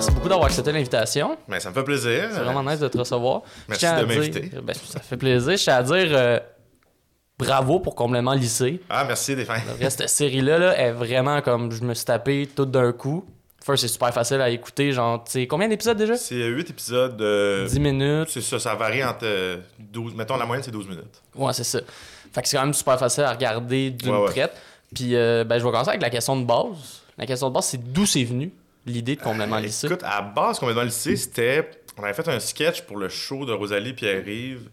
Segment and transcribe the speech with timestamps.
[0.00, 1.36] merci beaucoup d'avoir accepté l'invitation.
[1.46, 2.30] Mais ça me fait plaisir.
[2.32, 3.42] C'est vraiment nice de te recevoir.
[3.68, 4.50] Merci de m'inviter.
[4.62, 5.54] ben, ça fait plaisir.
[5.58, 6.40] Je tiens à dire euh,
[7.38, 8.80] bravo pour complètement lycée.
[8.88, 12.92] Ah, merci, reste, cette série-là là, est vraiment comme je me suis tapé tout d'un
[12.92, 13.26] coup.
[13.62, 14.90] First, c'est super facile à écouter.
[14.92, 16.16] Genre, tu sais, combien d'épisodes déjà?
[16.16, 17.16] C'est 8 épisodes.
[17.18, 18.28] de 10 minutes.
[18.30, 20.14] C'est ça, ça varie entre euh, 12.
[20.14, 21.20] Mettons, la moyenne, c'est 12 minutes.
[21.34, 21.80] Ouais, c'est ça.
[22.32, 24.30] Fait que c'est quand même super facile à regarder d'une Ouais, ouais.
[24.30, 24.52] traite.
[24.94, 27.02] Puis, euh, ben, je vais commencer avec la question de base.
[27.18, 28.50] La question de base, c'est d'où c'est venu?
[28.86, 29.86] L'idée de complètement Euh, lycée.
[29.86, 31.70] Écoute, à base, qu'on dans le lycée, c'était.
[31.98, 34.70] On avait fait un sketch pour le show de Rosalie Pierre-Yves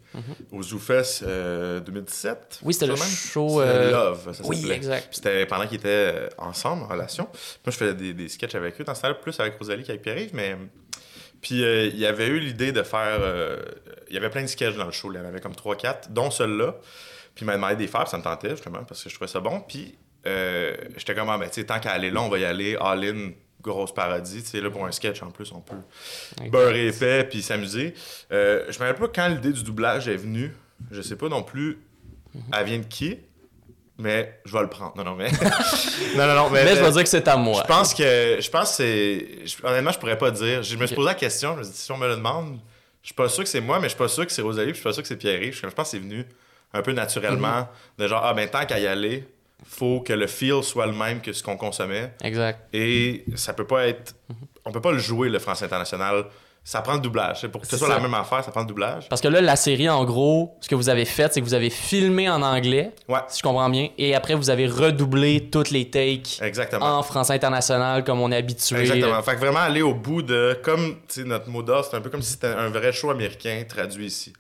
[0.52, 2.60] au ZooFest euh, 2017.
[2.62, 2.68] Mhm.
[2.68, 5.10] Oui, c'était le show, euh, Love, ça oui, exact.
[5.12, 7.26] C'était pendant qu'ils étaient euh, ensemble, en relation.
[7.26, 7.32] Moi,
[7.68, 8.84] je faisais des, des sketchs avec eux.
[8.86, 10.56] Dans ce temps-là, plus avec Rosalie qu'avec Pierre-Yves, mais.
[11.42, 13.18] Puis euh, il y avait eu l'idée de faire.
[13.20, 13.58] euh,
[14.10, 15.12] Il y avait plein de sketchs dans le show.
[15.12, 16.76] Il y en avait comme 3-4, dont celui-là.
[17.36, 19.30] Puis il m'a demandé des faire, puis ça me tentait justement, parce que je trouvais
[19.30, 19.60] ça bon.
[19.62, 22.46] Puis euh, j'étais comme, ah, ben, tu sais, tant qu'à aller là, on va y
[22.46, 23.32] aller all-in,
[23.68, 24.42] grosse parodie.
[24.42, 25.76] Tu sais, là, pour un sketch en plus, on peut
[26.50, 27.94] beurrer épais puis s'amuser.
[28.32, 30.54] Euh, je me rappelle pas quand l'idée du doublage est venue.
[30.92, 31.80] Je sais pas non plus,
[32.54, 33.18] elle vient de qui,
[33.98, 34.96] mais je vais le prendre.
[34.96, 35.32] Non, non, mais.
[36.16, 36.64] non, non, non, mais.
[36.64, 37.64] Mais je vais dire que c'est à moi.
[37.64, 38.38] Je pense que.
[38.40, 39.64] Je pense que c'est.
[39.64, 40.62] Honnêtement, je pourrais pas dire.
[40.64, 41.54] Je me suis posé la question.
[41.54, 42.60] Je me suis dit, si on me le demande,
[43.02, 44.72] je suis pas sûr que c'est moi, mais je suis pas sûr que c'est Rosalie,
[44.72, 45.56] puis je suis pas sûr que c'est Pierre-Yves.
[45.56, 46.26] Je je pense que c'est venu
[46.74, 47.60] un peu naturellement.
[47.60, 47.68] Mhm.
[47.98, 49.28] De genre, ah, ben, tant qu'à y aller,
[49.66, 52.14] faut que le feel soit le même que ce qu'on consommait.
[52.24, 52.60] Exact.
[52.74, 54.16] Et ça peut pas être.
[54.66, 56.26] On peut pas le jouer, le français international.
[56.64, 57.40] Ça prend le doublage.
[57.40, 57.94] C'est Pour que ce soit ça.
[57.96, 59.08] la même affaire, ça prend le doublage.
[59.08, 61.54] Parce que là, la série, en gros, ce que vous avez fait, c'est que vous
[61.54, 65.72] avez filmé en anglais, Ouais, si je comprends bien, et après, vous avez redoublé toutes
[65.72, 66.98] les takes exactement.
[66.98, 68.82] en français international, comme on est habitué.
[68.82, 69.24] Exactement.
[69.24, 70.60] Fait que vraiment aller au bout de.
[70.62, 74.08] Comme, notre mot d'ordre, c'est un peu comme si c'était un vrai show américain traduit
[74.08, 74.34] ici.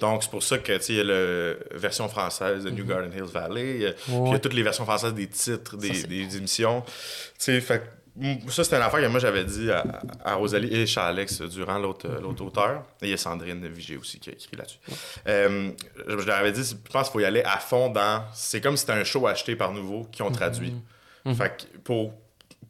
[0.00, 3.30] Donc, c'est pour ça que, il y a la version française de New Garden Hills
[3.32, 3.86] Valley.
[3.86, 4.28] a- Puis il y Mhm.
[4.28, 4.34] Ouais.
[4.36, 6.82] a toutes les versions françaises des titres, des, Ça, des émissions.
[6.82, 6.90] Tu
[7.38, 7.82] sais, fait
[8.48, 9.84] ça, c'était une affaire que moi, j'avais dit à,
[10.24, 12.82] à Rosalie et Charles durant l'autre l'autre auteur.
[13.00, 14.78] Et il y a Sandrine Vigé aussi qui a écrit là-dessus.
[15.28, 15.70] Euh,
[16.08, 18.24] je, je leur avais dit, je pense qu'il faut y aller à fond dans.
[18.34, 20.74] C'est comme si c'était un show acheté par Nouveau qui ont traduit.
[21.24, 21.34] Mhm.
[21.36, 22.12] Fait que pour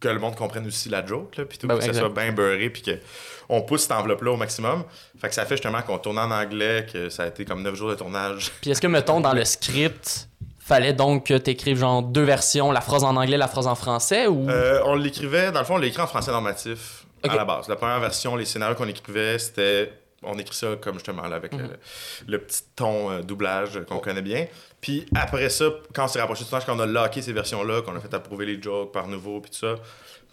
[0.01, 2.33] que le monde comprenne aussi la joke, là, puis tout, Ben que ça soit bien
[2.33, 4.85] beurré, puis qu'on pousse cette enveloppe-là au maximum.
[5.21, 7.75] Fait que ça fait justement qu'on tourne en anglais, que ça a été comme 9
[7.75, 8.51] jours de tournage.
[8.61, 10.29] Puis est-ce que, mettons, dans le script,
[10.59, 14.27] fallait donc que t'écrives genre deux versions, la phrase en anglais, la phrase en français,
[14.27, 14.49] ou...
[14.49, 17.69] Euh, on l'écrivait, dans le fond, on l'écrit en français normatif à la base.
[17.69, 19.93] La première version, les scénarios qu'on écrivait, c'était.
[20.23, 21.63] On écrit ça comme justement là, avec Mhm.
[21.63, 24.47] le, le petit ton euh, doublage qu'on connaît bien.
[24.81, 27.83] Puis après ça, quand on s'est rapproché du tournage, quand on a locké ces versions-là,
[27.83, 29.77] qu'on a fait approuver les jokes par nouveau, puis tout ça,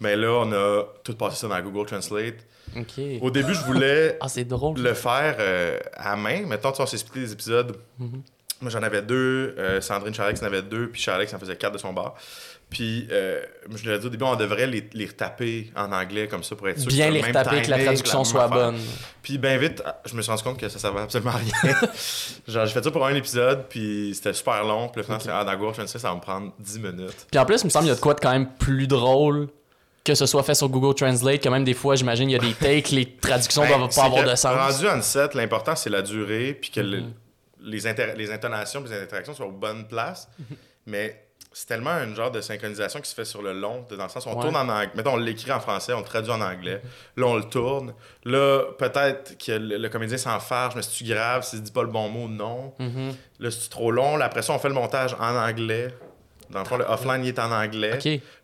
[0.00, 2.36] mais là, on a tout passé ça dans Google Translate.
[3.22, 4.78] Au début, je voulais Ah, drôle.
[4.78, 6.42] le faire euh, à main.
[6.46, 7.76] Mettons, tu on s'est splitté les épisodes.
[7.98, 8.22] Mhm.
[8.60, 9.54] Moi, j'en avais deux.
[9.56, 10.88] euh, Sandrine Charlex en avait deux.
[10.90, 12.14] Puis Charlex en faisait quatre de son bar.
[12.70, 13.40] Puis, euh,
[13.74, 16.54] je lui ai dit au début, on devrait les, les retaper en anglais comme ça
[16.54, 18.56] pour être sûr Bien que les retaper, que la traduction soit affaire.
[18.72, 18.78] bonne.
[19.22, 21.74] Puis, bien vite, je me suis rendu compte que ça servait absolument à rien.
[22.46, 24.88] Genre, j'ai fait ça pour un épisode, puis c'était super long.
[24.88, 27.26] Puis, le final, c'est ah, dans Google Translate, ça va me prendre 10 minutes.
[27.30, 28.86] Puis en plus, il me semble qu'il y a de quoi de quand même plus
[28.86, 29.48] drôle
[30.04, 32.38] que ce soit fait sur Google Translate, que même des fois, j'imagine, il y a
[32.38, 32.52] des
[32.82, 34.56] takes, les traductions Ben, doivent pas avoir de sens.
[34.56, 37.12] Rendu on set, l'important, c'est la durée, puis que le- Mhm.
[37.62, 37.80] les,
[38.16, 40.28] les intonations puis les interactions soient aux bonnes places.
[40.86, 44.04] Mais c'est tellement un genre de synchronisation qui se fait sur le long, de- dans
[44.04, 44.42] le sens où on Ouais.
[44.42, 44.90] tourne en anglais.
[44.94, 46.80] Mettons, on l'écrit en français, on le traduit en anglais.
[47.16, 47.94] Là, on le tourne.
[48.24, 52.08] Là, peut-être que le, le comédien s'enfarge, mais c'est-tu grave, s'il dit pas le bon
[52.08, 52.74] mot, non.
[52.78, 53.14] Mhm.
[53.40, 54.16] Là, c'est trop long?
[54.16, 55.94] Là, après ça, on fait le montage en anglais.
[56.50, 57.98] Dans le fond, le offline, il est en anglais.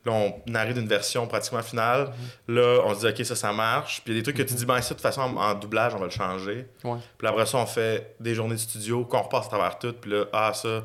[0.05, 2.13] Là, on arrive d'une version pratiquement finale.
[2.49, 4.03] Là, on se dit, OK, ça, ça marche.
[4.05, 5.37] Puis il y a des trucs que tu dis, ben, ça, de toute façon, en,
[5.37, 6.67] en doublage, on va le changer.
[6.85, 6.99] Ouais.
[7.17, 9.93] Puis après ça, on fait des journées de studio, qu'on repasse à travers tout.
[9.95, 10.83] Puis là, ah, ça,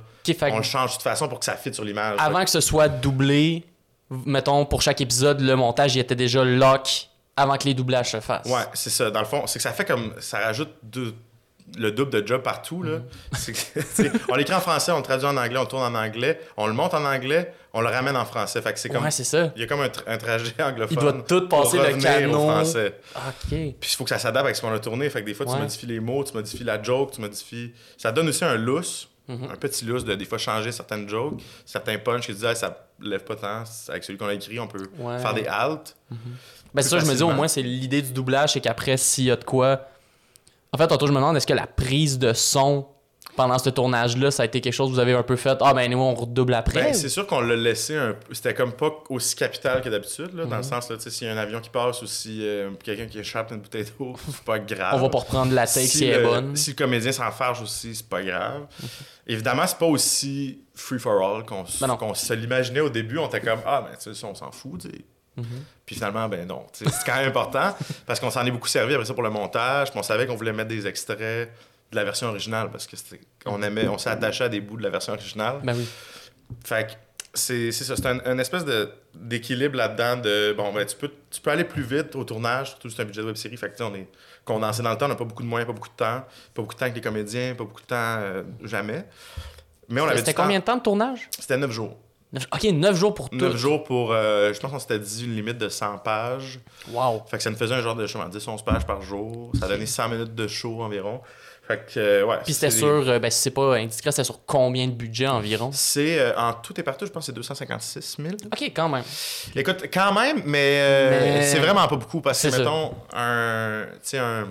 [0.51, 2.17] on le change de toute façon pour que ça fitte sur l'image.
[2.19, 3.65] avant que ce soit doublé,
[4.25, 8.19] mettons, pour chaque épisode, le montage, il était déjà lock avant que les doublages se
[8.19, 8.45] fassent.
[8.47, 9.11] Ouais, c'est ça.
[9.11, 10.13] Dans le fond, c'est que ça fait comme.
[10.19, 11.13] Ça rajoute deux-
[11.77, 12.83] le double de job partout.
[12.83, 12.99] Là.
[13.33, 16.39] Sais, on l'écrit en français, on le traduit en anglais, on le tourne en anglais,
[16.57, 18.61] on le monte en anglais, on le ramène en français.
[18.61, 19.03] Fait que c'est comme.
[19.03, 19.51] Ouais, c'est ça.
[19.55, 20.97] Il y a comme un, tra- un trajet anglophone.
[20.97, 22.95] Il doit tout passer pour le au français.
[23.15, 23.49] OK.
[23.49, 25.09] Puis il faut que ça s'adapte avec ce qu'on a tourné.
[25.09, 25.53] Fait que des fois, Ouais.
[25.55, 27.71] tu modifies les mots, tu modifies la joke, tu modifies.
[27.97, 29.49] Ça donne aussi un lousse, Mhm.
[29.53, 32.87] un petit lousse de des fois changer certaines jokes, certains punchs qui disent ah, ça
[32.99, 33.63] lève pas tant.
[33.89, 35.19] Avec celui qu'on a écrit, on peut Ouais.
[35.19, 35.95] faire des halts.
[36.73, 39.23] Ben, c'est ça, je me dis, au moins, c'est l'idée du doublage, c'est qu'après, s'il
[39.25, 39.87] y a de quoi.
[40.71, 42.87] En fait, tantôt, je me demande, est-ce que la prise de son
[43.35, 45.57] pendant ce tournage-là, ça a été quelque chose que vous avez un peu fait?
[45.61, 48.33] Ah, ben, nous, on redouble après Ben, c'est sûr qu'on l'a laissé un peu.
[48.33, 51.27] C'était comme pas aussi capital que d'habitude, là, dans le sens, là, tu sais, s'il
[51.27, 54.15] y a un avion qui passe ou si euh, quelqu'un qui échappe une bouteille d'eau,
[54.27, 54.95] c'est pas grave.
[54.95, 56.55] On va pas reprendre la take si, elle est bonne.
[56.55, 58.67] si le comédien s'enfarge aussi, c'est pas grave.
[59.25, 63.19] Évidemment, c'est pas aussi free for all qu'on Ben se l'imaginait au début.
[63.19, 64.89] On était comme, ah, ben, tu sais, on s'en fout, tu
[65.43, 65.49] sais.
[65.85, 66.65] Puis finalement, ben non.
[66.73, 67.75] C'est quand même important
[68.05, 69.89] parce qu'on s'en est beaucoup servi après ça pour le montage.
[69.91, 71.51] Puis on savait qu'on voulait mettre des extraits
[71.91, 72.95] de la version originale parce que
[73.45, 75.59] on aimait, on s'est attaché à des bouts de la version originale.
[75.63, 75.87] Ben oui.
[76.63, 76.93] Fait que
[77.33, 78.65] c'est ça, c'est un, un espèce
[79.13, 82.89] d'équilibre là-dedans de bon ben tu peux tu peux aller plus vite au tournage, surtout
[82.89, 83.57] si c'est un budget de web série.
[83.57, 84.07] Fait que on est
[84.45, 86.21] condensé dans le temps, on n'a pas beaucoup de moyens, pas beaucoup de temps,
[86.53, 89.05] pas beaucoup de temps avec les comédiens, pas beaucoup de temps euh, jamais.
[89.89, 90.43] Mais on avait C'était temps.
[90.43, 91.29] combien de temps de tournage?
[91.39, 91.97] C'était 9 jours.
[92.53, 93.37] Ok, 9 jours pour tout.
[93.37, 96.59] 9 jours pour euh, je pense qu'on s'était dit une limite de 100 pages.
[96.91, 97.23] Wow.
[97.27, 99.51] Fait que ça nous faisait un genre de show, 10-11 pages par jour.
[99.59, 101.21] Ça donnait 100 minutes de show environ.
[101.67, 102.37] Fait que, euh, ouais.
[102.43, 105.27] Puis c'était c'est- sur, euh, ben si c'est pas indiscret, c'était sur combien de budget
[105.27, 105.69] environ?
[105.71, 108.29] C'est euh, en tout et partout, je pense que c'est 256 000.
[108.45, 109.03] Ok, quand même.
[109.55, 111.09] Écoute, quand même, mais, euh,
[111.39, 113.85] Mais- c'est vraiment pas beaucoup parce que, mettons, un.
[113.93, 114.47] Tu sais, un.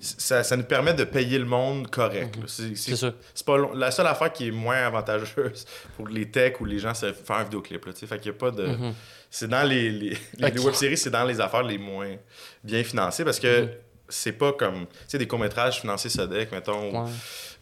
[0.00, 2.36] Ça, ça nous permet de payer le monde correct.
[2.46, 2.76] C'est- Mhm.
[2.76, 3.12] C'est ça.
[3.34, 5.64] c'est pas long- La seule affaire qui est moins avantageuse
[5.96, 7.84] pour les techs ou les gens, c'est faire un vidéoclip.
[7.84, 8.64] Là, fait qu'il y a pas de.
[8.66, 8.94] Mhm.
[9.30, 9.90] C'est dans les.
[9.90, 12.16] Les, les, web-séries, c'est dans les affaires les moins
[12.62, 13.68] bien financées parce que Mhm.
[14.08, 14.86] c'est pas comme.
[14.86, 17.10] Tu sais, des courts-métrages financés Sodec, mettons, ou Ouais.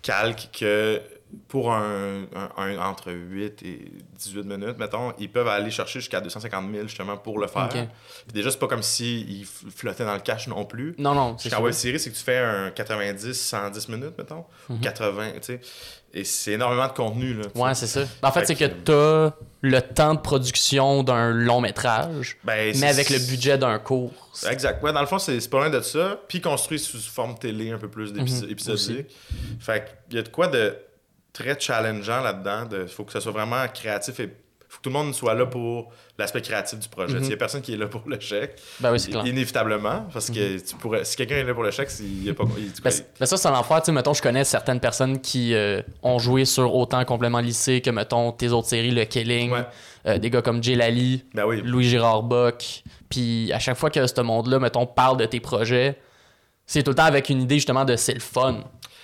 [0.02, 1.00] calque que
[1.48, 6.20] pour un, un- un- entre 8 et 18 minutes, mettons, ils peuvent aller chercher jusqu'à
[6.20, 7.68] 250 000 justement pour le faire.
[7.68, 7.86] Puis
[8.34, 10.94] déjà, c'est pas comme s'ils flottaient dans le cash non plus.
[10.98, 11.60] Non, non, sûr.
[11.60, 14.80] web série, c'est que tu fais un 90, 110 minutes, mettons, Mhm.
[14.80, 15.60] 80, tu sais.
[16.14, 17.44] Et c'est énormément de contenu, là.
[17.54, 18.00] Ouais, c'est ça.
[18.20, 22.36] Ben, en fait, Fait c'est que que- t'as le temps de production d'un long métrage,
[22.44, 24.12] Ben, mais avec le budget d'un court.
[24.50, 24.82] Exact.
[24.82, 26.20] Ouais, dans le fond, c'est pas loin de ça.
[26.28, 28.50] Puis construit sous forme télé un peu plus Mhm.
[28.50, 29.06] épisodique.
[29.58, 30.76] Fait qu'il y a de quoi de
[31.32, 32.68] très challengeant là-dedans.
[32.82, 34.28] Il faut que ça soit vraiment créatif et
[34.68, 37.18] faut que tout le monde soit là pour l'aspect créatif du projet.
[37.18, 37.24] Mhm.
[37.24, 38.58] Il y a personne qui est là pour le chèque.
[38.80, 39.26] Ben oui, clair.
[39.26, 40.06] Inévitablement.
[40.12, 42.44] Parce que tu pourrais, si quelqu'un est là pour le chèque, il a pas.
[42.56, 42.90] il- Ben,
[43.20, 43.80] ben ça, c'est l'enfer.
[43.82, 47.82] Tu sais, mettons, je connais certaines personnes qui euh, ont joué sur autant Complément Lycée
[47.82, 49.66] que, mettons, tes autres séries, Le Killing, Ouais.
[50.06, 51.60] euh, des gars comme Jay Lally, Ben oui.
[51.62, 52.82] Louis Girard Bock.
[53.10, 55.98] Puis à chaque fois que ce monde-là, mettons, parle de tes projets,
[56.64, 58.60] c'est tout le temps avec une idée justement de c'est le fun.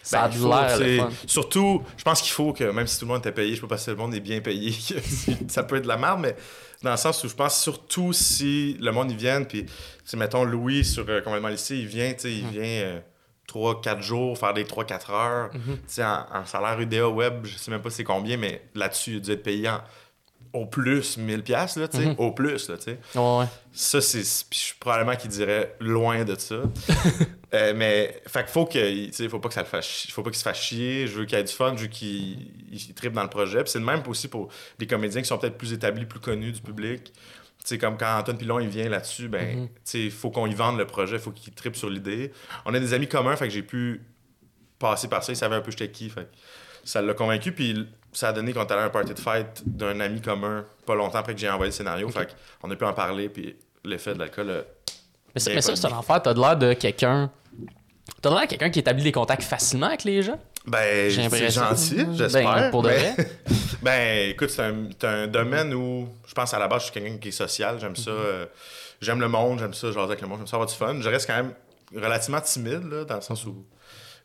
[0.09, 1.11] Ça Ben, a de faut, l'air.
[1.27, 3.67] Surtout, je pense qu'il faut que, même si tout le monde était payé, je sais
[3.67, 4.73] pas si tout le monde est bien payé,
[5.49, 6.35] ça peut être de la merde, mais
[6.83, 9.67] dans le sens où je pense surtout si le monde y vient, puis,
[10.15, 13.03] mettons, Louis sur euh, Complètement Lycée, il vient, tu il vient
[13.53, 15.79] 3-4 jours, faire des 3-4 heures, Mhm.
[15.87, 19.17] sais, en, en salaire UDA web, je sais même pas c'est combien, mais là-dessus, il
[19.17, 19.81] a dû être payé en-
[20.53, 22.15] au plus 1000 pièces là, tu sais, Mhm.
[22.19, 22.99] au plus, là, tu sais.
[23.15, 23.45] Ouais, ouais.
[23.73, 24.21] Ça, c'est.
[24.21, 26.57] Puis je suis probablement qu'il dirait loin de ça.
[27.55, 29.07] Euh, mais, fait qu'il faut que.
[29.07, 30.07] Tu sais, faut pas que ça le fasse.
[30.11, 31.07] Faut pas qu'il se fasse chier.
[31.07, 31.73] Je veux qu'il ait du fun.
[31.77, 33.63] Je veux qu'il il tripe dans le projet.
[33.65, 34.49] C'est le même aussi pour
[34.79, 37.05] des comédiens qui sont peut-être plus établis, plus connus du public.
[37.05, 37.13] Tu
[37.65, 39.67] sais, comme quand Antoine Pilon, il vient là-dessus, ben, Mhm.
[39.69, 41.17] tu sais, il faut qu'on y vende le projet.
[41.17, 42.33] Il faut qu'il tripe sur l'idée.
[42.67, 44.03] On a des amis communs, fait que j'ai pu
[44.79, 45.33] passer par ça.
[45.33, 46.11] Il savait un peu j'étais qui.
[46.11, 46.29] Fait
[46.85, 47.53] ça l'a convaincu.
[47.53, 47.87] Puis
[48.19, 50.97] ça a donné qu'on est allé à un party de fête d'un ami commun pas
[50.97, 52.09] longtemps après que j'ai envoyé le scénario.
[52.09, 52.29] Fait
[52.61, 53.29] qu'on a pu en parler.
[53.29, 53.55] Puis
[53.85, 54.55] l'effet de l'alcool a
[55.37, 56.21] Mais, mais ça, c'est un enfer.
[56.21, 57.31] T'as de l'air de quelqu'un.
[58.21, 60.41] T'as de l'air de quelqu'un qui établit des contacts facilement avec les gens.
[60.67, 62.71] Ben, c'est gentil, Ben, j'espère.
[62.73, 63.15] pour de vrai.
[63.83, 67.29] ben, écoute, c'est un, domaine où je pense à la base, je suis quelqu'un qui
[67.29, 67.79] est social.
[67.79, 67.97] J'aime Mhm.
[67.97, 68.11] ça.
[68.11, 68.47] euh,
[69.01, 70.97] j'aime le monde, j'aime ça, jaser avec le monde, j'aime ça avoir du fun.
[71.01, 71.55] Je reste quand même
[71.95, 73.65] relativement timide, là, dans le sens où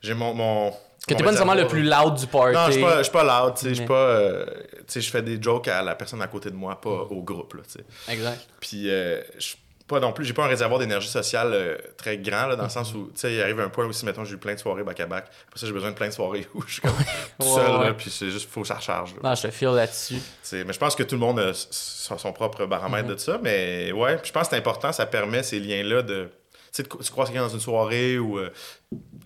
[0.01, 0.33] j'ai mon.
[0.33, 0.73] mon
[1.07, 2.53] Que t'es pas nécessairement le plus loud du party.
[2.55, 2.71] Non, je
[3.03, 3.69] suis pas, pas loud, tu sais.
[3.69, 3.93] Je suis Mais- pas.
[3.95, 6.89] euh, tu sais, je fais des jokes à la personne à côté de moi, pas
[6.89, 8.13] au groupe, là, tu sais.
[8.13, 8.39] Exact.
[8.61, 9.55] Puis, euh, je
[9.85, 12.69] pas non plus, j'ai pas un réservoir d'énergie sociale euh, très grand, là, dans le
[12.69, 14.59] sens où, tu sais, il arrive un point où si, mettons, j'ai eu plein de
[14.59, 16.91] soirées back-à-back, après ça, j'ai besoin de plein de soirées où je suis comme
[17.39, 17.85] tout seul, ouais.
[17.87, 19.13] là, puis c'est juste, faut que ça recharge.
[19.15, 19.29] là.
[19.29, 20.19] Non, je te file là-dessus.
[20.53, 24.19] Mais je pense que tout le monde a son, propre baromètre de ça, mais ouais,
[24.23, 26.29] je pense que c'est important, ça permet ces liens-là de.
[26.75, 28.49] Tu sais, croises quelqu'un dans une soirée ou euh,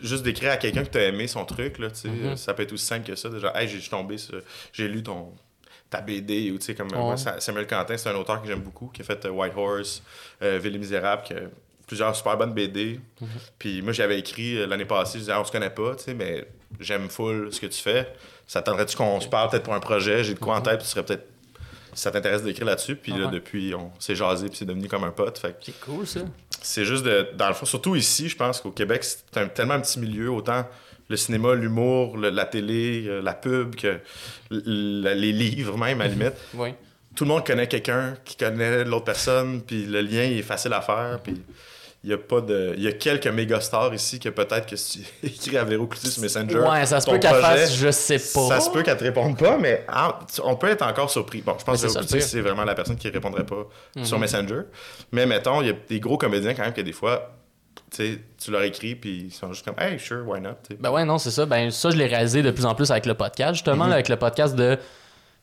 [0.02, 2.26] juste d'écrire à quelqu'un que tu as aimé son truc, là, tu sais, Mhm.
[2.26, 3.30] euh, ça peut être aussi simple que ça.
[3.30, 4.42] Déjà, hey, j'ai je suis tombé sur.
[4.74, 5.34] J'ai lu ton
[5.90, 8.48] ta BD ou tu sais comme euh, moi, Sa- Samuel Quentin c'est un auteur que
[8.50, 10.04] j'aime beaucoup qui a fait euh, White Horse
[10.42, 11.40] euh, Ville et Misérable qui a
[11.88, 13.28] plusieurs super bonnes BD Mhm.
[13.58, 16.14] puis moi j'avais écrit l'année passée je disais Ah, on se connaît pas tu sais
[16.14, 16.46] mais
[16.82, 18.06] j'aime full ce que tu fais
[18.46, 20.26] ça t'attendrait-tu qu'on se parle peut-être pour un projet?
[20.26, 21.26] J'ai de quoi en tête puis tu serais peut-être
[21.94, 22.98] si ça t'intéresse d'écrire là-dessus?
[22.98, 23.28] Puis là.
[23.28, 23.32] Ouais.
[23.32, 26.20] depuis on s'est jasé puis c'est devenu comme un pote fait C'est cool, ça.
[26.62, 29.76] C'est juste de dans le fond surtout ici je pense qu'au Québec c'est un- tellement
[29.76, 30.66] un petit milieu autant
[31.10, 34.00] le cinéma l'humour la télé euh, la pub que
[34.52, 36.70] les livres même à la limite Oui.
[37.16, 40.74] tout le monde connaît quelqu'un qui connaît l'autre personne, puis le lien il est facile
[40.74, 41.42] à faire, puis
[42.08, 44.78] il y a pas de il y a quelques méga stars ici que peut-être que
[44.78, 47.92] si tu écris à Véro Cloutier sur Messenger, Ouais, ça se peut qu'elle fasse, je
[47.92, 48.48] sais pas.
[48.48, 51.42] ça se peut qu'elle te réponde pas, mais ah, on peut être encore surpris.
[51.42, 53.68] Bon, je pense Mais que Véro Cloutier, c'est vraiment la personne qui répondrait pas
[54.04, 54.22] sur Mhm.
[54.22, 54.62] Messenger.
[55.12, 57.34] Mais mettons, il y a des gros comédiens quand même que des fois,
[57.92, 60.52] tu sais, tu leur écris, puis ils sont juste comme, hey, sure, why not?
[60.80, 61.46] Ben ouais, non, c'est ça.
[61.46, 63.90] Ben ça, je l'ai réalisé de plus en plus avec le podcast, justement, Mhm.
[63.90, 64.78] là, avec le podcast de.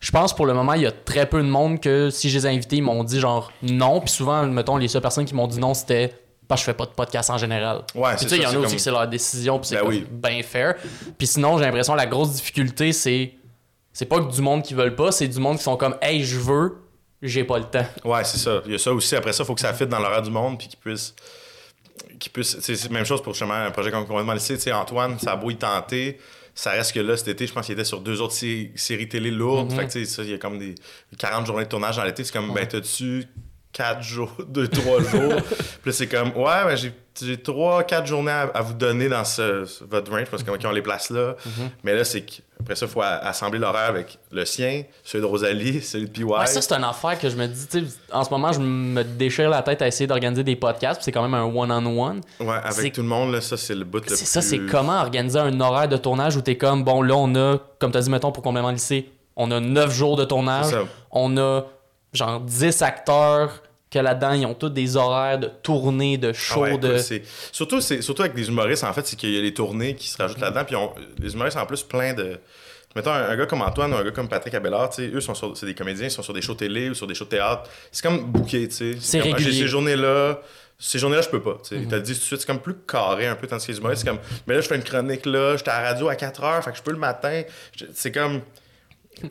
[0.00, 2.36] Je pense pour le moment, il y a très peu de monde que si je
[2.38, 4.00] les ai invités, ils m'ont dit genre non.
[4.00, 6.12] Puis souvent, mettons, les seules personnes qui m'ont dit non, c'était
[6.48, 7.82] parce que je fais pas de podcast en général.
[7.94, 9.68] Ouais, Puis tu sais, il y en a aussi comme- que c'est leur décision, puis
[9.68, 10.06] c'est Ben oui.
[10.10, 10.74] bien fair.
[11.18, 13.34] Puis sinon, j'ai l'impression que la grosse difficulté, c'est
[13.92, 16.24] c'est pas que du monde qui veulent pas, c'est du monde qui sont comme hey,
[16.24, 16.78] je veux,
[17.22, 17.86] j'ai pas le temps.
[18.04, 18.60] Ouais, c'est ça.
[18.66, 19.14] Il y a ça aussi.
[19.16, 21.14] Après ça, il faut que ça fitte dans l'horaire du monde puis qu'ils puissent.
[22.18, 24.56] qu'ils puissent c'est la même chose pour justement un projet comme complètement lycée.
[24.56, 26.18] Tu sais, Antoine, ça a beau y tenter.
[26.56, 29.08] Ça reste que là, cet été, je pense qu'il était sur deux autres sé- séries
[29.08, 29.72] télé lourdes.
[29.72, 29.76] Mhm.
[29.78, 30.74] Fait que, tu sais, ça, il y a comme des
[31.18, 32.22] 40 journées de tournage dans l'été.
[32.22, 33.24] C'est comme, ben, t'as-tu
[33.74, 35.34] 4 jours, 2, 3 jours?
[35.82, 39.24] Puis c'est comme, ouais, ben, j'ai, j'ai 3, 4 journées à, à vous donner dans
[39.24, 41.34] ce, ce- votre range parce qu'on les place là.
[41.44, 41.70] Mhm.
[41.82, 45.82] Mais là, c'est qu'après ça, il faut assembler l'horaire avec le sien, celui de Rosalie,
[45.82, 46.24] celui de PY.
[46.24, 48.60] Ouais, ça, c'est une affaire que je me dis, tu sais, en ce moment, je
[48.60, 52.20] me déchire la tête à essayer d'organiser des podcasts, puis c'est quand même un one-on-one.
[52.40, 54.70] Ouais, avec tout le monde, là, ça, c'est le bout le C'est ça, c'est plus-
[54.70, 58.00] comment organiser un horaire de tournage où t'es comme, bon, là, on a, comme t'as
[58.00, 60.84] dit, mettons, pour complément lycée, on a 9 jours de tournage, C'est ça.
[61.10, 61.64] on a
[62.14, 66.78] genre 10 acteurs que là-dedans, ils ont tous des horaires de tournée, de show, ouais,
[66.78, 66.96] de...
[66.98, 69.94] c'est- surtout, c'est, surtout avec des humoristes, en fait, c'est qu'il y a les tournées
[69.94, 70.64] qui se rajoutent là-dedans.
[70.64, 72.38] Puis on- les humoristes, en plus, plein de.
[72.96, 75.56] Mettons, un, un gars comme Antoine ou un gars comme Patrick sais, eux, sont sur-
[75.56, 77.68] c'est des comédiens, ils sont sur des shows télé ou sur des shows théâtre.
[77.92, 78.96] C'est comme booké, tu sais.
[79.00, 79.52] C'est comme, ah, régulier.
[79.52, 80.40] J'ai ces journées-là.
[80.76, 81.58] Ces journées-là, je peux pas.
[81.66, 81.76] Tu.
[81.76, 81.88] Mhm.
[81.88, 83.78] Te le disent tout de suite, c'est comme plus carré un peu, tandis que les
[83.78, 86.16] humoristes, c'est comme, mais là, je fais une chronique là, j'étais à la radio à
[86.16, 87.42] 4 heures, fait que je peux le matin.
[87.94, 88.40] C'est comme.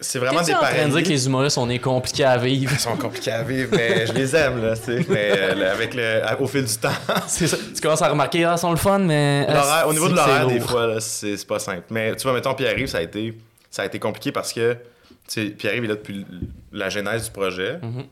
[0.02, 2.72] C'est vraiment des de dire que les humoristes, on est compliqués à vivre?
[2.74, 5.06] Ils sont compliqués à vivre, mais je les aime, là, tu sais.
[5.10, 6.90] Mais euh, avec le, au fil du temps.
[7.28, 7.58] C'est ça.
[7.76, 9.46] Tu commences à remarquer, ah, ils sont le fun, mais...
[9.48, 11.84] L'horaire- au niveau de l'horaire, des fois, là, c'est pas simple.
[11.90, 13.38] Mais tu vois, mettons, Pierre-Yves, ça a été,
[13.70, 14.80] ça a été compliqué parce que tu
[15.28, 16.26] sais, Pierre-Yves est là depuis
[16.72, 17.78] la genèse du projet.
[17.82, 18.06] Mhm.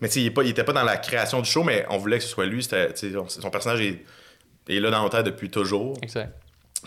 [0.00, 2.18] Mais tu sais, il, il était pas dans la création du show, mais on voulait
[2.18, 2.62] que ce soit lui.
[2.64, 4.04] Son personnage est,
[4.68, 5.96] est là dans nos têtes depuis toujours.
[6.02, 6.32] Exact.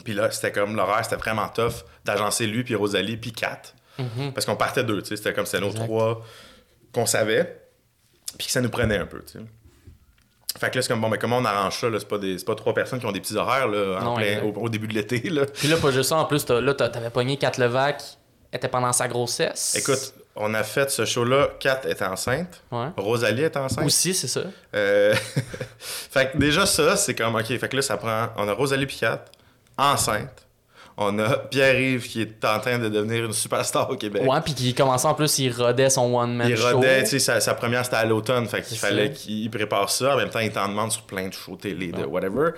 [0.03, 3.61] Puis là, c'était comme l'horaire, c'était vraiment tough d'agencer lui, puis Rosalie, puis Kat.
[3.97, 4.33] Mhm.
[4.33, 5.17] Parce qu'on partait d'eux, tu sais.
[5.17, 6.21] C'était comme c'était nos trois
[6.93, 7.61] qu'on savait,
[8.37, 9.45] puis que ça nous prenait un peu, tu sais.
[10.59, 11.99] Fait que là, c'est comme, bon, mais comment on arrange ça, là?
[11.99, 14.15] C'est pas, des, c'est pas trois personnes qui ont des petits horaires, là, en Non,
[14.15, 14.43] plein- exact.
[14.57, 15.45] au, au début de l'été, là.
[15.45, 18.01] Puis là, pas juste ça, en plus, t'as- là, t'avais pogné Kat Levac,
[18.51, 19.75] était pendant sa grossesse.
[19.75, 22.87] Écoute, on a fait ce show-là, Kat était enceinte, Ouais.
[22.97, 23.85] Rosalie était enceinte.
[23.85, 24.41] Aussi, c'est ça.
[24.73, 25.13] Euh,
[25.79, 28.85] fait que déjà, ça, c'est comme, OK, fait que là, ça prend, on a Rosalie
[28.87, 29.25] puis Kat,
[29.77, 30.46] enceinte.
[30.99, 34.23] On a Pierre-Yves qui est en train de devenir une superstar au Québec.
[34.25, 36.75] Ouais, puis qui commençait en plus, il rodait son one-man Il show.
[36.77, 40.15] rodait, tu sais, sa, sa première c'était à l'automne, fait qu'il fallait qu'il prépare ça.
[40.15, 42.03] En même temps, il t'en demande sur plein de shows télé, de Ouais.
[42.05, 42.49] whatever.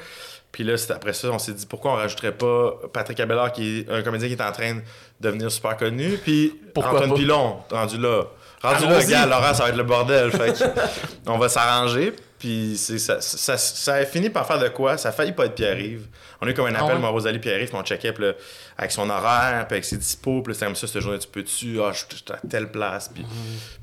[0.54, 3.92] Puis là, après ça, on s'est dit pourquoi on rajouterait pas Patrick Abellard, qui est
[3.92, 4.82] un comédien qui est en train de
[5.20, 7.14] devenir super connu, puis Antoine?
[7.14, 8.24] Pilon, rendu là.
[8.62, 10.32] Rendu là, gars, Laurent, ça va être le bordel.
[10.32, 10.64] fait
[11.28, 12.14] on va s'arranger.
[12.40, 14.98] Puis c'est- ça, ça, ça a fini par faire de quoi?
[14.98, 16.08] Ça a failli pas être Pierre-Yves.
[16.42, 17.02] On a eu comme un Ah appel, ouais?
[17.02, 18.34] moi, Rosalie Pierre-Yves, puis on checkait puis là,
[18.78, 21.82] avec son horaire, puis avec ses dispos, puis c'était comme ça, cette journée, tu peux-tu?
[21.82, 23.10] Ah, je suis à telle place.
[23.14, 23.30] Puis, puis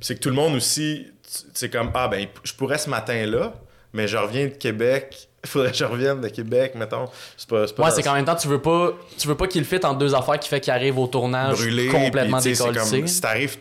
[0.01, 3.53] c'est que tout le monde aussi, tu- c'est comme, ah, ben, je pourrais ce matin-là,
[3.93, 5.29] mais je reviens de Québec.
[5.45, 7.05] Il faudrait que je revienne de Québec, mettons.
[7.37, 9.65] C'est pas, pas Ouais, c'est qu'en même temps, tu veux pas, tu veux pas qu'il
[9.65, 11.87] fit entre deux affaires qui fait qu'il arrive au tournage brûlé.
[11.87, 13.07] complètement puis, décollé.
[13.07, 13.57] Si t'arrives,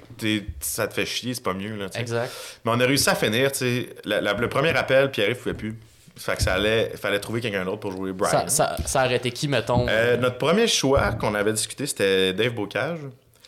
[0.62, 1.76] ça te fait chier, c'est pas mieux.
[1.76, 1.86] Là.
[1.94, 2.32] Exact.
[2.64, 3.90] Mais on a réussi à finir, tu sais.
[4.06, 5.78] le premier appel, Pierre-Yves pouvait plus.
[6.18, 8.32] Fait que ça allait, fallait trouver quelqu'un d'autre pour jouer Brian.
[8.32, 9.86] Ça, ça, ça arrêtait qui, mettons?
[9.90, 13.00] Euh, notre premier choix qu'on avait discuté, c'était Dave Bocage.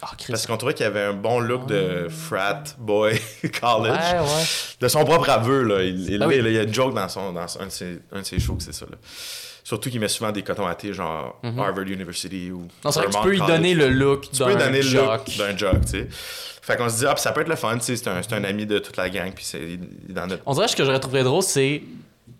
[0.01, 0.11] Ah.
[0.27, 3.19] Parce qu'on trouvait qu'il avait un bon look de frat boy
[3.61, 3.93] college.
[3.93, 4.43] Ouais, ouais.
[4.79, 5.81] De son propre aveu, là.
[5.81, 6.39] Il, il, Ah oui.
[6.41, 8.37] là, il y a une joke dans, son, dans un, de ses, un de ses
[8.39, 8.97] shows que c'est ça, là.
[9.63, 12.59] Surtout qu'il met souvent des cotons à thé, genre Harvard University ou.
[12.59, 12.67] Mhm.
[12.85, 14.81] Non, c'est vrai que tu peux lui donner le look Tu peux lui d'un donner
[14.81, 16.07] le look d'un jock, tu sais.
[16.61, 17.95] Fait qu'on se dit, ah, ça peut être le fun, tu sais.
[17.95, 20.43] C'est un, c'est un ami de toute la gang, puis c'est, dans notre.
[20.45, 21.81] On dirait que ce que j'aurais trouvé drôle, c'est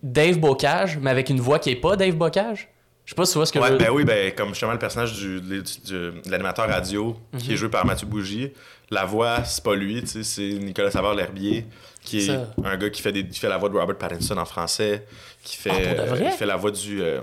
[0.02, 2.68] Dave Bocage, mais avec une voix qui est pas Dave Bocage?
[3.04, 4.72] Je sais pas si tu vois ce que je veux ben oui, ben comme justement
[4.72, 7.56] le personnage du, du- du- de l'animateur radio qui est Mhm.
[7.56, 8.52] joué par Mathieu Bougie,
[8.90, 11.64] la voix, c'est pas lui, c'est Nicolas Savard-L'Herbier,
[12.02, 12.50] qui est Ça.
[12.64, 15.06] un gars qui fait, des, qui fait la voix de Robert Pattinson en français,
[15.42, 17.00] qui fait, Ah, qui fait la voix du.
[17.02, 17.20] euh,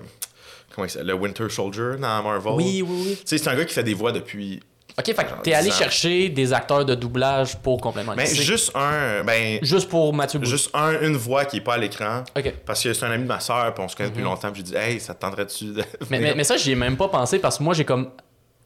[0.73, 2.53] comment il s'appelle Le Winter Soldier dans Marvel.
[2.53, 3.17] Oui, oui, oui.
[3.23, 4.61] C'est un gars qui fait des voix depuis.
[4.97, 5.77] Ok, fait que Genre t'es allé 10 ans.
[5.79, 8.17] chercher des acteurs de doublage pour complémenter.
[8.23, 9.23] Ben, juste un.
[9.25, 10.51] Ben, Juste pour Mathieu Boucher.
[10.51, 12.23] juste un, une voix qui est pas à l'écran.
[12.37, 12.53] Ok.
[12.65, 14.63] Parce que c'est un ami de ma soeur, puis on se connaît depuis longtemps, puis
[14.65, 15.79] j'ai dit, hey, ça te tenterait-tu de.
[15.81, 15.83] Mhm.
[16.09, 18.09] Mais, mais, mais ça, j'y ai même pas pensé parce que moi, j'ai comme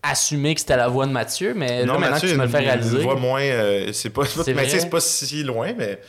[0.04, 2.60] assumé que c'était la voix de Mathieu, mais là, maintenant que tu me le fais
[2.60, 2.98] réaliser.
[2.98, 3.42] Une voix moins.
[3.42, 4.22] euh, c'est pas.
[4.48, 4.70] Mais vrai?
[4.70, 6.00] c'est pas si loin, mais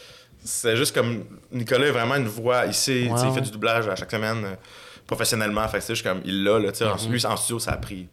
[0.45, 1.25] c'est juste comme.
[1.51, 2.67] Nicolas a vraiment une voix.
[2.67, 4.55] Il sait, il fait du doublage à chaque semaine euh,
[5.07, 5.67] professionnellement.
[5.69, 6.21] Fait que c'est juste comme.
[6.27, 6.73] Il l'a, là.
[6.73, 8.07] Tu sais, en- lui, en studio, ça a pris.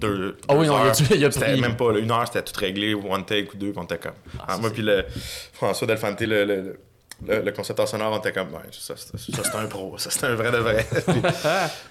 [0.00, 0.36] Deux.
[0.48, 0.94] Ah oui, deux non, il heures.
[1.14, 3.70] il a C'était même pas, là, une heure, c'était tout réglé, one take ou deux,
[3.70, 4.12] puis on était comme.
[4.38, 5.04] Ah, Ah, moi, puis le
[5.52, 6.78] François Delfante, le, le,
[7.26, 8.48] le, le concepteur sonore, on était comme.
[8.54, 10.86] Ouais, ça, c'est- un pro, ça, c'est un vrai de vrai.
[11.06, 11.22] Puis-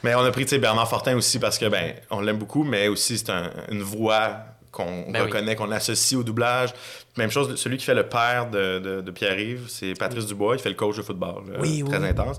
[0.04, 2.64] mais on a pris, tu sais, Bernard Fortin aussi parce que, ben, on l'aime beaucoup,
[2.64, 4.38] mais aussi, c'est un- une voix
[4.72, 5.28] qu'on Ben oui.
[5.28, 6.70] reconnaît, qu'on associe au doublage.
[7.18, 10.60] Même chose, celui qui fait le père de, de, de Pierre-Yves, c'est Patrice Dubois, il
[10.62, 11.44] fait le coach de football.
[11.52, 12.38] là, Oui, très intense.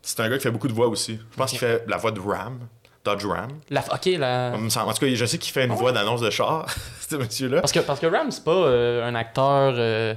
[0.00, 1.18] C'est un gars qui fait beaucoup de voix aussi.
[1.32, 2.58] Je pense qu'il fait la voix de Ram,
[3.04, 3.48] Dodge Ram.
[3.70, 3.80] La...
[3.92, 4.52] Ok, la...
[4.54, 6.66] En tout cas, je sais qu'il fait une voix d'annonce de char,
[7.08, 7.60] ce monsieur-là.
[7.60, 9.74] Parce que, parce que Ram, c'est pas euh, un acteur.
[9.76, 10.14] euh,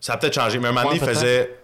[0.00, 1.56] Ça a peut-être changé, mais un moment donné, il faisait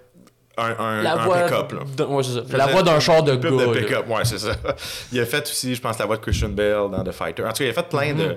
[0.57, 1.43] un, un, la un voix.
[1.43, 1.73] pick-up.
[2.09, 2.23] ouais,
[2.57, 3.51] La voix d'un char de gars.
[3.51, 4.53] de pick-up, ouais, c'est ça.
[5.13, 7.43] Il a fait aussi, je pense, la voix de Christian Bale dans The Fighter.
[7.45, 8.19] En tout cas, il a fait plein Mhm.
[8.19, 8.37] de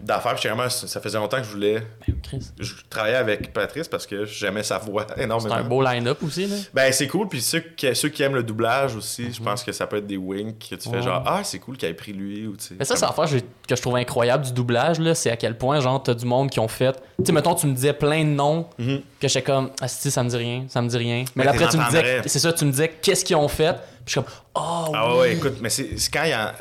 [0.00, 0.34] d'affaires.
[0.34, 1.82] Puis vraiment, ça faisait longtemps que je voulais.
[2.06, 2.50] Ben, Chris.
[2.58, 5.54] Je travaillais avec Patrice parce que j'aimais sa voix C'est énormément.
[5.54, 6.56] un beau line-up aussi, là.
[6.74, 7.28] Ben, c'est cool.
[7.28, 10.06] Puis ceux qui, ceux qui aiment le doublage aussi, je pense que ça peut être
[10.06, 10.96] des winks que tu fais Mhm.
[10.96, 11.02] Ouais.
[11.02, 12.46] genre, ah, c'est cool qu'il ait pris lui.
[12.46, 13.24] Ou, tu sais, Mais ça, c'est l'affaire
[13.68, 16.50] que je- trouve incroyable du doublage, là, c'est à quel point, genre, t'as du monde
[16.50, 16.92] qui ont fait.
[17.18, 19.00] Tu sais, mettons, tu me disais plein de noms Mhm.
[19.20, 21.24] que j'étais comme, ah, si, ça me dit rien, ça me dit rien.
[21.36, 23.80] Mais après, tu me disais, c'est ça, tu me disais, qu'est-ce qu'ils ont fait, puis
[24.06, 25.18] je suis comme, oh, Ah oui.
[25.20, 26.54] ouais, écoute, mais c'est c'est quand il y a...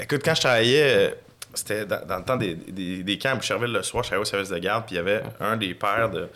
[0.00, 1.10] Écoute, quand je travaillais, euh,
[1.58, 4.22] c'était dans, dans le temps des, des, des camps à Boucherville le soir, je travaillais
[4.22, 6.28] au service de garde, puis il y avait un des pères de-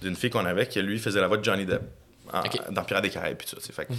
[0.00, 1.82] d'une fille qu'on avait qui, lui, faisait la voix de Johnny Depp
[2.32, 2.40] en-
[2.70, 3.92] dans Pirates des Caraïbes, puis tout ça, fait que-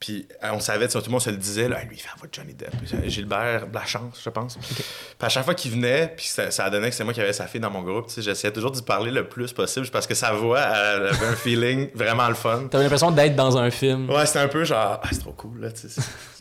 [0.00, 2.18] Puis euh, on savait, tout le monde se le disait, là, lui, il fait la
[2.18, 2.72] voix de Johnny Depp.
[3.06, 4.56] Gilbert Blachance, je pense.
[4.56, 4.82] Puis
[5.20, 7.46] à chaque fois qu'il venait, puis ça, ça donné que c'est moi qui avais sa
[7.46, 10.60] fille dans mon groupe, j'essayais toujours d'y parler le plus possible parce que sa voix
[10.60, 12.68] elle avait un feeling vraiment le fun.
[12.70, 14.08] T'avais l'impression d'être dans un film.
[14.08, 15.68] Ouais, c'était un peu genre, ah, c'est trop cool, là,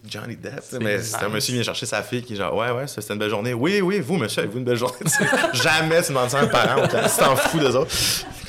[0.07, 2.71] Johnny Depp, mais c'est un monsieur qui vient chercher sa fille qui est genre, ouais,
[2.71, 3.53] ouais, ça, c'était une belle journée.
[3.53, 4.95] Oui, oui, vous, monsieur, avez-vous une belle journée?
[5.53, 7.91] Jamais tu demandes ça à un parent, tu t'en fous des autres.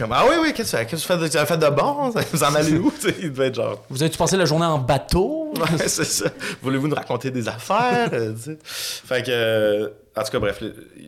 [0.00, 1.68] Comme, ah oui, oui, qu'est-ce que qu'est-ce que tu fais de, tu as fait de
[1.68, 2.08] bon?
[2.32, 2.90] Vous en allez où?
[3.20, 5.52] Il devait être genre, Vous avez-tu passé la journée en bateau?
[5.54, 6.30] ouais, c'est ça.
[6.62, 8.08] Voulez-vous nous raconter des affaires?
[8.14, 8.34] Euh.
[8.64, 10.62] Fait que, euh, en tout cas, bref,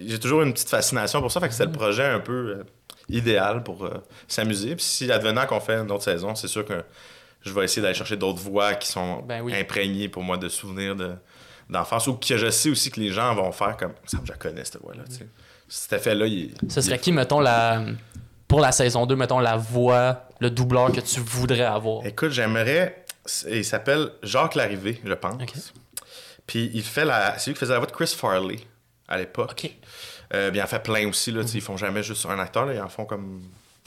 [0.07, 1.41] j'ai toujours une petite fascination pour ça.
[1.41, 2.65] Fait que c'est le projet un peu euh,
[3.09, 3.95] idéal pour euh,
[4.29, 4.77] s'amuser.
[4.77, 6.85] Puis si advenant qu'on fait une autre saison, c'est sûr que
[7.41, 9.55] je vais essayer d'aller chercher d'autres voix qui sont Ben oui.
[9.59, 11.13] imprégnées pour moi de souvenirs de,
[11.71, 14.37] d'enfance ou que je sais aussi que les gens vont faire comme ça, je la
[14.37, 15.05] connais cette voix-là.
[15.67, 17.83] Cet effet-là, il Ce serait qui, mettons, la.
[18.53, 22.05] Pour la saison 2, mettons, la voix, le doubleur que tu voudrais avoir?
[22.05, 23.03] Écoute, j'aimerais.
[23.49, 25.73] Il s'appelle Jacques Larrivée, je pense.
[26.47, 27.39] Puis il fait la.
[27.39, 28.59] C'est lui qui faisait la voix de Chris Farley
[29.09, 29.73] à l'époque.
[30.35, 31.33] Euh, bien, il en fait plein aussi.
[31.33, 33.41] Là, sais, Ils font jamais juste un acteur, là, ils en font comme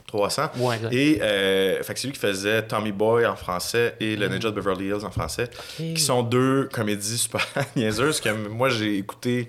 [0.08, 0.50] 300.
[0.56, 0.80] Ouais.
[0.90, 4.20] Et euh, fait que c'est lui qui faisait Tommy Boy en français et Mm.
[4.20, 8.68] Le Ninja de Beverly Hills en français, qui sont deux comédies super niaiseuses que moi
[8.68, 9.46] j'ai écouté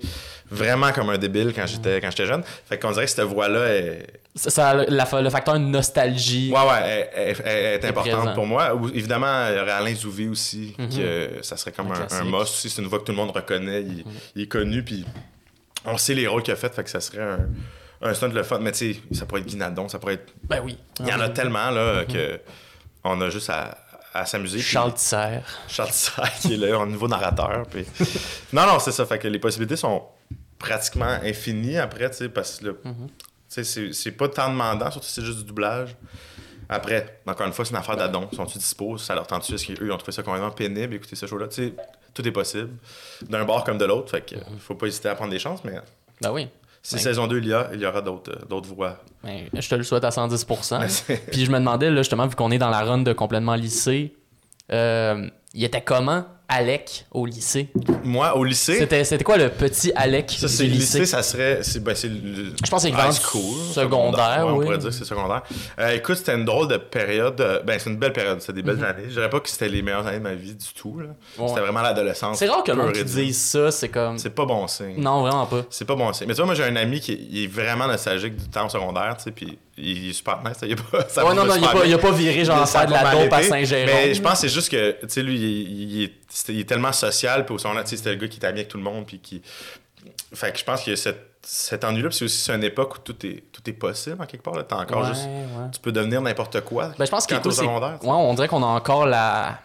[0.48, 2.44] vraiment comme un débile quand j'étais quand j'étais jeune.
[2.68, 6.52] Fait qu'on dirait que cette voix-là est, Ça, le, la- le facteur nostalgie.
[6.52, 8.34] Ouais, ouais, elle, elle- elle est importante présent.
[8.34, 8.72] pour moi.
[8.94, 12.42] Évidemment, il y aurait Alain Zouvé aussi, qui, euh, ça serait comme Un un, must
[12.54, 12.70] aussi.
[12.70, 13.82] C'est une voix que tout le monde reconnaît.
[13.82, 14.04] Il,
[14.36, 15.04] il est connu, puis
[15.84, 17.48] on sait les rôles qu'il a fait, fait que ça serait un,
[18.02, 18.58] un stunt de fun.
[18.60, 20.32] Mais tu sais, ça pourrait être Guinadon, ça pourrait être.
[20.44, 20.78] Ben oui.
[21.00, 22.40] Il y en a tellement, là, que
[23.04, 23.76] on a juste à,
[24.14, 24.60] à s'amuser.
[24.60, 25.40] Charles Tisser.
[25.68, 27.64] Charles Tisser qui est là, au niveau narrateur.
[27.70, 27.84] Puis...
[28.52, 29.04] non, non, c'est ça.
[29.04, 30.02] Fait que les possibilités sont
[30.58, 32.72] pratiquement infinies après, tu sais, parce que là,
[33.64, 35.96] c'est, pas tant demandant, surtout si c'est juste du doublage.
[36.68, 38.28] Après, encore une fois, c'est une affaire d'adon.
[38.34, 38.98] Sont-ils dispo?
[38.98, 39.54] Ça leur tente-tu?
[39.54, 41.48] Est-ce qu'eux, ils ont trouvé ça complètement pénible, écouter ce show-là?
[41.48, 41.74] Tu sais,
[42.12, 42.70] tout est possible.
[43.28, 44.10] D'un bord comme de l'autre.
[44.10, 45.76] Fait que faut pas hésiter à prendre des chances, mais
[46.20, 46.48] Ben oui.
[46.82, 47.00] si Ouais.
[47.00, 48.98] saison 2 il y a, il y aura d'autres, euh, d'autres voix.
[49.24, 50.78] Ben, je te le souhaite à 110%.
[50.80, 53.12] Mais c'est- Puis je me demandais, là, justement, vu qu'on est dans la run de
[53.14, 54.14] complètement lycée,
[54.70, 57.68] euh, il était comment Alec au lycée?
[58.04, 61.00] Moi, au lycée, C'était, c'était quoi le petit Alec Ça, du c'est le lycée?
[61.00, 61.58] lycée, ça serait.
[61.62, 64.64] C'est, ben, c'est le, Je pense que c'est high school, du secondaire, Ouais, On oui.
[64.64, 65.42] pourrait dire que c'est secondaire.
[65.78, 67.38] Euh, écoute, c'était une drôle de période.
[67.40, 68.40] euh, Ben, c'est une belle période.
[68.40, 69.04] C'était des belles années.
[69.08, 70.98] Je dirais pas que c'était les meilleures années de ma vie du tout.
[71.00, 71.06] Là.
[71.08, 71.42] Mhm.
[71.42, 71.48] Ouais.
[71.48, 72.38] C'était vraiment l'adolescence.
[72.38, 73.04] C'est rare que dure.
[73.04, 74.18] dise ça, c'est comme...
[74.18, 74.94] C'est pas bon signe.
[74.98, 75.62] Non, vraiment pas.
[75.68, 76.28] C'est pas bon signe.
[76.28, 79.16] Mais tu vois, moi, j'ai un ami qui est, est vraiment nostalgique du temps secondaire,
[79.18, 80.56] tu sais, puis il est super nice.
[80.62, 81.84] Il est pas, ça Ouais, non, non, il super pas, bien.
[81.90, 83.86] il a pas viré genre faire de la dope à Saint-Jérôme.
[83.94, 86.68] Mais je pense que c'est juste que, tu sais, lui, il, il est, il est
[86.68, 88.78] tellement social, puis au secondaire, tu sais, c'était le gars qui était ami avec tout
[88.78, 89.42] le monde, puis qui.
[90.34, 93.44] Fait que je pense a cette, cet ennui-là, c'est aussi une époque où tout est,
[93.52, 94.54] tout est possible, en quelque part.
[94.54, 94.62] Là.
[94.64, 95.24] T'as encore Ouais, juste.
[95.24, 95.70] ouais.
[95.72, 96.92] Tu peux devenir n'importe quoi.
[96.98, 97.50] Ben, je pense est au cool.
[98.02, 99.58] Ouais, on dirait qu'on a encore la...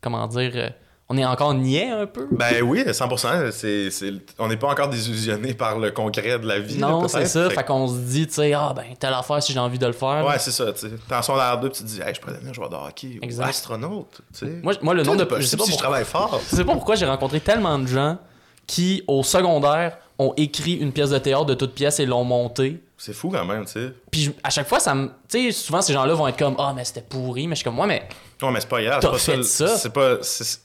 [0.00, 0.72] Comment dire...
[1.10, 2.28] On est encore niais un peu?
[2.30, 3.50] Ben oui, 100%.
[3.50, 6.76] C'est, c'est- on n'est pas encore désillusionné par le concret de la vie.
[6.76, 7.48] non, là, c'est ça.
[7.48, 9.86] Fait Fait qu'on se dit, tu sais, ah ben, telle affaire si j'ai envie de
[9.86, 10.22] le faire.
[10.26, 10.90] Ouais, c'est ça, tu sais.
[11.08, 13.18] T'es en secondaire 2, puis tu te dis, hey, je pourrais devenir joueur de hockey
[13.22, 13.46] Exact.
[13.46, 14.60] ou astronaute, tu sais.
[14.62, 15.40] Moi, moi, le nombre de...
[15.40, 16.38] Je sais pas si je travaille fort.
[16.50, 18.18] Je sais pas pourquoi j'ai rencontré tellement de gens
[18.66, 22.82] qui, au secondaire, ont écrit une pièce de théâtre de toute pièce et l'ont montée.
[22.98, 23.92] C'est fou quand même, tu sais.
[24.10, 25.06] Puis à chaque fois, ça me.
[25.28, 27.46] Tu sais, souvent ces gens-là vont être comme Ah, mais c'était pourri.
[27.46, 28.06] Mais je suis comme, ouais, mais.
[28.40, 29.00] Non, mais c'est pas grave.
[29.00, 29.66] T'as c'est pas fait ça.
[29.66, 29.76] ça?
[29.78, 30.16] C'est pas.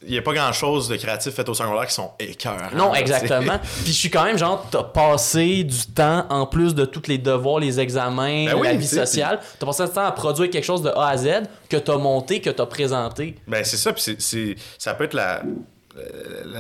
[0.06, 2.70] Il y a pas grand chose de créatif fait au secondaire qui sont écœurants.
[2.76, 3.60] Non, exactement.
[3.84, 7.18] Puis je suis quand même genre, t'as passé du temps, en plus de tous les
[7.18, 10.64] devoirs, les examens, Ben oui, la vie sociale, t'as passé du temps à produire quelque
[10.66, 13.36] chose de A à Z que t'as monté, que t'as présenté.
[13.48, 15.42] Ben, c'est ça, puis c'est- ça peut être la.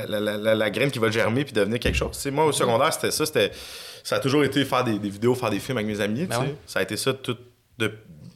[0.07, 2.11] La, la, la, graine qui va germer puis devenir quelque chose.
[2.13, 3.25] Tu sais, moi, au secondaire, c'était ça.
[3.25, 3.51] C'était,
[4.03, 6.39] ça a toujours été faire des, des vidéos, faire des films avec mes amis, Ben
[6.39, 6.55] ouais.
[6.67, 7.35] Ça a été ça tout
[7.79, 7.91] de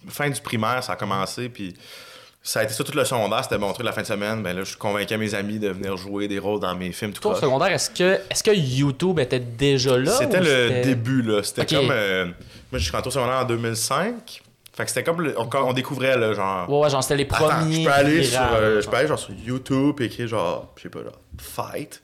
[0.10, 1.76] fin du primaire, ça a commencé, puis
[2.50, 4.42] ça a été ça tout le secondaire, c'était mon truc la fin de semaine.
[4.42, 7.22] Ben là, je convainquais mes amis de venir jouer des rôles dans mes films tout
[7.22, 10.12] Toi, au secondaire, est-ce que, est-ce que YouTube était déjà là?
[10.12, 11.44] C'était le début, là.
[11.44, 11.90] C'était comme.
[11.92, 12.26] euh,
[12.72, 14.42] moi, je suis rentré au secondaire en 2005.
[14.74, 15.22] Fait que c'était comme.
[15.22, 16.70] le- on, on découvrait, là, genre.
[16.70, 17.84] Ouais, ouais, genre, c'était les Attends, premiers.
[17.84, 20.84] je peux aller sur, euh, je peux aller genre sur YouTube et écrire genre, je
[20.84, 22.02] sais pas, genre, fight.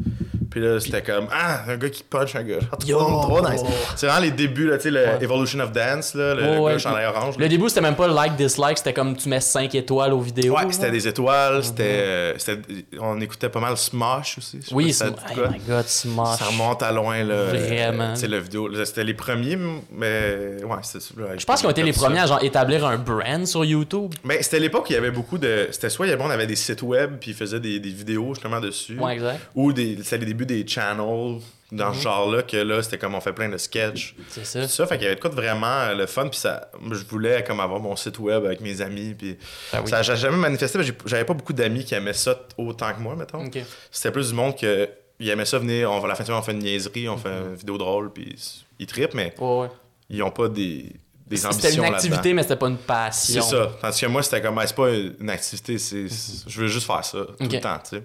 [0.50, 2.60] Puis là, c'était comme, ah, un gars qui punch un gars.
[2.86, 3.00] Yo!
[3.00, 3.62] trop, trop nice.
[3.96, 5.18] C'est vraiment les débuts, là, tu sais, le Ouais.
[5.22, 7.38] Evolution of Dance, là, le, Ouais, le gars orange.
[7.38, 7.44] là.
[7.44, 10.56] Le début, c'était même pas like, dislike, c'était comme tu mets 5 étoiles aux vidéos.
[10.56, 12.62] Ouais, c'était des étoiles, c'était, euh, c'était.
[13.02, 14.60] On écoutait pas mal Smash aussi.
[14.72, 16.38] Oui, pas si ça Sm- dit oh my god, Smash.
[16.40, 17.46] Ça remonte à loin, là.
[17.46, 18.14] Vraiment.
[18.14, 18.70] Tu sais, la vidéo.
[18.86, 19.58] C'était les premiers,
[19.92, 20.64] mais.
[20.64, 21.04] Ouais, c'était.
[21.38, 24.14] Je pense qu'ils ont été les premiers à genre établir un brand sur YouTube.
[24.24, 25.68] Mais c'était l'époque où il y avait beaucoup de.
[25.72, 27.90] C'était soit il y avait, on avait des sites web, puis ils faisaient des, des
[27.90, 28.98] vidéos justement dessus.
[29.00, 29.50] Ouais, exact.
[29.56, 31.40] Ou c'était les débuts des channels
[31.72, 34.16] dans ce genre-là, que là, c'était comme on fait plein de sketchs.
[34.30, 34.68] C'est ça.
[34.68, 36.70] Ça, fait qu'il y avait de quoi de vraiment euh, le fun, puis ça.
[36.92, 39.38] Je voulais comme avoir mon site web avec mes amis, puis.
[39.72, 39.90] Ben oui.
[39.90, 43.50] Ça j'ai jamais manifesté, j'avais pas beaucoup d'amis qui aimaient ça autant que moi, mettons.
[43.92, 44.88] C'était plus du monde que.
[45.20, 47.18] Ils aimaient ça venir, on va la fin de semaine, on fait une niaiserie, on
[47.18, 47.50] fait Mhm.
[47.50, 48.36] une vidéo drôle, puis
[48.80, 49.68] ils trippent, mais Ouais, ouais.
[50.10, 50.92] ils ont pas des,
[51.28, 53.42] des ambitions C'était une activité, mais c'était pas une passion.
[53.42, 53.72] C'est ça.
[53.80, 57.06] Tandis que moi, c'était comme, c'est pas une activité, c'est, c'est- je veux juste faire
[57.06, 58.04] ça tout le temps, tu sais.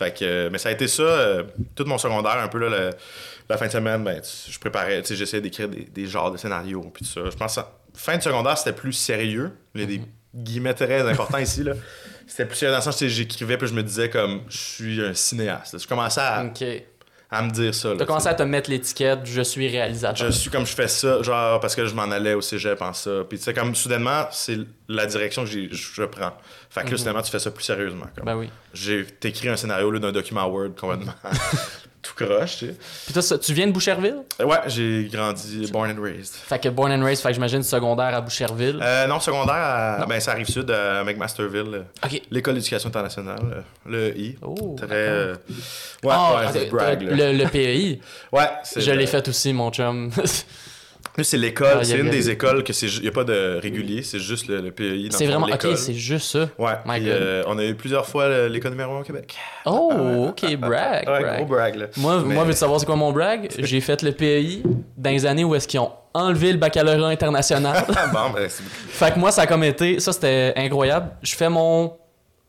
[0.00, 1.42] Fait que, euh, mais ça a été ça, euh,
[1.74, 2.90] tout mon secondaire, un peu, là, le-
[3.50, 6.38] la fin de semaine, ben, je préparais, tu sais, j'essayais d'écrire des, des genres de
[6.38, 7.28] scénarios, puis tout ça.
[7.30, 7.60] Je pense que
[7.94, 9.52] fin de secondaire, c'était plus sérieux.
[9.74, 10.06] Il y a des Mhm.
[10.34, 11.74] guillemets très importants ici, là.
[12.26, 15.04] C'était plus sérieux dans le sens que j'écrivais, puis je me disais, comme, je suis
[15.04, 15.78] un cinéaste.
[15.78, 16.40] Je commençais à.
[17.32, 20.26] À me dire ça, T'as commencé à te mettre l'étiquette, je suis réalisateur.
[20.26, 22.92] Je suis comme je fais ça, genre parce que je m'en allais au cégep en
[22.92, 23.22] ça.
[23.28, 26.32] Puis tu sais, comme soudainement, c'est la direction que je prends.
[26.70, 28.06] Fait que là, soudainement, tu fais ça plus sérieusement.
[28.16, 28.24] Comme.
[28.24, 28.50] Ben oui.
[28.74, 31.14] J'ai écrit un scénario là, d'un document Word complètement
[32.02, 32.74] tout croche, tu sais.
[33.04, 34.16] Puis toi, ça- tu viens de Boucherville?
[34.40, 36.32] Euh, Ouais, j'ai grandi, born and raised.
[36.34, 38.78] Fait que born and raised, fait que j'imagine secondaire à Boucherville.
[38.82, 42.22] Euh, non, secondaire, à, ben, ça arrive sud à McMasterville, euh, ok.
[42.30, 44.36] l'école d'éducation internationale, le I.
[44.42, 44.86] Oh, Très.
[44.90, 45.34] euh,
[46.02, 48.00] Ouais, Ah, ouais, c'est brag, le, le PEI,
[48.32, 50.10] Ouais, c'est je l'ai fait aussi, mon chum.
[51.22, 54.02] C'est l'école, Ah, c'est une des écoles que c'est, il n'y a pas de régulier,
[54.02, 55.08] c'est juste le, le PEI.
[55.10, 55.46] c'est vraiment.
[55.52, 56.48] Ok, c'est juste ça.
[56.58, 59.36] Ouais, My euh, on a eu plusieurs fois le- l'école numéro 1 au Québec.
[59.66, 61.06] Oh, ok, brag.
[61.08, 61.36] Ouais, brag.
[61.36, 61.86] gros brag, là.
[61.98, 63.48] Moi, Mais- moi, veux-tu savoir c'est quoi mon brag?
[63.58, 64.62] J'ai fait le PEI
[64.96, 67.84] dans les années où est-ce qu'ils ont enlevé le baccalauréat international.
[67.96, 70.00] Ah, bon, ben, fait que moi, ça a comme été...
[70.00, 71.10] Ça, c'était incroyable.
[71.22, 71.92] Je fais mon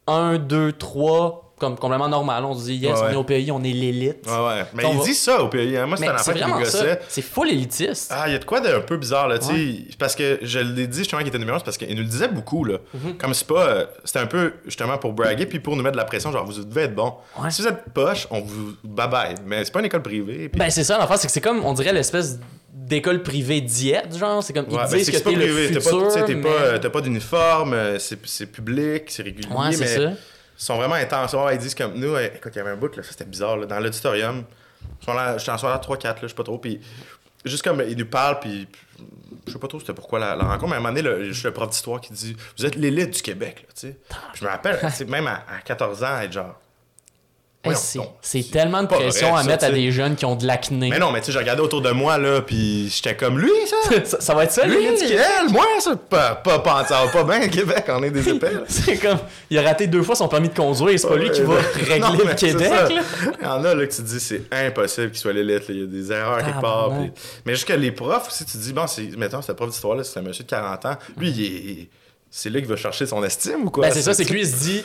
[0.08, 2.44] 1, 2, 3 comme complètement normal.
[2.44, 4.26] On se dit, yes, Ouais, on est au pays, on est l'élite.
[4.28, 4.66] Ouais, ouais.
[4.74, 5.78] Mais On ils va- disent ça au pays.
[5.78, 5.86] Hein.
[5.86, 7.00] Moi, c'était un c'est enfant qui me gossait.
[7.08, 8.12] C'est full élitiste.
[8.14, 9.84] Ah, il y a de quoi d'un peu bizarre, là, tu sais.
[9.98, 12.08] Parce que je l'ai dit justement qu'il était numéro 1, c'est parce qu'il nous le
[12.10, 12.80] disait beaucoup, là.
[12.94, 13.18] Mhm.
[13.18, 13.66] Comme c'est pas.
[13.68, 16.44] euh, c'était un peu justement pour braguer, puis pour nous mettre de la pression, genre,
[16.46, 17.14] vous devez être bon.
[17.50, 19.36] Si vous êtes poche, on vous bye-bye.
[19.46, 20.50] Mais c'est pas une école privée.
[20.50, 22.40] puis- Ben, c'est ça, l'affaire, c'est que c'est comme, on dirait, l'espèce
[22.74, 24.42] d'école privée diète, genre.
[24.44, 25.72] C'est comme, ils Ouais, ben, disent c'est que c'est pas t'es le privé.
[25.74, 29.48] T'as futur, pas, mais- pas, pas d'uniforme, euh, c'est c'est public, c'est régulier.
[29.54, 30.14] Ouais, c'est mais
[30.58, 31.36] sont vraiment intenses.
[31.52, 33.66] Ils disent comme nous, écoute, il y avait un bout, là, ça c'était bizarre, là,
[33.66, 34.44] dans l'auditorium.
[35.08, 36.58] Là- J'étais en soirée 3-4, là, je sais pas trop.
[36.58, 36.80] Puis
[37.46, 38.68] juste comme ils nous parlent, puis
[39.48, 41.24] je sais pas trop c'était pourquoi la, la rencontre, mais à un moment donné, le,
[41.26, 43.98] juste le prof d'histoire qui dit Vous êtes l'élite du Québec, là, tu sais.
[44.36, 46.60] Je me rappelle, même à, à 14 ans, être genre.
[47.64, 50.26] Hey, Voyons c'est c'est tellement de pression vrai, à ça, mettre à des jeunes qui
[50.26, 50.90] ont de l'acné.
[50.90, 53.52] Mais non, mais tu sais, je regardais autour de moi, là, puis j'étais comme lui,
[53.68, 53.76] ça?
[54.04, 55.20] Ça, ça va être ça, Lui, Québec?
[55.44, 58.52] elle, moi, ça, pas, pas, pas, ça va pas bien, Québec, on est des épais,
[58.54, 58.62] là.
[58.68, 59.20] C'est comme,
[59.52, 62.00] il a raté deux fois son permis de conduire, c'est pas lui qui va régler
[62.00, 62.88] non, le c'est Québec, là.
[63.40, 65.68] Il y en a là que tu te dis c'est impossible qu'il soit l'élite.
[65.68, 65.76] là.
[65.76, 66.90] Il y a des erreurs quelque part.
[66.98, 67.12] Puis-
[67.46, 69.04] Mais jusqu'à les profs aussi, tu te dis, bon, c'est...
[69.18, 70.98] mettons, ce prof d'histoire-là, c'est un monsieur de 40 ans.
[71.16, 71.44] Lui, il
[71.82, 71.90] est-
[72.34, 73.86] c'est là qu'il va chercher son estime ou quoi?
[73.88, 74.84] Ben, c'est ça, c'est que lui, il se dit,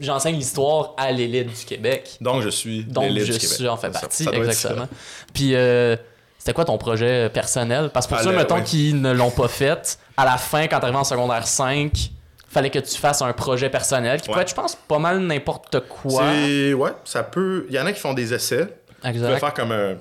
[0.00, 2.16] j'enseigne l'histoire à l'élite du Québec.
[2.20, 4.00] Donc, je suis Donc, je du suis en fait ça.
[4.00, 4.88] partie, Ça exactement.
[5.32, 5.96] Puis, euh,
[6.38, 7.90] c'était quoi ton projet personnel?
[7.94, 8.64] Parce que pour Ah, ceux, le- mettons, ouais.
[8.64, 12.10] qui ne l'ont pas fait, à la fin, quand t'arrives en secondaire 5,
[12.48, 14.42] fallait que tu fasses un projet personnel qui peut Ouais.
[14.42, 16.24] être, je pense, pas mal n'importe quoi.
[16.32, 16.72] C'est...
[16.74, 17.66] Ouais, ça peut...
[17.68, 18.66] Il y en a qui font des essais.
[18.66, 19.38] Tu peux Exact.
[19.38, 19.96] faire comme un,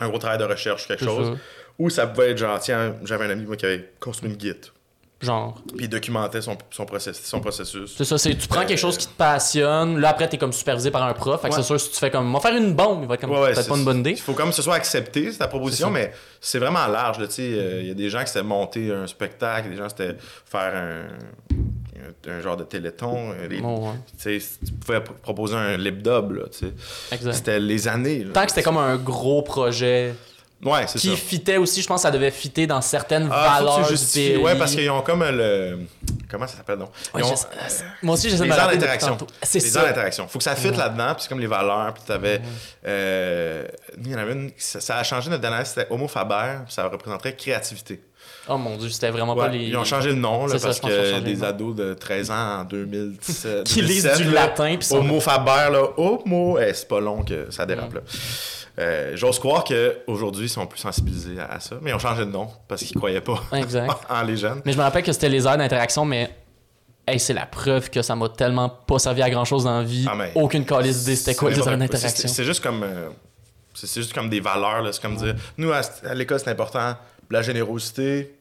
[0.00, 1.28] un gros travail de recherche ou quelque chose.
[1.28, 1.40] ça.
[1.78, 4.66] Ou ça pouvait être genre, tiens, j'avais un ami moi, qui avait construit une guide.
[5.20, 5.60] Genre.
[5.76, 7.92] Puis il documentait son, son, process- son processus.
[7.96, 10.52] C'est ça, c'est tu prends Euh, quelque chose qui te passionne, là après t'es comme
[10.52, 11.60] supervisé par un prof, fait que Ouais.
[11.60, 13.30] c'est sûr si tu fais comme, on va faire une bombe, il va être comme,
[13.32, 14.10] Ouais, peut-être c'est- pas une bonne idée.
[14.12, 17.18] Il faut comme que ce soit accepté, c'est ta proposition, mais c'est vraiment large.
[17.26, 19.88] tu sais, euh, Il y a des gens qui s'étaient monter un spectacle, des gens
[19.88, 23.32] c'était faire un, un, genre de téléthon.
[23.32, 24.40] euh, Oh, ouais.
[24.62, 26.44] tu pouvais pro- proposer un lip dub.
[27.32, 28.22] C'était les années.
[28.24, 28.32] là.
[28.34, 30.14] Tant que c'était comme un gros projet
[30.64, 31.16] Ouais, c'est qui ça.
[31.16, 33.96] fitait aussi, je pense que ça devait fitter dans certaines Ah, faut que valeurs tu
[33.96, 34.36] du.
[34.38, 35.78] Ouais, parce qu'ils ont comme le.
[36.28, 36.90] Comment ça s'appelle donc?
[37.14, 37.34] Ouais, ont-
[38.02, 39.16] moi aussi, j'essaie de les me rappeler depuis d'interaction.
[39.42, 39.80] C'est Les ça.
[39.80, 40.26] heures d'interaction.
[40.26, 41.94] Faut que ça fitte là-dedans, puis c'est comme les valeurs.
[41.94, 42.40] Puis t'avais.
[42.86, 43.64] euh,
[44.04, 44.50] il y en avait une.
[44.58, 48.00] Ça, ça a changé notre dernière, c'était Homo Faber, puis ça représenterait créativité.
[48.48, 49.58] Oh mon dieu, c'était vraiment Ouais, pas les.
[49.66, 52.60] Ils ont changé le nom, là, ça, parce ont que des ados de 13 ans
[52.60, 53.64] en 2017.
[53.64, 55.82] Qui lisent 2017, du là, latin, puis sont- Homo Faber, là.
[55.96, 56.58] Homo.
[56.58, 58.00] Eh, c'est pas long que ça dérape, là.
[58.78, 62.24] Euh, J'ose croire qu'aujourd'hui, ils sont plus sensibilisés à, à ça, mais ils ont changé
[62.24, 63.90] de nom parce qu'ils croyaient pas Exact.
[64.08, 64.62] en les jeunes.
[64.64, 66.30] Mais je me rappelle que c'était les heures d'interaction, mais
[67.06, 69.84] hey, c'est la preuve que ça m'a tellement pas servi à grand chose dans la
[69.84, 70.06] vie.
[70.08, 72.28] Ah, Aucune calice d'idée c'était quoi les d'interaction.
[72.28, 72.82] c'est- juste comme.
[72.84, 73.08] euh,
[73.74, 74.86] c'est juste comme des valeurs.
[74.94, 75.34] C'est comme dire.
[75.56, 76.94] Nous, à, à l'école, c'est important.
[77.30, 78.37] La générosité,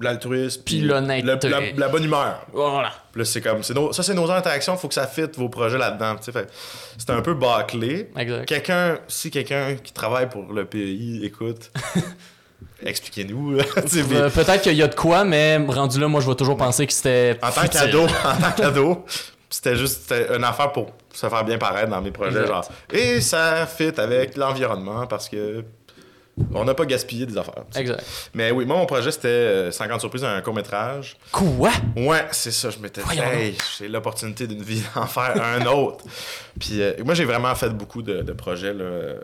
[0.00, 1.48] l'altruisme, Puis l'honnêteté.
[1.48, 2.40] la, la bonne humeur.
[2.52, 2.90] Voilà.
[3.12, 3.60] Puis là, c'est comme.
[3.74, 4.76] nos- ça, c'est nos heures d'interaction.
[4.76, 6.16] faut que ça fitte vos projets là-dedans.
[6.20, 8.10] C'est un peu bâclé.
[8.16, 8.46] Exact.
[8.46, 11.70] Quelqu'un, si quelqu'un qui travaille pour le pays écoute,
[12.82, 13.58] expliquez-nous.
[13.58, 16.86] Euh, Peut-être qu'il y a de quoi, mais rendu là, moi, je vais toujours penser
[16.86, 17.38] que c'était.
[17.42, 19.04] en tant qu'ado, en tant qu'ado,
[19.48, 22.40] c'était juste une affaire pour se faire bien paraître dans mes projets.
[22.40, 22.46] Exact.
[22.48, 25.64] Genre, et ça fit avec l'environnement parce que
[26.54, 27.64] on n'a pas gaspillé des affaires.
[27.70, 27.80] tu sais.
[27.80, 28.04] Exact.
[28.34, 31.16] Mais oui, moi, mon projet, c'était euh, 50 surprises, un court-métrage.
[31.32, 31.70] Quoi?
[31.96, 32.70] Ouais, c'est ça.
[32.70, 36.04] Je m'étais dit, hey, j'ai l'opportunité d'une vie d'en faire un autre.
[36.58, 39.20] Puis euh, moi, j'ai vraiment fait beaucoup de, de projets, là, euh,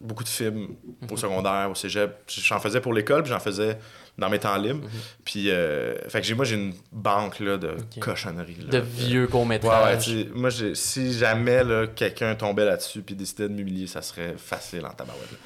[0.00, 0.68] beaucoup de films
[1.02, 1.08] Mhm.
[1.12, 2.12] au secondaire, au cégep.
[2.28, 3.78] J'en faisais pour l'école, puis j'en faisais
[4.18, 4.82] dans mes temps libres.
[4.84, 4.90] Mhm.
[5.24, 8.56] Puis, euh, fait que moi, j'ai une banque là, de cochonneries.
[8.60, 8.68] là.
[8.70, 10.26] De vieux Ouais, ouais, courts-métrages.
[10.34, 14.90] moi, si jamais là, quelqu'un tombait là-dessus puis décidait de m'humilier, ça serait facile en
[14.90, 15.30] tabarouette.
[15.32, 15.38] là.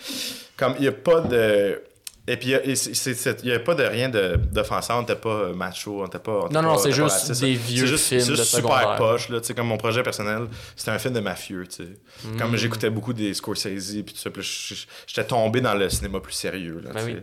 [0.56, 1.80] Comme, il n'y a pas de...
[2.28, 5.14] Et puis, il c'est- c'est- c'est- n'y a pas de rien de- d'offensant, on n'était
[5.14, 6.32] pas euh, macho, on n'était pas...
[6.32, 8.34] on Non, non, pas- c'est on était pas juste des vieux C'est juste- films c'est
[8.36, 11.66] juste super poche, là, tu sais, comme mon projet personnel, c'était un film de mafieux,
[11.68, 11.88] tu sais.
[12.24, 12.36] Mm.
[12.38, 14.42] Comme j'écoutais beaucoup des Scorsese puis tout ça, puis
[15.06, 17.14] j'étais tombé dans le cinéma plus sérieux, là, Ben oui.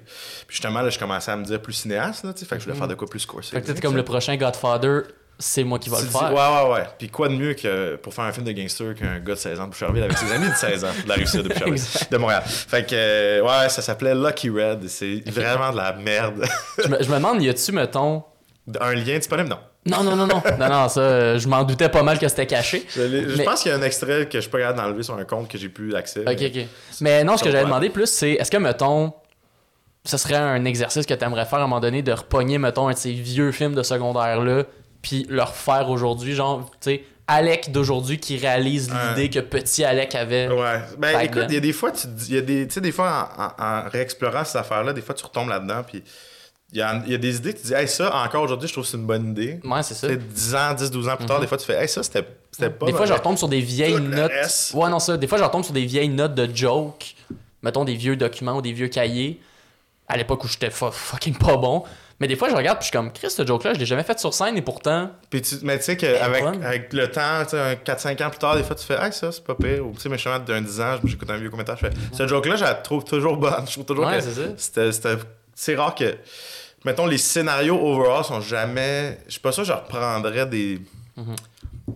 [0.48, 2.62] Puis justement, là, je commençais à me dire plus cinéaste, là, tu sais, fait que
[2.62, 3.50] je voulais faire de quoi plus Scorsese.
[3.52, 5.02] Fait que peut-être comme le prochain Godfather,
[5.40, 6.34] c'est moi qui va Tu le dis, faire.
[6.34, 6.88] Ouais, ouais, ouais.
[6.98, 9.60] Puis quoi de mieux que pour faire un film de gangster qu'un gars de 16
[9.60, 12.18] ans de Boucherville avec ses amis de 16 ans de la Russie de Boucherville, de
[12.18, 12.44] Montréal.
[12.46, 14.88] Fait que, euh, ouais, ça s'appelait Lucky Red.
[14.88, 16.46] C'est vraiment de la merde.
[16.84, 18.24] Je, me, je me demande, y a-tu, mettons.
[18.80, 19.50] un lien disponible?
[19.50, 19.60] Non.
[19.86, 20.42] Non, non, non, non.
[20.60, 22.86] non, non, ça, euh, je m'en doutais pas mal que c'était caché.
[22.96, 23.02] Je,
[23.38, 25.50] Mais- pense qu'il y a un extrait que je peux regarder d'enlever sur un compte
[25.50, 26.22] que j'ai plus accès.
[26.22, 26.66] Ok, ok.
[27.02, 27.70] Mais non, ce que j'avais va.
[27.70, 29.12] demandé plus, c'est est-ce que, mettons,
[30.06, 32.88] ce serait un exercice que tu aimerais faire à un moment donné de repogner, mettons,
[32.88, 34.64] un de ces vieux films de secondaire-là,
[35.04, 40.14] puis le refaire aujourd'hui, genre, tu sais, Alec d'aujourd'hui qui réalise l'idée que petit Alec
[40.16, 40.48] avait.
[40.50, 40.82] Ouais.
[40.98, 43.32] Ben écoute, il y a des fois, tu y a des, tu sais, des fois,
[43.38, 46.04] en, en- en réexplorant cette affaire-là, des fois, tu retombes là-dedans, puis
[46.74, 48.74] il y a, y a des idées, tu te dis, hey, ça, encore aujourd'hui, je
[48.74, 49.60] trouve que c'est une bonne idée.
[49.64, 50.08] Ouais, c'est ça.
[50.08, 52.02] Tu sais, 10 ans, 10, 12 ans plus tard, des fois, tu fais, hey, ça,
[52.04, 52.86] c'était pas.
[52.88, 54.32] Des fois, je retombe sur des vieilles notes.
[54.74, 55.16] Ouais, non, ça.
[55.16, 57.16] Des fois, je retombe sur des vieilles notes de jokes.
[57.62, 59.40] Mettons des vieux documents ou des vieux cahiers.
[60.10, 61.84] À l'époque où j'étais fu- fucking pas bon.
[62.20, 64.04] Mais des fois, je regarde puis je suis comme, Chris, ce joke-là, je l'ai jamais
[64.04, 65.10] fait sur scène et pourtant.
[65.30, 68.40] Puis tu- mais tu sais qu'avec avec le temps, tu sais, un 4-5 ans plus
[68.40, 69.86] tard, des fois, tu fais, hey, ça, c'est pas pire.
[69.86, 72.56] Ou tu sais, mais d'un 10 ans, j'écoute un vieux commentaire, je fais, ce joke-là,
[72.56, 73.54] je la trouve toujours bonne.
[73.68, 74.92] Je trouve toujours Ouais, que c'est ça.
[74.92, 75.18] c'était-
[75.56, 76.16] C'est rare que.
[76.86, 79.18] Mettons, les scénarios overall sont jamais.
[79.28, 80.80] Je suis pas sûr que je reprendrais des.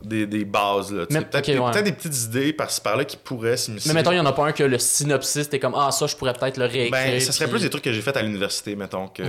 [0.03, 1.05] Des, des bases, là.
[1.05, 1.81] Peut-être des, ouais.
[1.83, 3.87] des petites idées par-ci par-là qui pourraient s'immiscer.
[3.89, 6.07] Mais mettons, il y en a pas un que le synopsis, t'es comme, ah, ça,
[6.07, 6.91] je pourrais peut-être le réécrire.
[6.91, 9.07] Ben, ça serait puis- plus des trucs que j'ai fait à l'université, mettons.
[9.07, 9.23] Que.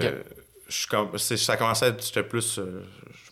[0.69, 2.59] Je c'est- ça commençait à être plus.
[2.59, 2.83] euh,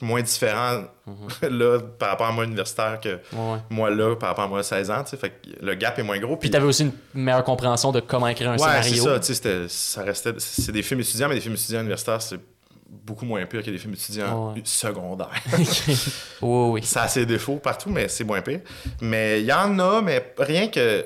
[0.03, 1.16] moins différent Mhm.
[1.59, 4.90] là par rapport à moi universitaire que Ouais, moi là par rapport à moi 16
[4.90, 5.03] ans.
[5.05, 5.16] tu.
[5.16, 6.37] Fait que le gap est moins gros.
[6.37, 9.05] Puis t'avais aussi une meilleure compréhension de comment écrire un Ouais, c'est scénario.
[9.05, 9.20] ça.
[9.20, 12.38] tu sais, c'était- ça restait, c'est des films étudiants, mais des films étudiants universitaires, c'est
[12.88, 14.61] beaucoup moins pire que des films étudiants Ouais.
[14.64, 15.31] secondaires.
[16.42, 16.83] oui, oui.
[16.83, 18.61] ça a ses défauts partout, mais c'est moins pire.
[19.01, 21.05] Mais il y en a, mais rien que.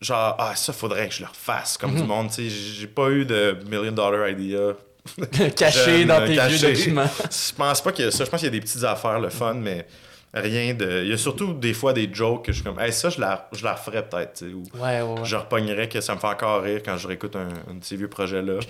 [0.00, 2.00] Genre, ah, ça, faudrait que je le refasse comme Mhm.
[2.00, 2.30] du monde.
[2.30, 2.48] tu.
[2.48, 4.74] J'ai pas eu de million dollar idea.
[5.56, 6.56] Caché dans tes caché.
[6.56, 7.04] vieux documents.
[7.30, 8.24] Je pense pas a ça.
[8.24, 9.86] Je pense qu'il y a des petites affaires, le fun, mais
[10.34, 11.02] rien de.
[11.04, 13.20] Il y a surtout des fois des jokes que je suis comme, hey, ça, je
[13.20, 15.24] la, je la referais peut-être, ou Ouais, ouais, ouais.
[15.24, 17.96] je repognerais que ça me fait encore rire quand je réécoute un, un de ces
[17.96, 18.60] vieux projets-là.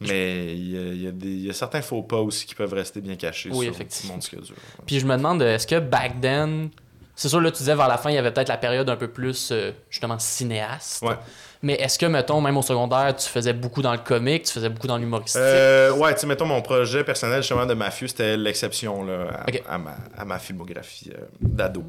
[0.00, 2.46] Mais il y a, il y a des, il y a certains faux pas aussi
[2.46, 4.16] qui peuvent rester bien cachés Oui, sur effectivement.
[4.18, 4.54] petit monde dur.
[4.86, 6.70] Puis je me demande, est-ce que back then,
[7.14, 8.96] c'est sûr, là, tu disais vers la fin, il y avait peut-être la période un
[8.96, 11.02] peu plus, euh, justement, cinéaste.
[11.02, 11.16] Ouais.
[11.62, 14.70] Mais est-ce que, mettons, même au secondaire, tu faisais beaucoup dans le comique, tu faisait
[14.70, 15.42] beaucoup dans l'humoristique?
[15.42, 19.76] Euh, ouais, tu sais, mettons, mon projet personnel, justement, de mafieux, c'était l'exception, là, à,
[19.76, 21.84] ma, à ma filmographie euh, d'ado.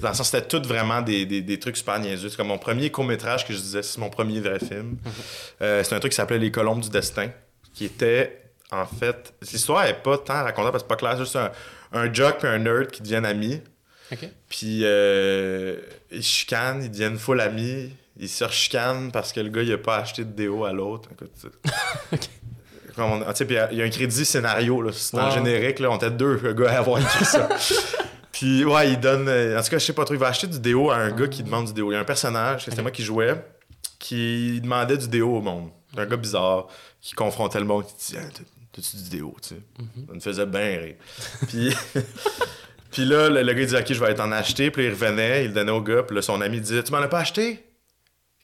[0.00, 2.30] Dans le sens, c'était tout vraiment des, des, des trucs super niaiseux.
[2.30, 4.96] C'est comme mon premier court-métrage que je disais, c'est mon premier vrai film.
[5.60, 7.28] Euh, c'est un truc qui s'appelait Les Colombes du Destin,
[7.74, 9.34] qui était, en fait...
[9.42, 11.50] L'histoire est pas tant racontable, parce que c'est pas clair, c'est juste un,
[11.92, 13.60] un jock et un nerd qui deviennent amis.
[14.48, 15.76] Puis euh,
[16.10, 17.92] ils chicanent, ils deviennent full amis.
[18.22, 21.08] Ils se rechicanent parce que le gars, il a pas acheté de déo à l'autre.
[22.98, 24.90] Il y a un crédit scénario, là.
[24.92, 25.30] C'est le Ouais.
[25.30, 25.90] générique, là.
[25.90, 27.48] On était deux gars à avoir écrit ça.
[28.32, 29.26] puis ouais, il donne.
[29.28, 31.10] euh, En tout cas, je sais pas trop, il va acheter du déo à un
[31.12, 31.90] gars qui demande du déo.
[31.90, 33.42] Il y a un personnage, c'était moi qui jouais,
[33.98, 35.70] qui demandait du déo au monde.
[35.96, 36.66] Un gars bizarre
[37.00, 39.60] qui confrontait le monde, qui disait t'as- T'as-tu du déo, tu sais?
[39.80, 40.06] Mhm.
[40.06, 40.94] Ça me faisait bien rire.
[41.48, 41.74] puis.
[42.92, 44.70] Puis là, le, le gars il dit Ok, je vais t'en acheter.
[44.72, 46.02] Puis il revenait, il le donnait au gars.
[46.02, 47.64] Puis là, son ami disait Tu m'en as pas acheté?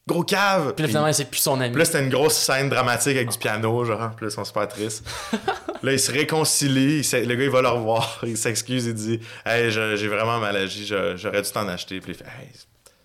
[0.07, 1.71] Gros cave Puis là, finalement, c'est plus son ami.
[1.71, 4.11] puis là, c'était une grosse scène dramatique avec du piano, genre.
[4.15, 5.05] Puis là, ils sont super tristes.
[5.83, 7.01] là, ils se réconcilient.
[7.01, 8.19] il le gars, il va le revoir.
[8.23, 8.85] Il s'excuse.
[8.85, 10.85] Il dit Hey, j'ai vraiment mal agi.
[10.87, 11.99] J'aurais dû t'en acheter.
[11.99, 12.49] Puis il fait Hey,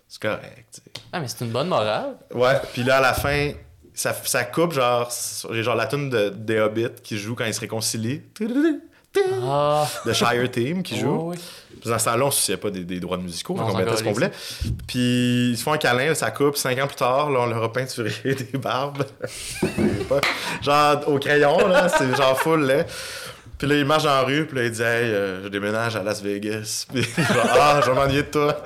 [0.07, 0.67] c'est correct.
[0.73, 1.05] tu sais.
[1.11, 2.15] Ah, mais c'est une bonne morale.
[2.33, 2.55] Ouais.
[2.71, 3.51] Puis là, à la fin,
[3.93, 5.11] ça, ça coupe, genre,
[5.49, 8.21] genre la tune de, des Hobbits qui joue quand ils se réconcilient.
[9.43, 9.87] Ah.
[10.05, 11.29] De Shire Team qui joue.
[11.29, 11.37] Ouais.
[11.81, 14.03] Puis dans ce temps-là, on souciait pas des, des droits musicaux, Non, on mettait ce
[14.03, 14.31] qu'on voulait.
[14.87, 16.55] Puis ils se font un câlin, là, ça coupe.
[16.55, 19.03] Cinq ans plus tard, là, on leur a peinturé des barbes.
[20.61, 22.85] Genre au crayon, là, c'est genre full laid.
[23.57, 25.95] Puis là, il marche dans la rue, puis là, il dit Hey, euh, je déménage
[25.95, 26.85] à Las Vegas.
[26.93, 28.61] Puis genre, ah, je vais m'ennuyer de toi.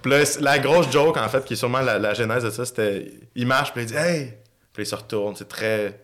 [0.00, 2.64] puis là, la grosse joke, en fait, qui est sûrement la, la genèse de ça,
[2.64, 4.34] c'était il marche, puis il dit Hey.
[4.72, 6.00] Puis il se retourne, c'est très,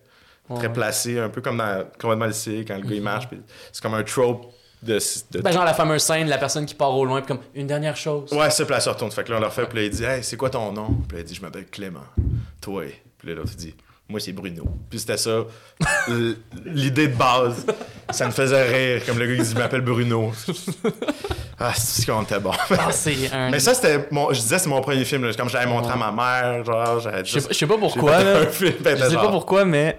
[0.54, 3.28] très placé, un peu comme dans Complètement lycée, quand le gars il marche.
[3.28, 3.40] puis
[3.72, 4.46] c'est comme un trope
[4.82, 4.98] de.
[5.32, 7.66] de Ben, genre la fameuse scène, la personne qui part au loin, puis comme une
[7.66, 8.32] dernière chose.
[8.32, 9.10] Ouais, c'est se retourne.
[9.10, 10.98] Fait que là, on leur fait, puis là, il dit, hey, c'est quoi ton nom?
[11.08, 12.00] Puis là, il dit, je m'appelle Clément.
[12.60, 12.84] Toi.
[13.18, 13.74] Puis là, l'autre, il dit,
[14.08, 14.64] moi, c'est Bruno.
[14.88, 15.44] Puis c'était ça,
[16.64, 17.66] l'idée de base.
[18.10, 20.30] Ça me faisait rire, comme le gars qui dit, je m'appelle Bruno.
[21.58, 22.52] ah, c'est qu'on était bon.
[22.70, 22.90] Ah,
[23.32, 23.50] un.
[23.50, 24.32] Mais ça, c'était mon.
[24.32, 25.24] Je disais, c'est mon premier film.
[25.24, 25.32] là.
[25.34, 27.24] Comme j'avais montré à ma mère, genre, j'avais.
[27.24, 28.46] Je sais pas- pourquoi, là.
[28.46, 29.98] film, ben, Je sais genre, pas pourquoi, mais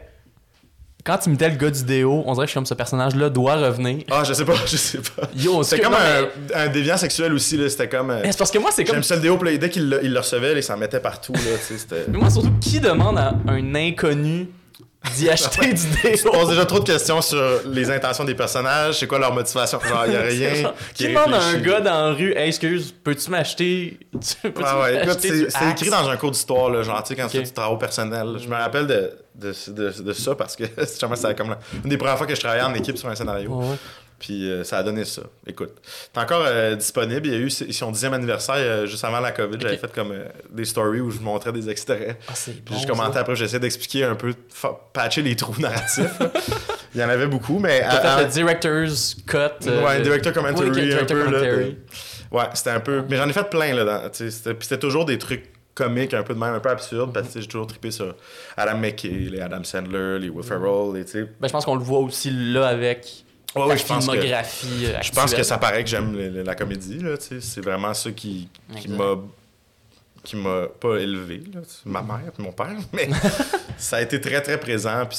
[1.08, 3.30] quand tu mettais le gars du déo, on dirait que je suis comme ce personnage-là
[3.30, 4.04] doit revenir.
[4.12, 5.28] Ah, je sais pas, je sais pas.
[5.36, 7.70] Yo, C'était excuse- comme non, un, un déviant sexuel aussi, là.
[7.70, 8.12] C'était comme.
[8.12, 8.96] euh, C'est parce que moi, c'est comme.
[8.96, 11.00] J'aime ça le déo, puis dès qu'il le, il le recevait, là, il s'en mettait
[11.00, 11.40] partout, là.
[12.10, 14.50] Mais moi, surtout, qui demande à un inconnu
[15.16, 19.08] d'y acheter du Je pose déjà trop de questions sur les intentions des personnages, c'est
[19.08, 19.80] quoi leur motivation?
[19.80, 22.94] Genre, il y a rien qui demande à un gars dans la rue, hey, excuse,
[23.04, 24.00] peux-tu m'acheter.
[24.12, 27.28] Peux-tu Ah ouais, c'est c'est écrit dans un cours d'histoire, là, genre, tu sais, quand
[27.28, 28.38] tu fais du travail personnel.
[28.42, 31.98] Je me rappelle de, de, de, de ça parce que c'était comme la- une des
[31.98, 33.50] premières fois que je travaillais en équipe sur un scénario.
[33.52, 33.76] Ouais.
[34.20, 35.22] Puis euh, ça a donné ça.
[35.46, 35.74] Écoute,
[36.12, 37.28] t'es encore euh, disponible.
[37.28, 39.58] Il y a eu c'est- son dixième anniversaire euh, juste avant la COVID.
[39.62, 42.18] J'avais fait comme euh, des stories où je montrais des extraits.
[42.28, 43.20] Ah, c'est Puis bon, je commentais ça.
[43.20, 44.34] après, j'essayais d'expliquer un peu,
[44.94, 46.20] patcher les trous narratifs.
[46.20, 46.32] là.
[46.96, 47.82] Il y en avait beaucoup, mais.
[47.82, 49.68] À- fait à- le director's cut.
[49.70, 51.66] Ouais, director commentary, un director peu, là, commentary.
[51.74, 53.04] de- Ouais, c'était un peu.
[53.10, 53.84] Mais j'en ai fait plein, là.
[53.84, 55.44] dans- tu sais, C'était puis c'était toujours des trucs
[55.76, 58.16] comiques, un peu de même, un peu absurdes, parce que j'ai toujours trippé sur
[58.58, 61.28] Adam McKay, les Adam Sandler, les Will Ferrell, les, tu sais.
[61.40, 63.24] Ben, je pense qu'on le voit aussi là avec
[63.56, 64.22] Ouais, je pense que.
[64.86, 67.16] euh, Je pense que ça paraît que j'aime la comédie, là.
[67.20, 69.16] C'est vraiment ça qui, qui m'a
[70.24, 73.08] qui m'a pas élevé, là, ma mère puis mon père, mais
[73.78, 75.18] ça a été très très présent, puis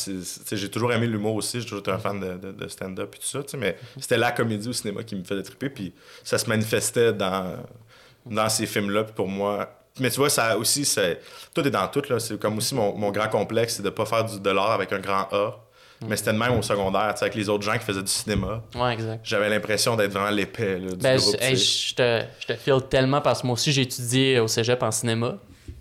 [0.52, 3.18] j'ai toujours aimé l'humour aussi, j'ai toujours été un fan de, de- de stand-up et
[3.18, 6.46] tout ça, mais c'était la comédie au cinéma qui me faisait triper, puis ça se
[6.46, 7.56] manifestait dans,
[8.26, 9.70] dans ces films-là, puis pour moi...
[9.98, 11.22] Mais tu vois, ça aussi, c'est...
[11.54, 14.04] Tout est dans tout, là, c'est comme aussi mon, mon grand complexe, c'est de pas
[14.04, 15.58] faire du, de l'art avec un grand A,
[16.06, 18.92] mais c'était de même au secondaire, avec les autres gens qui faisaient du cinéma, Ouais,
[18.94, 19.20] exact.
[19.24, 22.80] j'avais l'impression d'être vraiment l'épais là, du Ben, groupe, je, hey, te, je te file
[22.88, 25.36] tellement parce que moi aussi j'ai étudié au cégep en cinéma.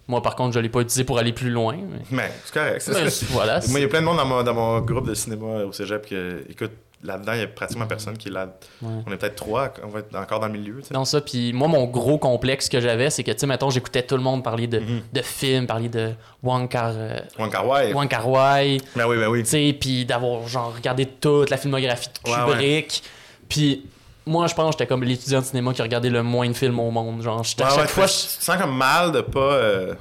[0.09, 1.75] Moi, par contre, je l'ai pas utilisé pour aller plus loin.
[1.75, 1.99] Mais...
[2.11, 2.81] Mais c'est correct.
[2.81, 3.59] c'est- Ben, voilà.
[3.67, 5.73] Moi, il y a plein de monde dans mon, dans mon groupe de cinéma au
[5.73, 6.71] cégep que, écoute,
[7.03, 8.47] là-dedans, il y a pratiquement personne qui est là.
[8.81, 8.89] Ouais.
[9.05, 10.77] On est peut-être trois, on va être encore dans le milieu.
[10.81, 10.93] tu sais.
[10.93, 11.21] Non, ça.
[11.21, 14.23] Puis moi, mon gros complexe que j'avais, c'est que, tu sais, mettons, j'écoutais tout le
[14.23, 15.01] monde parler de, Mhm.
[15.13, 17.93] de films, parler de Wong Kar, euh, Wong Kar-wai.
[17.93, 19.43] Wong Kar-wai, Ben oui, ben oui.
[19.43, 23.03] tu sais, puis d'avoir, genre, regardé toute la filmographie de Kubrick.
[23.47, 23.85] Puis
[24.25, 26.79] moi, je pense que j'étais comme l'étudiant de cinéma qui regardait le moins de films
[26.79, 27.21] au monde.
[27.21, 29.39] Genre, j'étais- à Ouais, chaque ouais, fois, tu je- te sens comme mal de pas,
[29.53, 29.93] euh,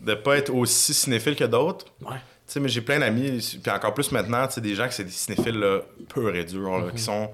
[0.00, 1.86] de pas être aussi cinéphile que d'autres.
[2.02, 2.16] Ouais.
[2.48, 4.94] Tu sais, mais j'ai plein d'amis, puis encore plus maintenant, tu sais, des gens qui
[4.94, 6.92] c'est des cinéphiles là, purs et durs, là, Mhm.
[6.92, 7.30] qui sont.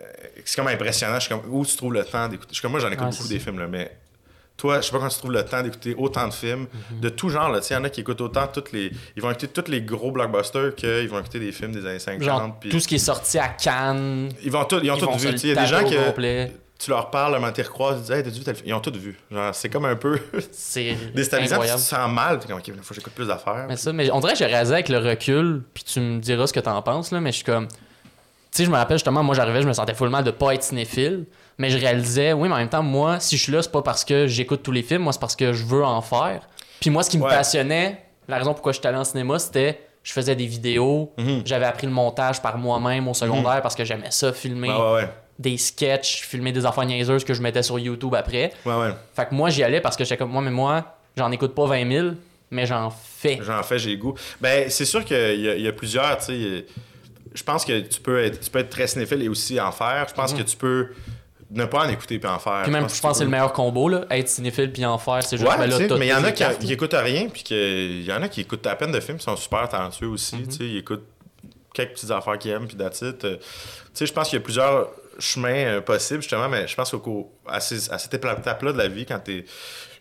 [0.00, 0.04] euh,
[0.44, 1.14] c'est comme impressionnant.
[1.14, 3.08] Je suis comme, où tu trouves le temps d'écouter Je suis comme, moi, j'en écoute
[3.10, 3.96] beaucoup des films, là, mais
[4.56, 7.00] toi, je sais pas quand tu trouves le temps d'écouter autant de films, Mhm.
[7.00, 7.60] de tout genre, là.
[7.60, 8.90] Tu sais, il y en a qui écoutent autant toutes les.
[9.16, 12.24] Ils vont écouter tous les gros blockbusters qu'ils vont écouter des films des années 50.
[12.24, 14.28] genre, puis tout ce qui est sorti à Cannes.
[14.42, 15.28] Ils, vont tout, ils ont ils tout vu.
[15.30, 16.52] Il y a des gens complet.
[16.82, 18.56] Tu leur parles, un tu recroises, ils disent, hey, t'as vu tel?
[18.64, 19.18] Ils ont tout vu.
[19.30, 20.18] Genre, c'est comme un peu
[20.52, 22.38] C'est déstabilisant, tu te sens mal.
[22.38, 23.66] T'es comme, ok, il faut que j'écoute plus d'affaires.
[23.68, 26.46] Mais ça, mais on dirait que j'ai réalisé avec le recul, puis tu me diras
[26.46, 27.68] ce que t'en penses, là, mais je suis comme.
[27.68, 27.76] Tu
[28.58, 30.62] sais, je me rappelle justement, moi j'arrivais, je me sentais full mal de pas être
[30.62, 31.24] cinéphile,
[31.56, 33.80] mais je réalisais, oui, mais en même temps, moi, si je suis là, c'est pas
[33.82, 36.46] parce que j'écoute tous les films, moi, c'est parce que je veux en faire.
[36.80, 37.30] Puis moi, ce qui me Ouais.
[37.30, 41.42] passionnait, la raison pourquoi je suis allé en cinéma, c'était je faisais des vidéos, Mhm.
[41.46, 45.08] j'avais appris le montage par moi-même au secondaire parce que j'aimais ça, filmer ouais, ouais.
[45.38, 48.52] Des sketchs, filmer des affaires niaiseuses que je mettais sur YouTube après.
[48.64, 48.90] Ouais, ouais.
[49.14, 51.66] Fait que moi, j'y allais parce que j'étais comme, moi, mais moi, j'en écoute pas
[51.66, 52.08] 20 000.
[52.50, 53.38] mais j'en fais.
[53.42, 54.14] J'en fais, j'ai goût.
[54.40, 56.66] Ben, c'est sûr qu'il y, y a plusieurs, tu sais.
[57.34, 60.06] Je pense que tu peux, être, tu peux être très cinéphile et aussi en faire.
[60.08, 60.88] Je pense que tu peux
[61.50, 62.52] ne pas en écouter puis en faire.
[62.58, 62.62] Mhm.
[62.64, 64.04] Puis même, je pense que c'est le meilleur combo, là.
[64.10, 66.32] Être cinéphile puis en faire, c'est juste, Ouais, ben là, mais il y en a
[66.32, 69.16] qui, qui écoutent rien, puis il y en a qui écoutent à peine de films,
[69.18, 70.36] qui sont super talentueux aussi.
[70.36, 70.46] Mhm.
[70.48, 71.06] tu sais, Ils écoutent
[71.72, 73.24] quelques petites affaires qu'ils aiment, puis it.
[73.24, 73.38] Euh, Tu
[73.94, 77.32] sais, je pense qu'il y a plusieurs chemins euh, possibles, justement, mais je pense qu'au
[77.46, 79.44] à, ces- à cette étape-là de la vie, quand t'es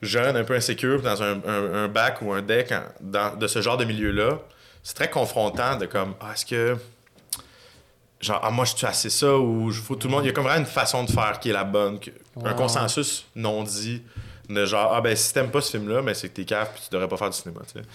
[0.02, 3.48] jeune, un peu insécure, dans un, un- un bac ou un deck en- dans, de
[3.48, 4.40] ce genre de milieu-là,
[4.84, 6.78] c'est très confrontant de comme, ah, est-ce que.
[8.20, 10.24] Genre, ah, moi, je suis assez ça, ou je faut tout le monde.
[10.24, 12.12] Il y a comme vraiment une façon de faire qui est la bonne, que-
[12.44, 14.04] un consensus non dit
[14.48, 16.84] de genre, ah ben si t'aimes pas ce film-là, mais c'est que t'es cave puis
[16.84, 17.86] tu devrais pas faire du cinéma, tu sais.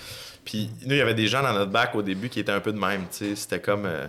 [0.45, 2.61] Puis nous, il y avait des gens dans notre bac au début qui étaient un
[2.61, 3.37] peu de même, tu sais.
[3.37, 3.85] C'était comme.
[3.87, 4.07] euh,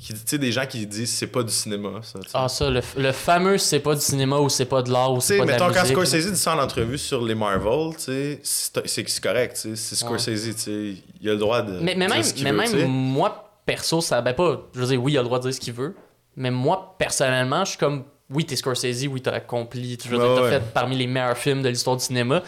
[0.00, 2.28] qui- tu sais, des gens qui disent c'est pas du cinéma, ça, tu.
[2.34, 5.18] Ah, ça, le, le fameux c'est pas du cinéma ou c'est pas de l'art ou
[5.18, 5.84] Tu c'est pas de la quand.
[5.84, 9.76] Scorsese dit ça en entrevue sur les Marvel, tu sais, c'est c'est- correct, tu sais.
[9.76, 10.94] C'est Scorsese, tu sais.
[11.20, 11.78] Il a le droit de.
[11.80, 14.20] Mais, mais dire même, ce mais veut, même tu moi, perso, ça.
[14.20, 14.62] Ben pas.
[14.74, 15.94] Je veux dire, oui, il a le droit de dire ce qu'il veut.
[16.36, 18.04] Mais moi, personnellement, je suis comme.
[18.28, 19.90] Oui, t'es Scorsese, oui, t'as accompli.
[19.92, 20.50] Ouais, dire, t'as ouais.
[20.50, 22.42] fait parmi les meilleurs films de l'histoire du cinéma.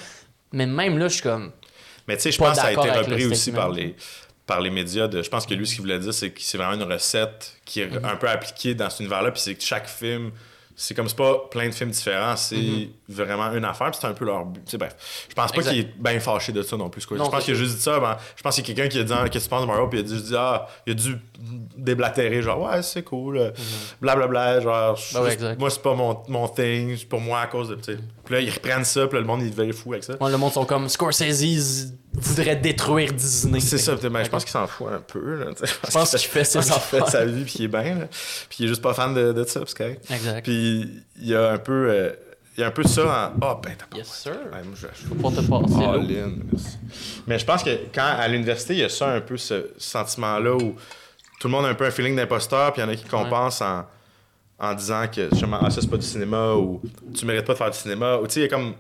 [0.53, 1.53] Mais même là, je suis comme.
[2.07, 3.95] Mais tu sais, je pense que ça a été repris aussi par les,
[4.49, 5.07] par les médias.
[5.07, 7.53] De, je pense que lui, ce qu'il voulait dire, c'est que c'est vraiment une recette
[7.65, 9.31] qui est un peu appliquée dans cet univers-là.
[9.31, 10.33] Puis c'est que chaque film,
[10.81, 13.91] c'est comme c'est pas plein de films différents, c'est vraiment une affaire.
[13.91, 14.77] Puis c'est un peu leur but.
[14.77, 14.95] Bref,
[15.29, 17.05] je pense pas qu'il est bien fâché de ça non plus.
[17.05, 17.17] quoi.
[17.19, 17.99] Non, je pense qu'il a juste dit ça.
[17.99, 19.63] ben, je pense qu'il y a quelqu'un qui a dit ah, Qu'est-ce que tu penses
[19.63, 19.89] de Mario?
[19.89, 21.17] Puis il a dit Ah, il a dû
[21.77, 23.39] déblatérer, genre Ouais, c'est cool.
[23.39, 23.51] euh,
[24.01, 24.61] Blablabla.
[24.61, 26.97] Genre, je- Ben ouais, juste- moi, c'est pas mon, mon thing.
[27.07, 27.75] Pour moi, à cause de.
[27.75, 27.97] Puis
[28.31, 29.07] là, ils reprennent ça.
[29.07, 30.15] Puis là, le monde, il devient fou avec ça.
[30.21, 33.61] Le monde sont comme Scorsese voudrait détruire Disney.
[33.61, 35.37] C'est ça, ben, je pense qu'il s'en fout un peu.
[35.37, 35.47] Là.
[35.63, 37.95] Je pense qu'il fait ses sa vie puis il est bien.
[37.95, 38.07] là.
[38.49, 40.11] Puis il est juste pas fan de, de ça, c'est correct.
[40.11, 40.43] Exact.
[40.45, 42.13] Puis il y a un peu, euh,
[42.57, 43.41] il y a un peu ça en.
[43.41, 43.97] Ah, ben, t'as pas.
[43.97, 44.33] Yes, sir.
[44.33, 44.87] Ouais, moi, je.
[45.09, 46.79] Faut pas te passer merci.
[47.27, 50.57] Mais je pense que quand à l'université, il y a ça un peu, ce sentiment-là
[50.57, 50.75] où
[51.39, 53.05] tout le monde a un peu un feeling d'imposteur, puis il y en a qui
[53.05, 53.85] compensent en,
[54.59, 56.83] en disant que justement, ah, ça c'est pas du cinéma, ou
[57.17, 58.75] tu mérites pas de faire du cinéma, ou tu sais, il y a comme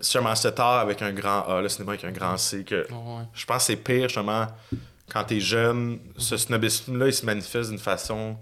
[0.00, 3.24] sûrement cet art avec un grand A, le cinéma avec un grand C, que Ouais.
[3.34, 4.46] je pense que c'est pire justement
[5.12, 8.36] quand t'es jeune, ce snobisme-là, il se manifeste d'une façon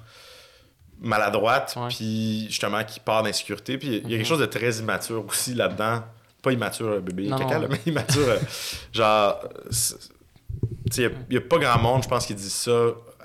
[1.00, 5.24] maladroite, puis justement qui part d'insécurité, puis il y a quelque chose de très immature
[5.26, 6.02] aussi là-dedans.
[6.42, 8.28] Pas immature, euh, bébé, Non, caca, là, mais immature.
[8.28, 8.38] euh,
[8.92, 9.94] genre, sais,
[11.02, 12.70] il n'y a, pas grand monde, je pense, qui dit ça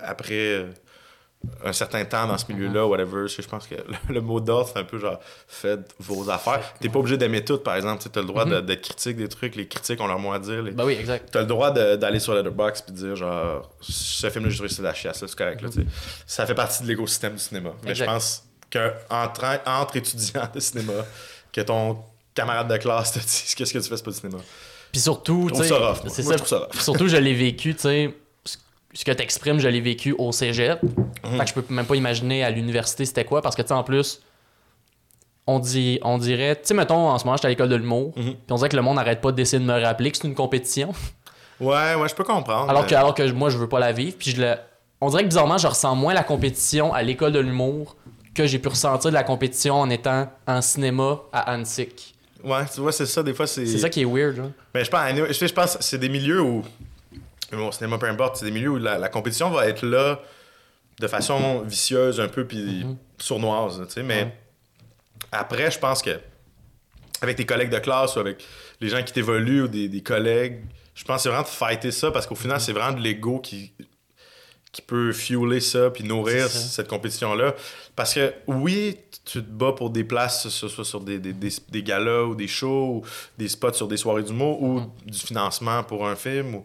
[0.01, 0.71] après euh,
[1.63, 3.27] un certain temps dans ce milieu-là, whatever.
[3.27, 3.75] Je je pense que
[4.09, 6.73] le, mot d'ordre, c'est un peu genre, faites vos affaires.
[6.79, 8.03] T'es pas obligé d'aimer tout, par exemple.
[8.03, 9.55] Tu as le droit de- d'être critique des trucs.
[9.55, 10.61] Les critiques ont leur mot à dire.
[10.63, 11.29] Les- Ben oui, exact.
[11.31, 14.75] T'as le droit d'aller sur Letterboxd et de dire genre ce film-là j'ai trouvé que
[14.75, 15.61] c'est de la chiasse, là, c'est correct.
[15.61, 15.87] là, tu sais.
[16.27, 17.71] Ça fait partie de l'écosystème du cinéma.
[17.83, 20.93] Mais je pense qu'entre entre étudiants de cinéma,
[21.53, 21.97] que ton
[22.33, 24.39] camarade de classe te dise qu'est-ce que tu fais, c'est pas du cinéma.
[24.91, 26.67] Puis surtout, Je tu trouve sais, je trouve.
[26.69, 28.13] Puis surtout, je l'ai vécu, tu sais,
[28.95, 30.81] ce- que t'exprimes, je l'ai vécu au cégep.
[30.83, 31.37] Mhm.
[31.37, 33.73] Fait que je peux même pas imaginer à l'université c'était quoi, parce que, tu sais,
[33.73, 34.21] en plus,
[35.47, 38.13] on, dit, on dirait, tu sais, mettons, en ce moment, j'étais à l'école de l'humour,
[38.15, 38.23] Mhm.
[38.33, 40.33] puis on dirait que le monde n'arrête pas d'essayer de me rappeler que c'est une
[40.35, 40.93] compétition,
[41.59, 42.69] Ouais, ouais, je peux comprendre.
[42.69, 44.55] alors mais- que, alors que moi, je veux pas la vivre, puis je le...
[45.01, 47.95] On dirait que bizarrement, je ressens moins la compétition à l'école de l'humour
[48.33, 51.87] que j'ai pu ressentir de la compétition en étant en cinéma à Annecy.
[52.43, 53.65] Ouais, tu vois, c'est ça, des fois, c'est.
[53.65, 54.43] C'est ça qui est weird, là.
[54.73, 56.63] Mais je pense, je, je pense que c'est des milieux où.
[57.51, 60.19] Mon cinéma, peu importe, c'est des milieux où la, la compétition va être là
[60.99, 62.85] de façon vicieuse un peu, puis
[63.17, 64.03] sournoise, tu sais.
[64.03, 64.33] Mais
[65.31, 66.19] après, je pense que
[67.21, 68.43] avec tes collègues de classe ou avec
[68.81, 70.61] les gens qui t'évoluent ou des, des collègues,
[70.95, 73.39] je pense que c'est vraiment de fighter ça parce qu'au final, c'est vraiment de l'ego
[73.39, 73.73] qui,
[74.71, 77.55] qui peut fueler ça puis nourrir cette compétition-là.
[77.95, 81.33] Parce que oui, tu te bats pour des places, que ce soit sur des, des,
[81.33, 83.05] des, des galas ou des shows, ou
[83.37, 84.91] des spots sur des soirées d'humour ou Mm.
[85.05, 86.55] du financement pour un film.
[86.55, 86.63] Ou...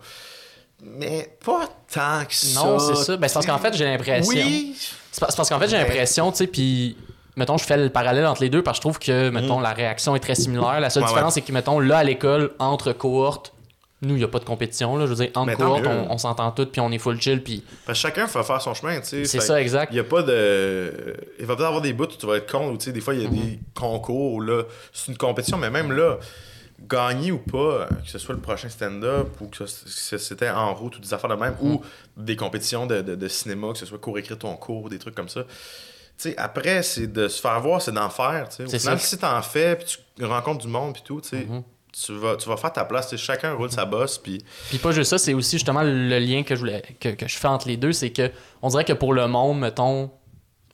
[0.82, 2.60] Mais pas tant que ça.
[2.64, 3.16] Non, c'est ça.
[3.16, 4.28] Ben, c'est parce qu'en fait, j'ai l'impression.
[4.34, 4.74] Oui.
[5.12, 5.82] C'est parce qu'en fait, j'ai Ouais.
[5.82, 6.96] l'impression, tu sais, puis
[7.36, 9.72] mettons, je fais le parallèle entre les deux parce que je trouve que, mettons, la
[9.72, 10.80] réaction est très similaire.
[10.80, 11.06] La seule Mm.
[11.06, 13.52] Ouais, différence, c'est que, mettons, là, à l'école, entre cohortes,
[14.02, 15.04] nous, il n'y a pas de compétition, là.
[15.04, 17.42] Je veux dire, entre tant cohortes, on, on s'entend tous, puis on est full chill,
[17.42, 19.24] puis Parce que chacun va faire son chemin, tu sais.
[19.26, 19.92] c'est ça, exact.
[19.92, 21.14] Il y a pas de.
[21.38, 23.00] Il va peut-être avoir des bouts où tu vas être con, ou tu sais, des
[23.02, 23.34] fois, il y a Mhm.
[23.36, 24.62] des concours là,
[24.94, 26.16] c'est une compétition, mais même là,
[26.88, 30.74] gagner ou pas, que ce soit le prochain stand-up ou que ce- que c'était en
[30.74, 31.82] route ou des affaires de même, ou
[32.16, 35.14] des compétitions de, de- de cinéma, que ce soit cours écrire ton cours, des trucs
[35.14, 35.42] comme ça.
[35.44, 38.48] Tu sais, après, c'est de se faire voir, c'est d'en faire.
[38.58, 41.62] Au final, si t'en fais, puis tu rencontres du monde, puis tout, Mhm.
[41.92, 44.42] tu, vas, tu vas faire ta place, chacun roule sa bosse, puis...
[44.68, 47.36] Puis pas juste ça, c'est aussi justement le lien que je voulais que, que je
[47.38, 48.30] fais entre les deux, c'est que
[48.62, 50.10] on dirait que pour le monde, mettons,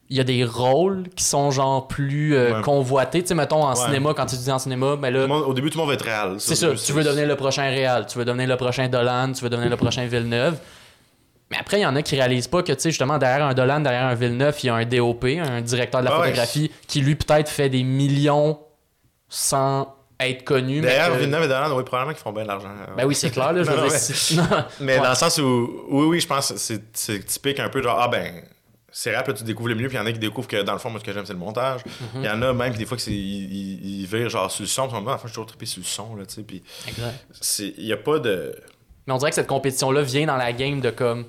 [0.09, 2.63] il y a des rôles qui sont genre plus euh, Ouais.
[2.63, 3.23] convoités.
[3.23, 3.75] Tu sais, mettons en Ouais.
[3.77, 5.89] cinéma, quand tu dis en cinéma, ben Tout là, monde- au début, tout le monde
[5.89, 6.37] va être réel.
[6.39, 6.69] c'est ça.
[6.75, 9.71] Tu veux devenir le prochain Réal, tu veux devenir le prochain Dolan, tu veux devenir
[9.71, 10.59] le prochain Villeneuve.
[11.51, 13.55] Mais après, il y en a qui réalisent pas que, tu sais, justement, derrière un
[13.55, 16.25] Dolan, derrière un Villeneuve, il y a un DOP, un directeur de la Ah ouais.
[16.27, 18.59] photographie, qui lui, peut-être, fait des millions
[19.29, 20.81] sans être connu.
[20.81, 22.69] mais D'ailleurs, que- Villeneuve et Dolan, oui, probablement qu'ils font bien de l'argent.
[22.97, 23.63] Ben oui, c'est clair, là.
[23.63, 24.85] Je veux Non, dire, mais-.
[24.87, 27.99] Mais dans le sens où, oui, oui, je pense que c'est typique un peu genre,
[28.01, 28.43] ah ben,
[28.99, 30.63] c'est rap, là, tu découvres le milieu, puis il y en a qui découvrent que
[30.63, 31.83] dans le fond, moi, ce que j'aime, c'est le montage.
[32.15, 34.97] Il y en a même, puis des fois, ils, virent genre sur le son, puis
[34.97, 36.63] comme, Ah, enfin, je suis toujours trippé sur le son, là, tu sais, puis
[37.79, 38.57] il y a pas de.
[39.07, 41.27] Mais on dirait que cette compétition-là vient dans la game de comme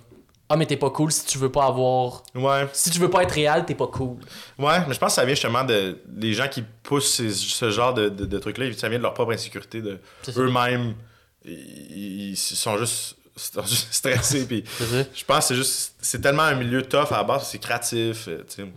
[0.47, 2.23] Ah, mais t'es pas cool si tu veux pas avoir.
[2.35, 4.15] Ouais, Si tu veux pas être réel, t'es pas cool.
[4.57, 5.99] ouais, mais je pense que ça vient justement de.
[6.15, 9.13] Les gens qui poussent ces- ce genre de, de, de trucs-là, ça vient de leur
[9.13, 9.99] propre insécurité, de
[10.37, 10.95] eux-mêmes,
[11.43, 13.16] ils, ils sont juste,
[13.91, 14.63] stressés, puis.
[15.13, 15.95] Je pense que c'est juste.
[16.01, 18.27] C'est tellement un milieu tough à la base, c'est créatif.
[18.27, 18.43] euh.
[18.57, 18.71] Mhm.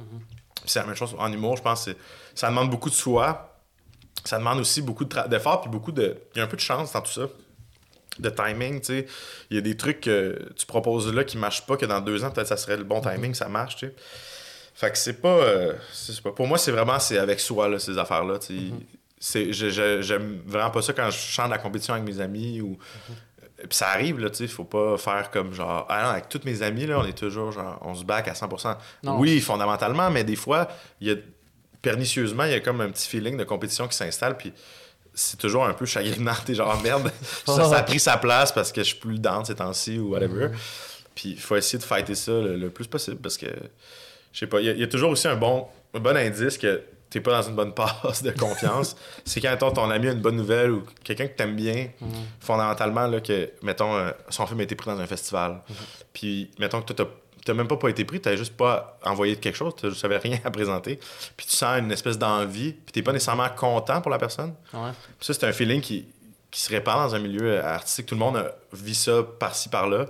[0.67, 1.87] C'est la même chose en humour, je pense.
[1.87, 1.91] que
[2.35, 3.47] Ça demande beaucoup de soi.
[4.25, 6.17] Ça demande aussi beaucoup d'efforts, puis beaucoup de.
[6.35, 7.23] Il y a un peu de chance dans tout ça.
[8.19, 9.07] De timing, tu sais.
[9.51, 12.23] Il y a des trucs que tu proposes là qui marchent pas, que dans deux
[12.23, 13.13] ans, peut-être ça serait le bon Mhm.
[13.15, 13.95] timing, ça marche, tu sais.
[14.75, 16.33] Fait que c'est pas, euh, c'est pas.
[16.33, 18.39] Pour moi, c'est vraiment c'est avec soi, là, ces affaires-là.
[18.39, 18.53] tu sais.
[18.55, 18.81] Mhm.
[19.23, 22.61] C'est- je- je- J'aime vraiment pas ça quand je chante la compétition avec mes amis
[22.61, 22.79] ou.
[23.69, 25.87] Puis ça arrive, là, tu sais, faut pas faire comme genre.
[25.89, 27.79] Ah non, avec tous mes amis, là, on est toujours genre.
[27.83, 28.77] On se back à 100%.
[29.03, 29.19] Non.
[29.19, 30.69] Oui, fondamentalement, mais des fois,
[31.01, 31.17] il y a.
[31.83, 34.53] Pernicieusement, il y a comme un petit feeling de compétition qui s'installe, puis
[35.15, 36.35] c'est toujours un peu chagrinant.
[36.45, 37.11] T'es genre, Ah, merde,
[37.47, 40.11] ça, ça a pris sa place parce que je suis plus dans ces temps-ci ou
[40.11, 40.51] whatever.
[41.15, 43.47] Puis il faut essayer de fighter ça le, le plus possible parce que,
[44.33, 46.17] je sais pas, il y a- il y, a toujours aussi un bon, un bon
[46.17, 48.97] indice que t'es pas dans une bonne passe de confiance.
[49.25, 51.89] c'est quand ton, ton ami a une bonne nouvelle ou quelqu'un que t'aimes bien,
[52.41, 55.61] fondamentalement, là, que, mettons, euh, son film a été pris dans un festival.
[56.13, 57.07] Puis, mettons que toi,
[57.45, 60.19] t'as même pas, pas été pris, t'as juste pas envoyé de quelque chose, tu savais
[60.19, 60.99] rien à présenter.
[61.37, 64.55] Puis tu sens une espèce d'envie, puis t'es pas nécessairement content pour la personne.
[64.73, 64.91] Ouais.
[65.19, 66.07] Puis ça, c'est un feeling qui,
[66.51, 68.07] qui se répand dans un milieu artistique.
[68.07, 70.07] Tout le monde vit ça par-ci, par-là.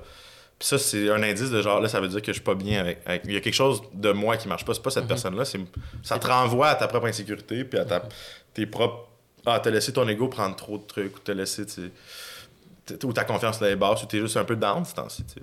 [0.61, 2.55] Puis ça, c'est un indice de genre, là, ça veut dire que je suis pas
[2.55, 3.01] bien avec...
[3.07, 4.75] avec- Il y a quelque chose de moi qui marche pas.
[4.75, 5.45] C'est pas cette personne-là.
[5.47, 5.59] c'est
[6.03, 8.03] Ça te renvoie à ta propre insécurité, puis à ta,
[8.55, 9.09] tes propres...
[9.47, 11.65] Ah, t'as laissé ton ego prendre trop de trucs, ou t'as laissé,
[13.05, 15.41] Ou ta confiance là est basse, ou t'es juste un peu down ce temps-ci, que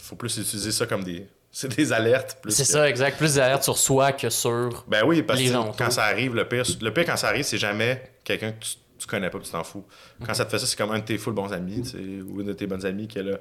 [0.00, 1.26] Faut plus utiliser ça comme des...
[1.50, 2.38] C'est des alertes.
[2.42, 3.16] plus C'est que- ça, exact.
[3.18, 4.84] Plus d'alerte sur soi que sur.
[4.86, 7.58] ben oui, parce que quand ça arrive, le pire, le pire quand ça arrive, c'est
[7.58, 9.84] jamais quelqu'un que tu, tu connais pas, tu t'en fous.
[10.24, 11.82] Quand ça te fait ça, c'est comme un de tes full bons amis,
[12.28, 13.36] ou une de tes bonnes amies qui, là,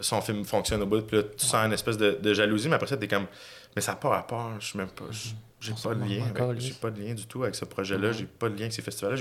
[0.00, 2.74] son film fonctionne au bout, puis là, tu sens une espèce de, de jalousie, mais
[2.76, 3.26] après ça, t'es comme,
[3.76, 5.04] mais ça n'a pas rapport, je suis même pas,
[5.60, 8.24] j'ai pas de lien, avec- j'ai pas de lien du tout avec ce projet-là, j'ai
[8.24, 9.16] pas de lien avec ces festivals-là,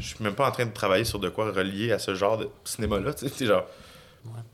[0.00, 2.38] je suis même pas en train de travailler sur de quoi relier à ce genre
[2.38, 3.66] de cinéma-là, tu sais, c'est genre,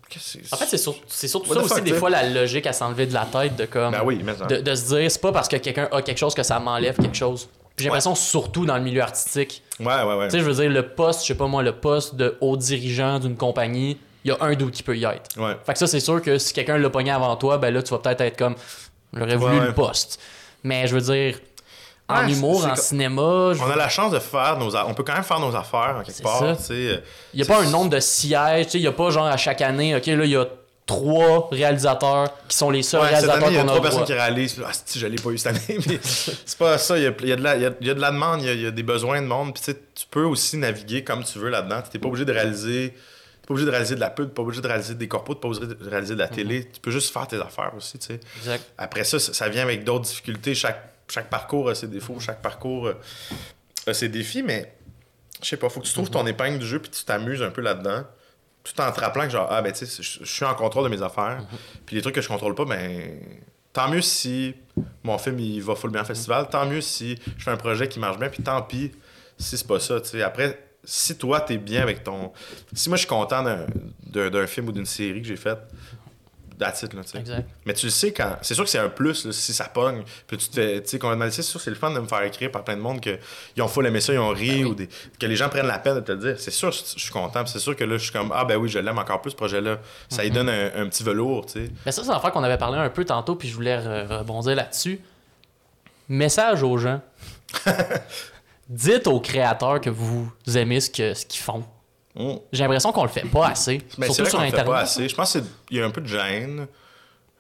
[0.09, 0.19] que
[0.53, 2.73] En fait, c'est sur- c'est surtout What ça aussi, fuck, des fois, la logique à
[2.73, 3.93] s'enlever de la tête de comme.
[3.93, 4.47] Ben oui, mais ça.
[4.47, 6.97] de, de se dire, c'est pas parce que quelqu'un a quelque chose que ça m'enlève
[6.97, 7.49] quelque chose.
[7.83, 9.63] J'ai l'impression, surtout dans le milieu artistique.
[9.81, 10.27] Ouais, ouais, ouais.
[10.29, 12.57] Tu sais, je veux dire, le poste, je sais pas moi, le poste de haut
[12.57, 15.39] dirigeant d'une compagnie, il y a un doute qui peut y être.
[15.39, 15.57] Ouais.
[15.65, 17.91] Fait que ça, c'est sûr que si quelqu'un l'a pogné avant toi, ben là, tu
[17.93, 18.55] vas peut-être être comme,
[19.15, 19.67] j'aurais voulu Ouais, ouais.
[19.67, 20.21] le poste.
[20.63, 21.39] Mais je veux dire,
[22.09, 24.75] en Ouais, humour, en cinéma, je- On a la chance de faire nos...
[24.77, 26.55] a- On peut quand même faire nos affaires, en quelque C'est part, euh,
[27.33, 29.27] il y a pas un nombre de sièges, tu sais, il y a pas genre
[29.27, 30.45] à chaque année, ok, là, il y a
[30.91, 33.83] trois réalisateurs qui sont les seuls Ouais, réalisateurs année, il y a qu'on a trois
[33.83, 34.57] personnes qui réalisent.
[34.65, 36.99] Ah, si, je l'ai pas eu cette année, mais c'est pas ça.
[36.99, 38.01] Il y a, il y a de la, il y a- il y a de
[38.01, 39.55] la demande, il y a, il y a des besoins de monde.
[39.55, 41.83] Puis tu peux aussi naviguer comme tu veux là-dedans.
[41.83, 42.91] Tu n'es pas obligé de réaliser.
[43.43, 45.49] T'es pas obligé de réaliser de la pub, pas obligé de réaliser des corpos, pas
[45.49, 46.69] obligé de réaliser de la télé.
[46.73, 48.21] Tu peux juste faire tes affaires aussi, tu sais.
[48.39, 48.65] Exact.
[48.79, 50.55] Après ça, ça ça vient avec d'autres difficultés.
[50.55, 52.95] Chaque, chaque parcours a ses défauts, chaque parcours euh,
[53.87, 54.73] a ses défis, mais
[55.43, 57.51] je sais pas, faut que tu trouves ton épingle du jeu puis tu t'amuses un
[57.51, 58.05] peu là-dedans.
[58.63, 60.95] Tout en te rappelant que genre, ah ben tu sais, je suis en contrôle de
[60.95, 61.43] mes affaires.
[61.87, 63.19] Puis les trucs que je contrôle pas, ben
[63.73, 64.55] tant mieux si
[65.03, 67.89] mon film il va full bien en festival, tant mieux si je fais un projet
[67.89, 68.93] qui marche bien, puis tant pis
[69.39, 70.23] si c'est pas ça, tu sais.
[70.23, 72.33] Après, si toi t'es bien avec ton.
[72.75, 73.67] Si moi je suis content d'un-
[74.07, 75.61] d'un d'un film ou d'une série que j'ai faite,
[76.61, 77.19] that's it, là, tu sais.
[77.19, 77.49] Exact.
[77.67, 78.37] Mais tu le sais quand.
[78.43, 80.05] C'est sûr que c'est un plus là, si ça pogne.
[80.29, 80.79] Puis tu te.
[80.79, 82.77] Tu sais, complètement c'est sûr que c'est le fun de me faire écrire par plein
[82.77, 83.19] de monde que
[83.57, 84.71] ils ont full aimé ça, ils ont ri Ben oui.
[84.71, 84.89] ou des,
[85.19, 86.35] que les gens prennent la peine de te le dire.
[86.39, 87.45] C'est sûr, je je suis content.
[87.47, 89.37] C'est sûr que là, je suis comme Ah ben oui, je l'aime encore plus ce
[89.37, 89.79] projet-là.
[90.09, 90.25] Ça Mm-hmm.
[90.25, 91.71] lui donne un, un petit velours, tu sais.
[91.85, 94.55] Mais ça, c'est l'affaire qu'on avait parlé un peu tantôt, puis je voulais re- rebondir
[94.55, 95.01] là-dessus.
[96.09, 97.01] Message aux gens.
[98.69, 101.65] Dites aux créateurs que vous aimez ce qu'ils font.
[102.53, 103.83] J'ai l'impression qu'on le fait pas assez.
[103.99, 104.67] Mais surtout vrai sur fait Internet.
[104.67, 105.09] pas assez.
[105.09, 106.67] Je pense qu'il y a un peu de gêne.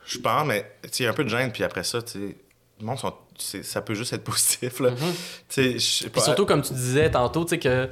[0.06, 1.52] Je pense, mais il y a un peu de gêne.
[1.52, 2.36] Puis après ça, tu sais,
[2.80, 4.80] le monde, sont- c'est- ça peut juste être positif.
[4.80, 4.90] Là.
[5.48, 5.70] Sais
[6.12, 7.88] Puis surtout, comme tu disais tantôt, que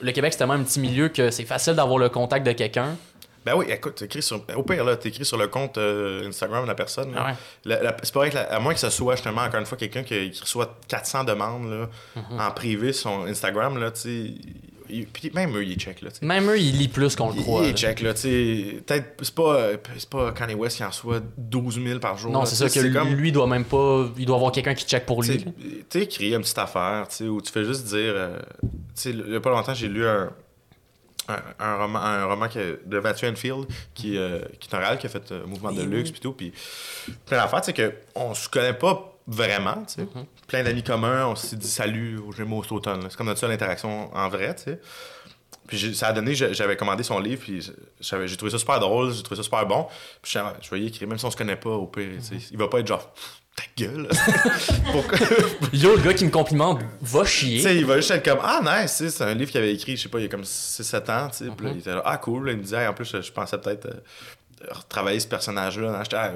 [0.00, 2.96] le Québec, c'est tellement un petit milieu que c'est facile d'avoir le contact de quelqu'un.
[3.44, 6.68] Ben oui, écoute, écrit sur, au pire, là, t'écris sur le compte euh, Instagram de
[6.68, 7.14] la personne.
[7.16, 7.34] Ah
[7.64, 7.78] ouais.
[8.02, 10.02] C'est pas vrai que, la- à moins que ce soit justement, encore une fois, quelqu'un
[10.02, 12.38] qui, qui reçoit 400 demandes là, Mhm.
[12.38, 14.34] en privé sur son Instagram, là, tu
[15.12, 16.10] Puis même eux, ils checkent, là.
[16.22, 17.62] Même eux, ils lisent plus qu'on le croit.
[17.64, 17.74] Ils là.
[17.76, 18.82] checkent, là, tu sais.
[18.86, 19.68] Peut-être, c'est pas,
[19.98, 22.30] c'est pas Kanye West qui en reçoit 12 000 par jour.
[22.32, 24.06] Non, c'est ça que comme- lui doit même pas.
[24.18, 25.44] Il doit avoir quelqu'un qui check pour Tu lui.
[25.88, 28.12] tu écris une petite affaire, tu sais, où tu fais juste dire.
[28.14, 30.30] euh, tu sais, il y a pas longtemps, j'ai lu un,
[31.28, 34.98] un, un roman, un roman que- de Matthew Enfield, qui, euh, qui est un réal
[34.98, 36.32] qui a fait euh, Mouvement de Oui, luxe, puis tout.
[36.32, 37.12] Puis tu
[37.62, 40.06] sais, qu'on se connaît pas vraiment, tu sais.
[40.46, 43.06] Plein d'amis communs, on s'est dit salut aux Gémeaux cet automne.
[43.08, 44.80] C'est comme notre seule interaction en vrai, tu sais.
[45.66, 47.60] Puis ça a donné, j'avais commandé son livre, puis
[48.00, 49.86] j'ai trouvé ça super drôle, j'ai trouvé ça super bon.
[50.20, 52.48] Puis je, y écrire, même si on se connaît pas, au pire, tu sais.
[52.50, 53.12] Il va pas être genre,
[53.54, 54.08] ta gueule.
[54.92, 55.18] Pourquoi?
[55.72, 57.60] Yo, le gars qui me complimente, va Tu chier.
[57.60, 59.96] sais, il va juste être comme Ah, nice, tu c'est un livre qu'il avait écrit,
[59.96, 61.50] je sais pas, il y a comme 6-7 ans, tu sais.
[61.50, 61.64] Puis Mhm.
[61.66, 62.46] là, il était là, Ah, cool.
[62.46, 64.00] Là, il me disait, Hey, en plus, je, je pensais peut-être euh,
[64.70, 66.02] retravailler ce personnage-là.
[66.12, 66.30] Ah,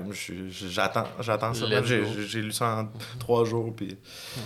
[0.50, 1.66] j'attends, j'attends ça.
[1.84, 3.98] J'ai, lu ça en 3 jours, puis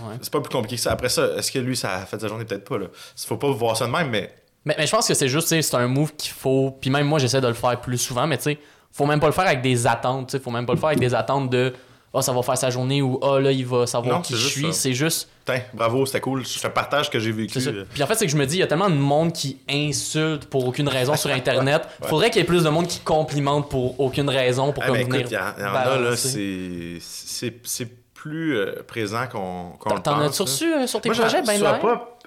[0.03, 0.17] Ouais.
[0.21, 0.93] c'est pas plus compliqué que ça.
[0.93, 2.45] Après ça, est-ce que lui, ça a fait sa journée?
[2.45, 2.87] Peut-être pas, là.
[3.17, 5.75] Faut pas voir ça de même, mais Mais, mais je pense que c'est juste, c'est
[5.75, 6.77] un move qu'il faut.
[6.81, 8.59] Puis même moi, j'essaie de le faire plus souvent, mais tu sais,
[8.93, 10.29] faut même pas le faire avec des attentes.
[10.29, 11.73] Tu sais, faut même pas le faire avec des attentes de
[12.15, 14.47] Ah, ça va faire sa journée ou Ah, là, il va savoir Non, qui je
[14.49, 14.73] suis.
[14.73, 15.29] C'est juste.
[15.45, 16.45] putain, bravo, c'était cool.
[16.47, 17.59] Je te partage ce que j'ai vécu.
[17.67, 17.85] euh.
[17.93, 19.59] Puis en fait, c'est que je me dis, il y a tellement de monde qui
[19.69, 21.83] insulte pour aucune raison sur Internet.
[22.01, 22.09] Ouais.
[22.09, 24.97] Faudrait qu'il y ait plus de monde qui complimente pour aucune raison pour Ah, comme
[24.97, 25.21] mais venir.
[25.21, 30.41] écoute, il y, en a, là, c'est, plus euh, présent qu'on, qu'on le T'en pense.
[30.41, 30.45] as-tu là.
[30.45, 32.19] reçu euh, sur tes Moi, projets, ben pas.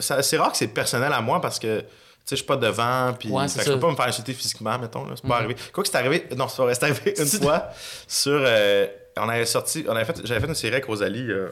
[0.00, 1.86] C'est rare que c'est personnel à moi parce que tu
[2.30, 5.04] sais, je suis pas devant, puis Ouais, je peux pas me faire insulter physiquement, mettons.
[5.14, 5.32] C'est pas Mhm.
[5.44, 5.56] arrivé.
[5.72, 7.68] Quoi que c'est arrivé, non, c'est pas c'est arrivé une fois
[8.08, 8.32] sur.
[8.44, 8.86] euh,
[9.18, 11.50] on avait sorti, on avait fait, j'avais fait une série avec Rosalie, euh,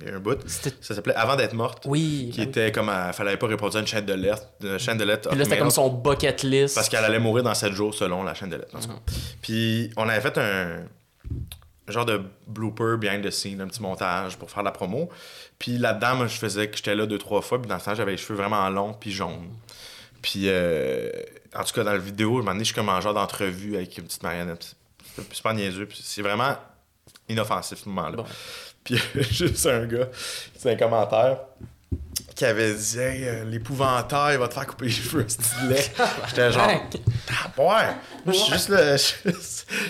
[0.00, 0.38] il y a un bout.
[0.46, 2.30] Ça s'appelait Avant d'être morte, Oui.
[2.34, 5.30] qui était comme, fallait pas à une chaîne de lettres, une chaîne de lettres.
[5.30, 6.74] Puis là, c'était comme son bucket list.
[6.74, 8.76] parce qu'elle allait mourir dans 7 jours selon la chaîne de lettres.
[8.76, 9.00] en tout cas.
[9.40, 10.84] Puis on avait fait un
[11.88, 15.08] genre de blooper behind the scene, un petit montage pour faire la promo.
[15.58, 17.58] Puis là-dedans, moi, je faisais que j'étais là deux, trois fois.
[17.60, 19.48] Puis dans ce temps, j'avais les cheveux vraiment longs puis jaunes.
[20.20, 21.10] Puis euh,
[21.54, 23.96] en tout cas, dans la vidéo, moment donné, je suis comme en genre d'entrevue avec
[23.96, 24.74] une petite marionnette.
[25.32, 25.88] C'est pas niaiseux.
[25.94, 26.56] C'est vraiment
[27.28, 28.16] inoffensif, ce moment-là.
[28.16, 28.24] Bon.
[28.84, 28.98] Puis
[29.30, 30.08] juste un gars,
[30.56, 31.38] c'est un commentaire
[32.34, 35.84] qui avait dit Hey, euh, l'épouvantail va te faire couper les cheveux, stylet.
[36.28, 37.96] J'étais genre ah, ouais.
[38.26, 39.02] Je suis juste là, je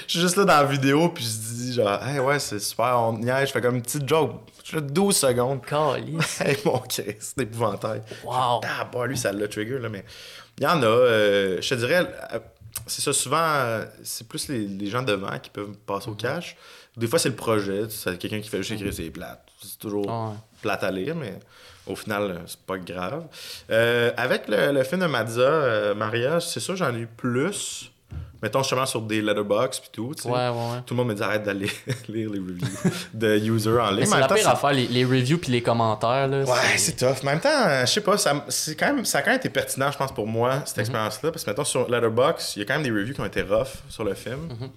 [0.07, 3.19] suis juste- là dans la vidéo, puis je dis genre, hey, ouais, c'est super, on
[3.19, 4.41] niaise, je fais comme une petite joke.
[4.65, 5.65] Je fais 12 secondes.
[5.65, 6.41] Calice.
[6.41, 8.01] Hey, mon Christ, c'est épouvantail.
[8.25, 8.61] Wow.
[8.65, 10.05] Ah, bah, lui, ça l'a trigger, là, mais
[10.59, 12.39] il y en a, euh, je te dirais, euh,
[12.87, 16.17] c'est ça, souvent, c'est plus les, les gens devant qui peuvent passer au Mhm.
[16.17, 16.57] cash.
[16.97, 19.47] Des fois, c'est le projet, c'est quelqu'un qui fait juste écrire ses plates.
[19.63, 20.35] C'est toujours Ouais.
[20.63, 21.39] plate à lire, mais
[21.87, 23.25] au final, euh, c'est pas grave.
[23.71, 27.91] Euh, avec le, le film de Madza, euh, Maria, c'est sûr, j'en ai eu plus.
[28.43, 30.13] Mettons justement sur des letterbox puis tout.
[30.15, 30.29] tu sais.
[30.29, 30.83] Ouais, ouais.
[30.85, 31.71] Tout le monde me dit arrête d'aller
[32.09, 32.69] lire les reviews
[33.15, 34.05] de users en ligne.
[34.07, 36.29] C'est la pire c'est- affaire, les, les reviews puis les commentaires.
[36.29, 37.23] Là, Ouais, c'est tough.
[37.23, 39.49] En même temps, je sais pas, ça, c'est quand même, ça a quand même été
[39.51, 41.31] pertinent, je pense, pour moi, cette expérience-là.
[41.33, 43.43] Parce que, mettons, sur Letterboxd, il y a quand même des reviews qui ont été
[43.43, 44.49] rough sur le film.
[44.61, 44.69] Mhm.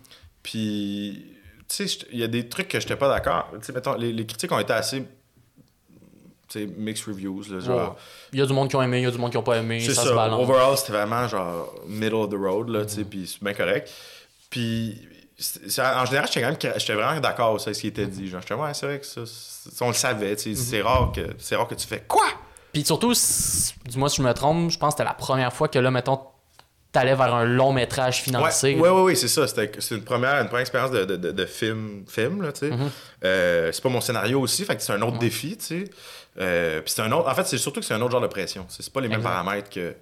[0.42, 1.26] Puis,
[1.70, 3.48] tu sais, il y a des trucs que j'étais pas d'accord.
[3.54, 5.02] Tu sais, mettons, les, les critiques ont été assez,
[6.48, 7.96] tu sais, mixed reviews, là, genre...
[8.34, 9.44] Il y a du monde qui ont aimé, il y a du monde qui ont
[9.44, 10.10] pas aimé, C'est ça, ça.
[10.10, 10.42] se balance.
[10.42, 13.90] Overall, c'était vraiment genre middle of the road, là, tu sais, puis c'est bien correct.
[14.50, 14.98] Puis,
[15.78, 18.28] en général, j'étais quand même, j'étais vraiment d'accord avec ce qui était dit.
[18.28, 21.22] Genre, j'étais, ouais, c'est vrai que ça, c'est- on le savait, sais, c'est rare que,
[21.38, 22.26] c'est rare que tu fais quoi?
[22.74, 25.68] Puis surtout, si- dis-moi si je me trompe, je pense que c'était la première fois
[25.68, 26.20] que là, mettons,
[26.92, 28.76] t'allais vers un long métrage financé.
[28.76, 29.48] Ouais, ouais, ouais, c'est ça.
[29.48, 32.62] C'était c'est une première, une première expérience de, de, de, de film, film, là, tu
[32.62, 32.72] sais.
[32.72, 32.90] Mhm.
[33.26, 35.84] Euh, c'est pas mon scénario aussi, fait que c'est un autre défi, tu sais.
[36.40, 37.28] Euh, puis c'est un autre...
[37.30, 38.66] En fait, c'est surtout que c'est un autre genre de pression.
[38.70, 39.30] C'est c'est pas les mêmes Exact.
[39.32, 39.94] paramètres que...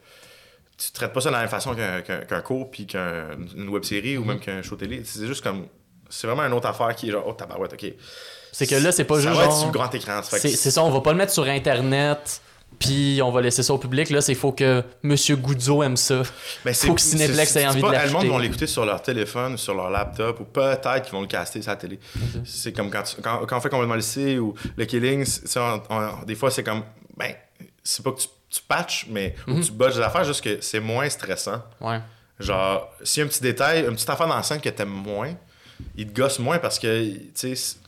[0.77, 4.39] Tu traites pas ça de la même façon qu'un cours, puis qu'une web-série ou même
[4.39, 5.01] qu'un show télé.
[5.03, 5.65] C'est juste comme...
[6.09, 7.91] C'est vraiment une autre affaire qui est genre, oh tabarouette, ok.
[8.51, 10.21] C'est que là, c'est pas ça juste va être genre- sur le grand écran.
[10.23, 12.41] c'est ça, on va pas le mettre sur Internet,
[12.79, 14.09] puis on va laisser ça au public.
[14.09, 16.21] Là, c'est faut que Monsieur Goudzo aime ça.
[16.65, 18.27] C'est- Faut que Cinéplex c'est- ait envie pas- de Le monde l'acheter.
[18.29, 21.71] vont l'écouter sur leur téléphone, sur leur laptop, ou peut-être qu'ils vont le caster sur
[21.71, 21.99] la télé.
[22.45, 25.25] C'est comme quand, tu- quand, quand on fait complètement le C ou le Killing,
[25.55, 26.83] on- on- des fois c'est comme,
[27.17, 27.33] ben,
[27.83, 29.61] c'est pas que tu, tu patches, mais Mhm.
[29.61, 31.61] tu botches des affaires, juste que c'est moins stressant.
[31.81, 31.99] Ouais.
[32.39, 34.89] Genre, s'il y a un petit détail, une petite affaire dans la scène que t'aimes
[34.89, 35.33] moins,
[35.95, 37.11] il te gosse moins parce que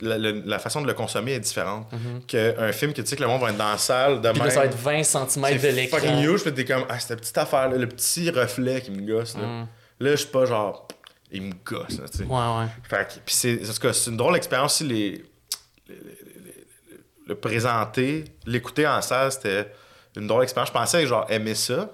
[0.00, 1.86] la, la- la façon de le consommer est différente.
[2.26, 4.34] Qu'un film que tu sais que le monde va être dans la salle de Mhm.
[4.34, 4.50] Puis même.
[4.50, 5.98] ça va être 20 cm de C'est l'écran.
[5.98, 9.36] fucking huge, puis t'es comme, ah, cette petite affaire-là, le petit reflet qui me gosse,
[9.36, 9.42] là.
[9.46, 9.66] Mm.
[10.00, 10.88] Là, je suis pas genre,
[11.30, 12.04] il me gosse, là.
[12.26, 12.68] Ouais, ouais.
[12.88, 15.24] Fait puis c'est, c'est une drôle expérience aussi, les, les-
[15.88, 19.70] les- les- le présenter, l'écouter en salle, c'était
[20.16, 20.68] une drôle expérience.
[20.68, 21.90] Je pensais, genre, aimer ça,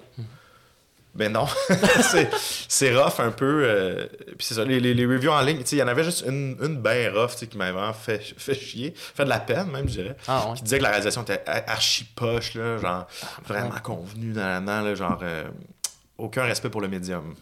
[1.17, 1.47] Ben non.
[2.69, 3.63] c'est, rough un peu.
[3.65, 4.07] euh,
[4.37, 6.05] puis c'est ça, les, les, les reviews en ligne, tu sais, il y en avait
[6.05, 8.93] juste une, une ben rough, qui m'avait vraiment fait, fait chier.
[8.97, 10.17] Fait de la peine, même, je dirais.
[10.29, 10.57] Ah ouais.
[10.57, 13.07] Qui disait que la réalisation était archi poche, là, genre,
[13.47, 15.45] vraiment convenue dans la là, genre, euh,
[16.19, 17.35] aucun respect pour le médium.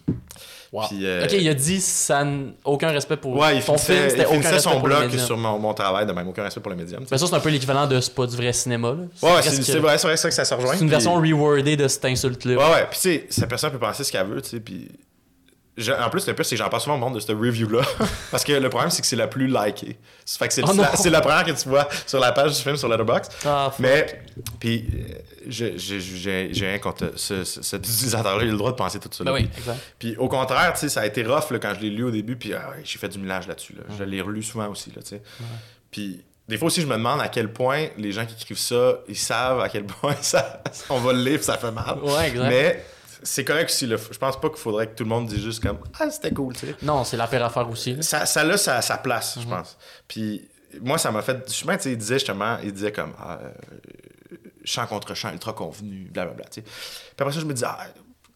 [0.75, 0.87] Wow.
[0.89, 4.05] Puis, euh, Ok, il a dit ça n- aucun respect pour Ouais, ton finissait, film,
[4.05, 6.59] il c'était aucun respect son pour blog sur mon, mon travail de même, aucun respect
[6.61, 7.05] pour le médium.
[7.09, 8.89] Mais ça, c'est un peu l'équivalent de c'est pas du vrai cinéma.
[8.89, 8.95] Là.
[8.95, 10.71] Ouais, presque- c'est, vrai, c'est vrai, que ça se rejoint.
[10.73, 12.55] C'est une puis- version rewordée de cette insulte-là.
[12.57, 12.87] Ouais, ouais.
[12.91, 14.59] Puis, tu sais, cette personne peut penser ce qu'elle veut, tu sais.
[14.59, 14.89] Puis,
[15.77, 17.81] je- en plus, le pire, c'est que j'en parle souvent au monde de cette review-là.
[18.31, 19.97] Parce que le problème, c'est que c'est la plus likée.
[20.25, 22.61] Fait que c'est, Oh la, c'est la première que tu vois sur la page du
[22.61, 23.31] film sur Letterboxd.
[23.45, 23.71] Ah.
[23.79, 24.21] Mais,
[24.59, 25.13] puis, euh,
[25.47, 28.43] j'ai, rien contre ce, ce- cet utilisateur-là.
[28.43, 29.23] Il a le droit de penser tout ça.
[29.23, 29.37] Ben là.
[29.39, 29.79] oui, exact.
[29.99, 32.11] Puis, au contraire, tu sais, ça a été rough là, quand je l'ai lu au
[32.11, 32.35] début.
[32.35, 33.73] Puis, ah j'ai fait du millage là-dessus.
[33.73, 33.83] là.
[33.97, 35.21] Je l'ai relu souvent aussi, là, tu sais.
[35.91, 38.99] Puis, des fois aussi, je me demande à quel point les gens qui écrivent ça,
[39.07, 41.97] ils savent à quel point ça, on va le lire, ça fait mal.
[42.03, 42.49] Ouais, exact.
[42.49, 42.85] Mais
[43.23, 43.87] c'est correct aussi.
[43.87, 43.95] Là.
[44.11, 46.53] Je pense pas qu'il faudrait que tout le monde dise juste comme Ah, c'était cool,
[46.53, 46.75] tu sais.
[46.83, 47.95] Non, c'est la pire affaire aussi.
[47.95, 48.01] là.
[48.03, 49.77] Ça, ça a sa, sa place, je pense.
[50.07, 50.47] Puis
[50.81, 51.37] moi, ça m'a fait.
[51.47, 53.49] Justement, tu sais, il disait justement, il disait comme ah, euh,
[54.65, 56.45] chant contre chant, ultra convenu, blablabla.
[56.51, 56.63] Puis
[57.17, 57.87] après ça, je me disais ah,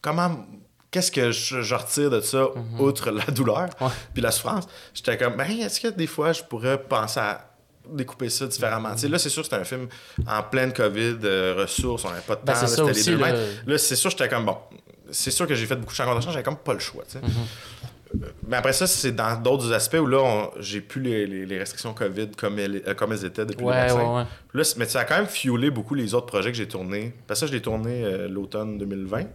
[0.01, 0.45] comment.
[0.91, 2.47] Qu'est-ce que je, je retire de ça,
[2.79, 3.69] outre la douleur
[4.11, 4.65] puis la souffrance?
[4.91, 7.51] J'étais comme, ben, est-ce que des fois, je pourrais penser à
[7.87, 8.89] découper ça différemment?
[8.89, 9.87] Là, c'est sûr que c'était un film
[10.25, 13.71] en pleine COVID, euh, ressources, on n'avait pas de Ben, temps, là, c'était les deux
[13.71, 13.77] là.
[13.77, 14.57] c'est sûr, j'étais comme, bon,
[15.11, 17.03] c'est sûr que j'ai fait beaucoup de chants contre j'avais comme pas le choix.
[17.03, 17.87] Mm-hmm.
[18.47, 21.93] Mais après ça, c'est dans d'autres aspects où là, j'ai plus les, les- les restrictions
[21.93, 23.97] COVID comme elles, euh, comme elles étaient depuis le Ouais, vaccin.
[23.97, 24.23] ouais, ouais.
[24.53, 27.13] Là, mais ça a quand même fuelé beaucoup les autres projets que j'ai tournés.
[27.27, 29.19] Parce que ça, je l'ai tourné euh, l'automne 2020.
[29.21, 29.25] Mm-hmm.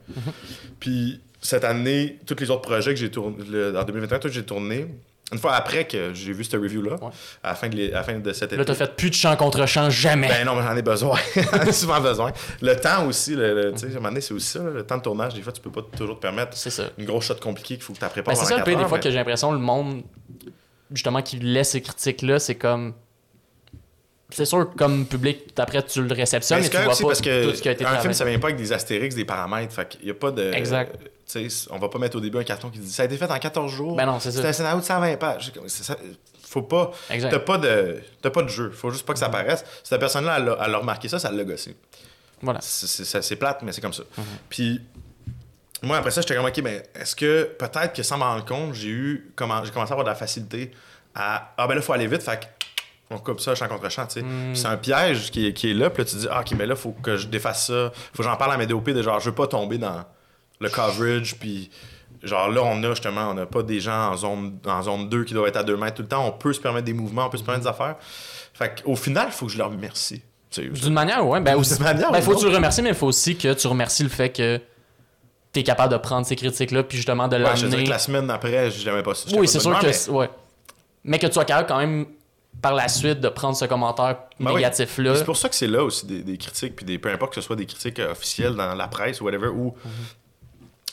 [0.81, 3.37] Puis cette année, tous les autres projets que j'ai tournés,
[3.77, 4.87] en 2021, tout j'ai tourné.
[5.33, 7.11] Une fois après que j'ai vu cette review-là, Ouais.
[7.43, 8.57] à, la fin de les- à la fin de cet été.
[8.57, 10.29] Là, t'as fait plus de chant contre chant, jamais.
[10.29, 11.19] Ben non, mais j'en ai besoin.
[11.35, 12.33] j'en ai souvent besoin.
[12.61, 14.85] Le temps aussi, le, le- tu sais, à un moment donné, c'est aussi ça, le
[14.85, 15.33] temps de tournage.
[15.35, 16.85] Des fois, tu peux pas toujours te permettre c'est ça.
[16.99, 18.85] une grosse shot compliquée qu'il faut que tu Ben, prépares c'est ça le pire des
[18.85, 20.03] fois que j'ai l'impression le monde,
[20.93, 22.93] justement, qui laisse ces critiques-là, c'est comme.
[24.35, 27.57] C'est sûr, comme public, après, tu le réceptionnes, mais, tu vois pas parce que tout
[27.57, 29.73] ce qui a été un film, ça vient pas avec des astérix, des paramètres.
[29.73, 30.53] Fait qu'il y a pas de.
[30.53, 30.95] Exact.
[31.25, 33.31] Sais, on va pas mettre au début un carton qui dit ça a été fait
[33.31, 33.97] en 14 jours.
[33.97, 34.43] Ben non, c'est ça.
[34.43, 35.53] C'est un scénario de 120 pages.
[35.69, 35.97] Ça-
[36.43, 36.91] Faut pas.
[37.11, 37.31] Exact.
[37.31, 38.03] T'as pas de.
[38.21, 38.71] T'as pas de jeu.
[38.71, 39.65] Faut juste pas que ça paraisse.
[39.83, 41.77] Cette personne-là, elle, a- elle a remarqué ça, ça l'a gossé.
[42.43, 42.59] Voilà.
[42.61, 44.03] C'est- plate, mais c'est comme ça.
[44.19, 44.25] Mhm.
[44.51, 44.81] Puis.
[45.83, 48.75] Moi, après ça, j'étais comme, OK, mais est-ce que peut-être que sans m'en rendre compte,
[48.75, 49.33] j'ai eu.
[49.37, 50.71] Comment, j'ai commencé à avoir de la facilité
[51.15, 51.53] à.
[51.57, 52.23] Ah, ben là, faut aller vite.
[52.23, 52.41] Fait
[53.15, 54.23] on coupe ça champ contre champ, tu sais.
[54.23, 55.91] Puis c'est un piège qui est, qui est là.
[55.91, 57.93] Puis là, tu dis, ah, OK, mais là, faut que je défasse ça.
[58.13, 60.05] Faut que j'en parle à mes DOP de genre, je veux pas tomber dans
[60.61, 61.37] le coverage.
[61.37, 61.71] Puis
[62.23, 65.25] genre là, on a justement, on n'a pas des gens en zone, en zone 2
[65.25, 66.27] qui doivent être à 2 mètres tout le temps.
[66.27, 67.97] On peut se permettre des mouvements, on peut se permettre des affaires.
[68.55, 70.23] Fait qu'au final, il faut que je leur remercie.
[70.57, 71.41] D'une manière, ouais.
[71.41, 73.53] Ben, D'une aussi, manière, ben, faut que tu le remercies, mais il faut aussi que
[73.55, 74.61] tu remercies le fait que
[75.53, 78.27] tu es capable de prendre ces critiques-là, puis justement de Ouais, je que la semaine
[78.27, 79.29] d'après, j'aimais pas ça.
[79.37, 79.81] Oui, c'est sûr que.
[79.83, 80.31] humeur, c'est- Ouais.
[81.03, 82.07] Mais que tu sois capable quand même,
[82.63, 85.17] par la suite, de prendre ce commentaire Ben négatif-là.
[85.17, 87.41] C'est pour ça que c'est là aussi des, des critiques, puis des, peu importe que
[87.41, 89.75] ce soit des critiques euh, officielles dans la presse ou whatever, ou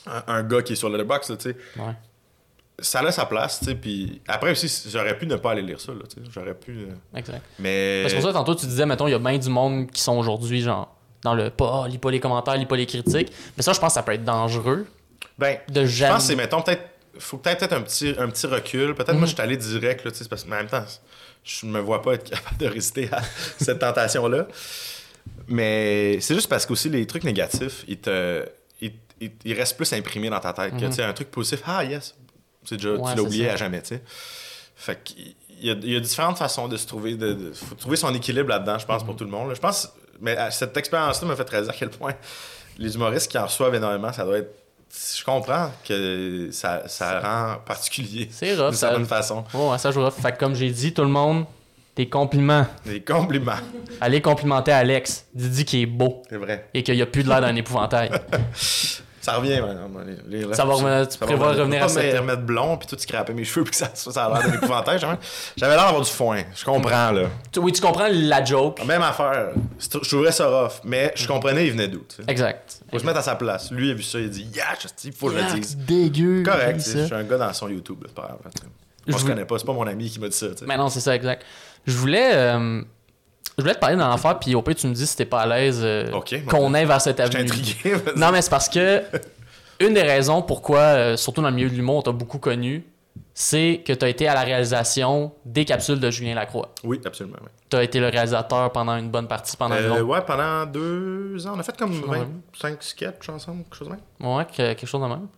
[0.06, 1.94] un, un gars qui est sur Letterboxd, là, tu sais, Ouais.
[2.78, 5.80] ça a sa place, tu sais, puis après aussi, j'aurais pu ne pas aller lire
[5.80, 6.72] ça, là, tu sais, j'aurais pu...
[6.72, 7.42] euh, Exact.
[7.58, 8.00] Mais...
[8.02, 10.00] Parce que pour ça, tantôt, tu disais, mettons, il y a bien du monde qui
[10.02, 13.32] sont aujourd'hui, genre, dans le pas, lis pas les commentaires, lis pas les critiques.
[13.56, 14.86] Mais ça, je pense que ça peut être dangereux
[15.38, 16.14] Ben, de je jamais.
[16.14, 16.82] pense que c'est, mettons, peut-être...
[17.18, 18.94] Faut peut-être peut-être un petit, un petit recul.
[18.94, 19.18] Peut-être Mhm.
[19.18, 20.84] moi, je suis allé direct, là, parce que mais en même temps,
[21.44, 23.20] je me vois pas être capable de résister à
[23.58, 24.46] cette tentation-là.
[25.48, 28.44] Mais c'est juste parce que aussi les trucs négatifs, ils te...
[28.80, 31.60] Ils, ils- ils restent plus imprimés dans ta tête que, tu sais, un truc positif,
[31.66, 32.14] ah yes,
[32.64, 33.00] c'est déjà, Mhm.
[33.00, 33.52] Ouais, tu l'as oublié ça.
[33.52, 34.02] à jamais, tu sais.
[34.74, 37.74] Fait qu'il y a, il y a différentes façons de se trouver, de, de- faut
[37.76, 39.06] trouver son équilibre là-dedans, je pense, Mhm.
[39.06, 39.48] pour tout le monde.
[39.48, 39.54] là.
[39.54, 39.88] Je pense,
[40.20, 42.14] mais cette expérience-là m'a fait réaliser à quel point
[42.78, 44.54] les humoristes qui en reçoivent énormément, ça doit être.
[44.94, 49.44] Je comprends que ça, ça rend particulier C'est rough, d'une ça- certaine façon.
[49.54, 50.12] Ouais, ça joue rough.
[50.20, 51.46] Fait que comme j'ai dit, tout le monde,
[51.94, 52.66] tes compliments.
[52.84, 53.52] Des compliments,
[54.00, 55.26] Allez complimenter Alex.
[55.34, 56.68] Didi qui est beau c'est vrai.
[56.74, 58.10] et qu'il n'y a plus de l'air d'un épouvantail.
[59.22, 59.62] Ça revient.
[60.28, 62.76] Les, les- Ça va revenir- tu ça va prévois revenir à cette- me remettre blond
[62.76, 64.98] puis tout scraper mes cheveux puis que ça, ça a l'air d'un épouvantail.
[65.56, 66.42] J'avais l'air d'avoir du foin.
[66.54, 67.22] Je comprends, là.
[67.56, 68.84] Oui, tu comprends la joke.
[68.84, 69.50] Même affaire.
[69.80, 72.00] Je trouverais ça rough, mais je comprenais, il venait d'où.
[72.08, 72.22] tu sais.
[72.26, 72.80] Exact.
[72.90, 73.70] Faut se mettre à sa place.
[73.70, 74.64] Lui, il a vu ça, il a dit Yeah,
[75.04, 75.76] il faut que je le dise.
[75.76, 76.42] dégueu.
[76.44, 78.38] Correct, je suis un gars dans son YouTube, c'est pas grave.
[78.60, 79.18] sais.
[79.18, 80.46] Je connaît pas, c'est pas mon ami qui m'a dit ça.
[80.66, 81.44] Mais non, c'est ça, exact.
[81.86, 82.82] Je voulais, euh,
[83.58, 85.42] je voulais te parler d'un affaire, puis au pire, tu me dis si t'es pas
[85.42, 86.10] à l'aise euh,
[86.48, 87.42] qu'on aille vers cette avenue.
[87.42, 87.94] intrigué.
[88.16, 89.02] Non, mais c'est parce que
[89.80, 92.84] une des raisons pourquoi, euh, surtout dans le milieu de l'humour, on t'a beaucoup connu,
[93.34, 96.70] c'est que tu as été à la réalisation des capsules de Julien Lacroix.
[96.84, 97.36] Oui, absolument.
[97.42, 97.48] oui.
[97.70, 101.52] Tu as été le réalisateur pendant une bonne partie, pendant Euh, ouais, pendant deux ans.
[101.56, 102.26] On a fait comme Quelque chose de
[102.70, 104.34] 25 sketchs ensemble, quelque chose de même.
[104.36, 105.28] Ouais, que- quelque chose de même.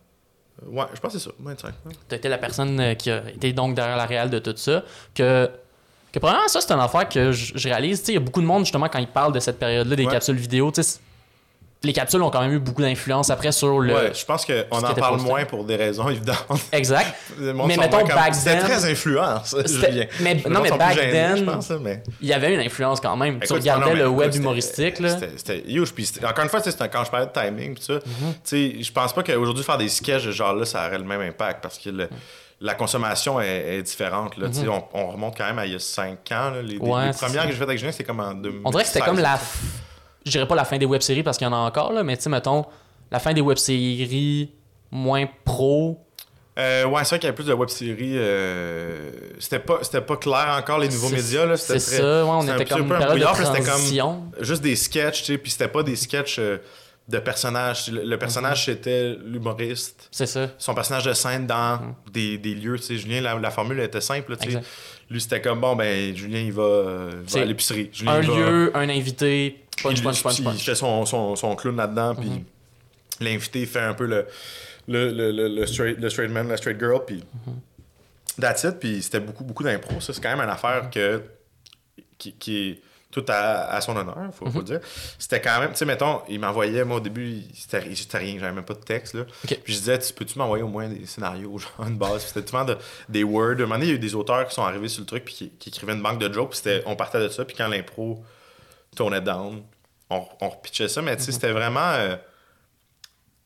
[0.65, 1.67] Ouais, je pense que c'est ça, 25.
[1.85, 1.91] ouais.
[2.07, 4.53] Tu as été la personne euh, qui a été donc derrière la réal de tout
[4.55, 4.83] ça.
[5.13, 5.49] Que,
[6.15, 8.01] que probablement, ça, c'est une affaire que je, je réalise.
[8.03, 10.05] Tu Il y a beaucoup de monde, justement, quand ils parlent de cette période-là, des
[10.05, 10.11] Ouais.
[10.11, 10.71] capsules vidéo.
[10.71, 10.81] tu
[11.83, 13.93] Les capsules ont quand même eu beaucoup d'influence après sur le.
[13.93, 15.29] Ouais, je pense qu'on en parle posté.
[15.29, 16.37] moins pour des raisons évidentes.
[16.71, 17.13] Exact.
[17.39, 20.05] Mais mettons, comme- back C'était then- très influent, ça, C'était- Julien.
[20.21, 22.01] mais- non, mais back gênés, then- Je pense, là, mais...
[22.21, 23.37] Il y avait une influence quand même.
[23.39, 24.99] tu Écoute, regardais non, mais le écoute, web c'était- humoristique.
[24.99, 25.09] Là.
[25.09, 25.93] C'était c'était huge.
[25.93, 28.01] Puis c'était- encore une fois, tu sais, c'était quand je parlais de timing, ça, Mhm.
[28.01, 31.03] tu sais, je pense pas qu'aujourd'hui, faire des sketchs de ce genre-là, ça aurait le
[31.03, 32.09] même impact parce que le-
[32.61, 34.37] la consommation est, est différente.
[34.37, 36.49] Là, sais, on, on remonte quand même à il y a 5 ans.
[36.51, 36.61] là.
[36.61, 36.87] les, Mhm.
[36.89, 38.61] Ouais, les premières que j'ai faites avec Julien, c'était comme en 2016.
[38.65, 39.35] On dirait que c'était comme la.
[39.35, 39.39] f-
[40.25, 42.15] Je dirais pas la fin des web-séries parce qu'il y en a encore, là, mais
[42.17, 42.65] tu sais, mettons,
[43.11, 44.51] la fin des web-séries
[44.91, 46.01] moins pro.
[46.57, 48.13] Euh, ouais, c'est vrai qu'il y avait plus de web-séries.
[48.15, 51.57] euh, c'était pas, c'était pas clair encore, les nouveaux médias.
[51.57, 53.45] c'était ça, ouais, on un était petit comme peu une un période de brouillard, puis
[53.45, 56.57] c'était comme- juste des sketchs, tu sais, puis c'était pas des sketchs euh,
[57.07, 57.89] de personnages.
[57.91, 58.73] Le, personnage, Mhm.
[58.73, 60.07] c'était l'humoriste.
[60.11, 60.49] C'est ça.
[60.57, 64.01] Son personnage de scène dans des, des lieux, tu sais, Julien, la, la formule était
[64.01, 64.61] simple, tu sais.
[65.09, 67.91] Lui, c'était comme, bon, ben, Julien, il va, euh, va C'est à l'épicerie.
[68.07, 70.53] Un il va- lieu, un invité, punch, il, punch, punch, il punch.
[70.55, 70.59] Mhm.
[70.61, 72.31] fait son, son, son clown là-dedans, puis
[73.19, 74.25] l'invité fait un peu le,
[74.87, 77.53] le, le, le, le straight, le straight man, la straight girl, puis Mhm.
[78.41, 78.79] that's it.
[78.79, 79.99] Puis c'était beaucoup, beaucoup d'impro.
[80.01, 81.21] Ça, c'est quand même une affaire que,
[82.17, 82.81] qui, qui est
[83.15, 84.51] tout à, à son honneur, faut, Mhm.
[84.51, 84.79] faut le dire.
[85.17, 87.79] C'était quand même, tu sais, mettons, il m'envoyait, moi, au début, c'était
[88.17, 89.23] rien, j'avais même pas de texte, là.
[89.47, 92.25] Puis je disais, tu peux-tu m'envoyer au moins des scénarios, genre une base?
[92.33, 92.77] C'était souvent de-
[93.09, 93.51] des words.
[93.51, 95.05] À un moment donné, il y a eu des auteurs qui sont arrivés sur le
[95.07, 97.45] truc, puis qui, qui écrivaient une banque de jokes, puis c'était- on partait de ça,
[97.45, 98.23] puis quand l'impro
[98.95, 99.63] tournait down,
[100.09, 101.79] on, on repitchait ça, mais tu sais, c'était vraiment.
[101.93, 102.15] euh,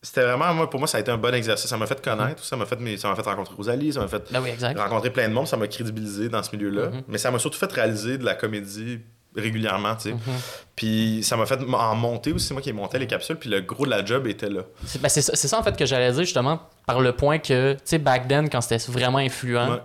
[0.02, 1.70] c'était vraiment, moi, pour moi, ça a été un bon exercice.
[1.70, 4.08] Ça m'a fait connaître, ça m'a fait, mes- ça m'a fait rencontrer Rosalie, ça m'a
[4.08, 6.90] fait Ben oui, rencontrer plein de monde, ça m'a crédibilisé dans ce milieu-là.
[6.90, 7.04] Mhm.
[7.10, 9.02] Mais ça m'a surtout fait réaliser de la comédie
[9.36, 10.12] régulièrement, tu sais.
[10.14, 10.20] Mhm.
[10.76, 13.62] Puis ça m'a fait en monter aussi, c'est moi qui montais les capsules, puis le
[13.62, 14.62] gros de la job était là.
[14.86, 17.80] C'est ben, c'est ça, en fait que j'allais dire justement par le point que, tu
[17.86, 19.82] sais, back then, quand c'était vraiment influent, Ouais.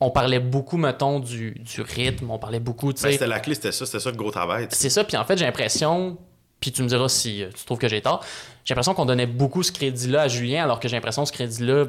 [0.00, 3.12] on parlait beaucoup, mettons, du, du rythme, on parlait beaucoup, tu Ben, sais.
[3.12, 4.66] c'était la clé, c'était ça, c'était ça le gros travail.
[4.70, 6.16] C'est ça, puis en fait, j'ai l'impression,
[6.58, 8.24] puis tu me diras si euh, tu trouves que j'ai tort,
[8.64, 11.32] j'ai l'impression qu'on donnait beaucoup ce crédit-là à Julien, alors que j'ai l'impression que ce
[11.34, 11.84] crédit-là.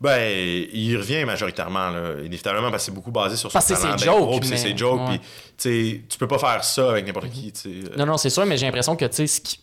[0.00, 3.96] Ben, il revient majoritairement, là, inévitablement, parce que c'est beaucoup basé sur son Parce talent
[3.96, 5.20] ses d'impro, jokes, puis c'est mais- ses jokes, ouais.
[5.58, 7.96] puis tu peux pas faire ça avec n'importe qui, tu sais.
[7.96, 9.60] Non, non, c'est sûr, mais j'ai l'impression que, tu sais, ce qui.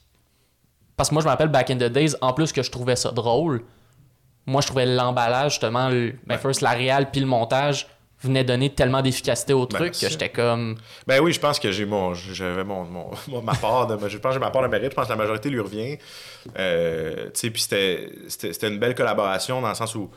[0.98, 2.96] Parce que moi, je me rappelle Back in the Days, en plus que je trouvais
[2.96, 3.64] ça drôle,
[4.48, 6.14] moi, je trouvais l'emballage, justement, le...
[6.26, 6.42] ben, Ouais.
[6.42, 7.88] first, la réal puis le montage
[8.24, 10.78] venait donner tellement d'efficacité au Ben, truc que j'étais comme.
[11.08, 14.30] Ben oui, je pense que j'ai mon, j'avais mon, mon- ma part de, je pense
[14.32, 14.92] que j'ai ma part de mérite.
[14.92, 15.98] Je pense que la majorité lui revient.
[16.58, 20.10] Euh, tu sais, puis c'était, une belle collaboration dans le sens où,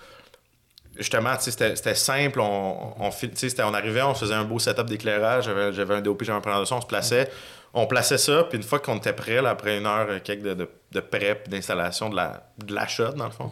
[0.96, 2.40] justement, tu sais, c'était, simple.
[2.40, 5.44] On, on, on arrivait, on faisait un beau setup d'éclairage.
[5.44, 7.30] J'avais, un DOP, j'avais un preneur de son, on se plaçait.
[7.74, 10.54] On plaçait ça, puis une fois qu'on était prêt, là, après une heure quelques de,
[10.54, 13.50] de, de prep, d'installation de la, de la shot, dans le fond,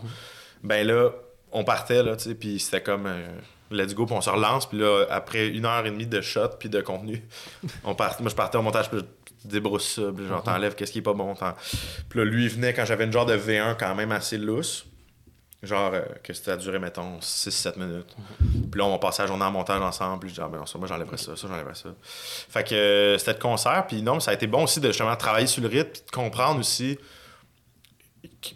[0.63, 1.11] ben là,
[1.53, 3.07] on partait, là, tu sais, puis c'était comme...
[3.07, 3.27] euh,
[3.71, 6.49] let's go, puis on se relance, puis là, après une heure et demie de shot,
[6.59, 7.23] puis de contenu,
[7.85, 9.01] on part, moi, je partais au montage, puis
[9.45, 11.35] je débrousse ça, puis genre, t'enlèves qu'est-ce qui est pas bon.
[12.09, 14.87] Puis là, lui, il venait quand j'avais une genre de V1 quand même assez lousse,
[15.63, 18.15] genre euh, que c'était à durer, mettons, 6-7 minutes.
[18.71, 20.79] Puis là, on passait la journée en montage ensemble, puis je disais, ah, ben ça,
[20.79, 21.91] moi, j'enlèverais ça, ça, j'enlèverais ça.
[22.03, 25.17] Fait que euh, c'était de concert, puis non, ça a été bon aussi de justement
[25.17, 26.99] travailler sur le rythme, puis de comprendre aussi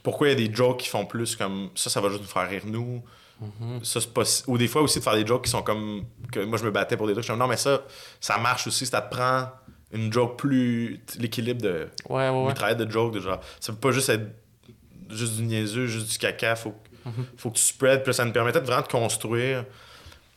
[0.03, 2.29] pourquoi il y a des jokes qui font plus comme ça, ça va juste nous
[2.29, 3.03] faire rire nous.
[3.83, 6.05] Ça, c'est pas si- Ou des fois aussi de faire des jokes qui sont comme.
[6.33, 7.25] que moi je me battais pour des trucs.
[7.25, 7.83] Je me dis, non, mais ça,
[8.21, 8.85] ça marche aussi.
[8.87, 9.49] Ça te prend
[9.93, 11.01] une joke plus.
[11.19, 11.89] L'équilibre de.
[12.09, 12.49] Ouais, ouais, ouais.
[12.49, 13.41] Le travail de joke, de genre.
[13.61, 14.27] Ça peut pas juste être
[15.11, 16.57] juste du niaiseux, juste du caca.
[16.57, 18.03] Faut, que- faut que tu spread.
[18.03, 19.65] Puis ça nous permettait de vraiment de construire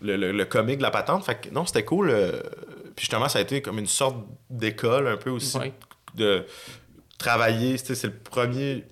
[0.02, 1.26] le, le, le comique de la patente.
[1.26, 2.10] Fait que non, c'était cool.
[2.12, 2.40] euh,
[2.96, 4.18] Puis justement, ça a été comme une sorte
[4.50, 5.58] d'école un peu aussi.
[5.58, 5.74] Ouais.
[6.16, 6.46] De
[7.18, 7.78] travailler.
[7.78, 8.86] C'est le premier,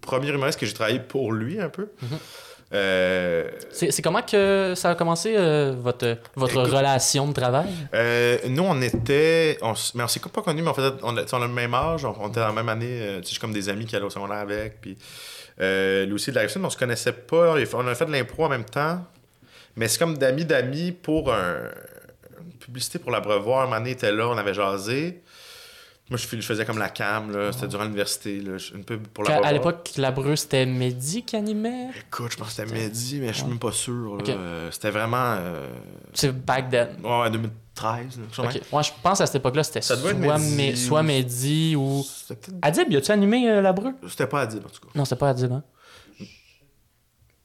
[0.00, 1.88] premier humoriste que j'ai travaillé pour lui un peu.
[2.02, 2.18] Mhm.
[2.74, 7.68] Euh, C'est comment que ça a commencé, euh, votre, votre Écoute- relation de travail?
[7.94, 9.58] Euh, nous, on était.
[9.62, 12.04] On, mais on s'est pas connus, mais on, faisait, on, a le même âge.
[12.04, 13.20] On, on était dans la même année.
[13.24, 14.80] tu sais, comme des amis qui allaient au secondaire avec.
[14.80, 14.96] Puis,
[15.58, 17.54] lui aussi de la Rive-Sud, on se connaissait pas.
[17.74, 19.04] On a fait de l'impro en même temps.
[19.76, 21.54] Mais c'est comme d'amis d'amis pour un,
[22.44, 23.62] une publicité pour l'abreuvoir.
[23.62, 25.22] Un moment donné, était là, on avait jasé.
[26.10, 27.52] Moi, je, fais- je faisais comme la cam, là.
[27.52, 28.58] C'était durant l'université, là.
[28.58, 29.48] je- Une pub pour l'abreuvoir.
[29.48, 31.88] à l'époque, la Breu, c'était Mehdi qui animait?
[32.06, 34.18] Écoute, je pense que c'était Mehdi, mais je suis même pas sûr.
[34.70, 35.36] C'était vraiment.
[35.38, 35.68] euh,
[36.12, 36.88] C'est back then.
[37.02, 38.18] Ouais, 2013.
[38.18, 38.54] là, quelque chose de Ok.
[38.56, 38.62] même.
[38.72, 41.76] Ouais, je pense à cette époque-là, c'était soit, Mehdi soit ou- Mehdi
[42.60, 43.92] Adib, y a-tu animé euh, la Breu?
[44.08, 44.88] C'était pas Adib, en tout cas.
[44.94, 45.62] Non, c'était pas Adib, hein?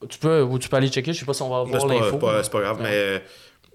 [0.10, 1.82] Tu peux, ou tu peux aller checker, je sais pas si on va Mais voir
[1.82, 1.94] C'est pas,
[2.34, 2.44] l'info.
[2.44, 2.84] c'est pas grave, Ouais.
[2.84, 3.20] mais euh,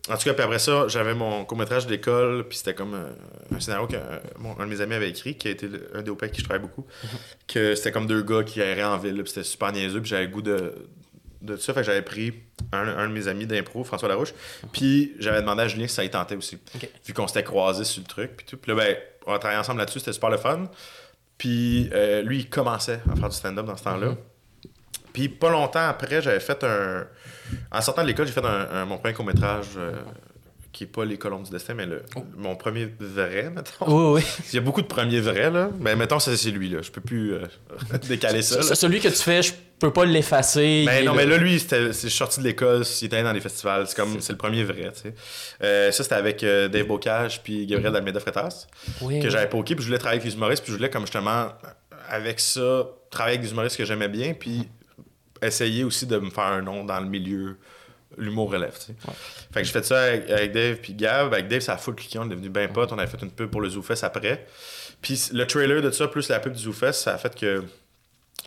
[0.08, 3.10] en tout cas, puis après ça, j'avais mon court-métrage d'école, puis c'était comme euh,
[3.54, 4.00] un scénario qu'un
[4.58, 6.44] un de mes amis avait écrit, qui a été le- un des OPEC qui je
[6.44, 6.84] travaille beaucoup,
[7.46, 10.24] que c'était comme deux gars qui erraient en ville, puis c'était super niaiseux, puis j'avais
[10.24, 10.74] le goût de,
[11.40, 12.32] de ça, fait que j'avais pris
[12.72, 14.34] un, un de mes amis d'impro, François Larouche,
[14.72, 16.58] puis j'avais demandé à Julien si ça y tentait aussi,
[17.06, 18.96] vu qu'on s'était croisés sur le truc, puis tout, puis là, ben,
[19.26, 20.68] on a travaillé ensemble là-dessus, c'était super le fun,
[21.38, 24.08] puis euh, lui, il commençait à faire du stand-up dans ce temps-là.
[24.08, 24.16] Mhm.
[25.12, 27.06] Puis pas longtemps après, j'avais fait un.
[27.70, 29.92] En sortant de l'école, j'ai fait un, un- mon premier court-métrage euh,
[30.72, 32.02] qui est pas Les Colombes du Destin, mais le,
[32.36, 33.86] mon premier vrai, mettons.
[34.14, 34.42] Oui, oui.
[34.52, 35.68] Il y a beaucoup de premiers vrais, là.
[35.78, 36.78] Mais mettons, c'est lui, là.
[36.80, 37.40] Je peux plus euh,
[38.08, 38.56] décaler ça.
[38.56, 38.74] là.
[38.74, 40.84] Celui que tu fais, je peux pas l'effacer.
[40.86, 43.40] Mais est non, mais là, lui, c'était, c'est sorti de l'école, il était dans les
[43.40, 43.86] festivals.
[43.86, 45.14] C'est comme, c'est le premier vrai, tu sais.
[45.62, 48.66] Euh, ça, c'était avec euh, Dave Bocage puis Gabriel Almeida Freitas,
[49.02, 49.30] Oui, que oui.
[49.30, 51.48] j'avais poké, puis je voulais travailler avec les humoristes, puis je voulais, comme justement,
[52.08, 54.68] avec ça, travailler avec des humoristes que j'aimais bien, puis
[55.42, 57.56] essayer aussi de me faire un nom dans le milieu,
[58.16, 58.94] l'humour relève, tu sais.
[59.52, 61.32] Fait que j'ai fait ça avec, avec Dave puis Gab.
[61.32, 62.92] Avec Dave, ça a full cliqué, on est devenu bien potes.
[62.92, 64.46] On avait fait une pub pour le ZooFest après.
[65.00, 67.64] Puis le trailer de ça, plus la pub du ZooFest, ça a fait que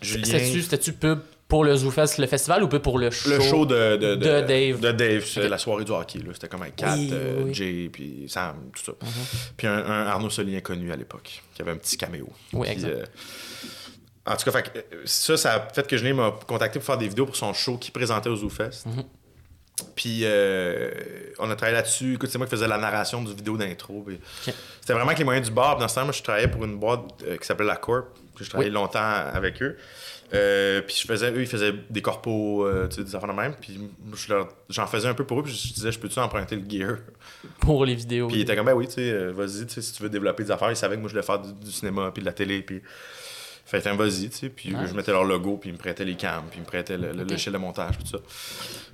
[0.02, 0.38] Julien...
[0.38, 3.30] C'était-tu pub pour le ZooFest, le festival, ou pub pour le show?
[3.30, 4.80] Le show de, de, de Dave?
[4.80, 5.50] De Dave, c'est Ok.
[5.50, 6.18] la soirée du hockey.
[6.32, 7.54] C'était comme un Kat, Oui, euh, oui, Mhm.
[7.54, 8.92] Jay, puis Sam, tout ça.
[9.56, 12.28] Puis un, un Arnaud Solien connu à l'époque, qui avait un petit caméo.
[12.52, 12.88] Oui, exact.
[12.88, 13.04] euh,
[14.26, 16.98] en tout cas, fait euh, ça, ça a fait que Julien m'a contacté pour faire
[16.98, 18.86] des vidéos pour son show qu'il présentait au ZooFest.
[18.86, 19.04] Mhm.
[19.94, 20.90] Puis euh,
[21.38, 22.14] on a travaillé là-dessus.
[22.14, 24.02] Écoute, c'est moi qui faisais la narration du vidéo d'intro.
[24.06, 24.18] puis.
[24.42, 25.76] C'était vraiment avec les moyens du bar.
[25.76, 28.06] Dans ce temps, moi, je travaillais pour une boîte euh, qui s'appelait La Corp.
[28.40, 28.74] Je travaillais Oui.
[28.74, 29.76] longtemps avec eux.
[30.34, 33.34] Euh, puis je faisais, eux, ils faisaient des corpos, euh, tu sais, des affaires de
[33.38, 33.54] même.
[33.60, 34.34] Puis moi, je
[34.70, 35.42] j'en faisais un peu pour eux.
[35.42, 36.96] Puis je disais, je peux-tu emprunter le gear?
[37.60, 38.28] Pour les vidéos.
[38.28, 40.70] Puis il était comme, ben oui, tu sais, vas-y, si tu veux développer des affaires.
[40.70, 42.82] Ils savaient que moi, je voulais faire du, du cinéma, puis de la télé, puis...
[43.68, 46.14] Fait que, vas-y, tu sais, puis je mettais leur logo, puis ils me prêtaient les
[46.14, 48.18] cams, puis ils me prêtaient le, le logiciel de montage, puis tout ça.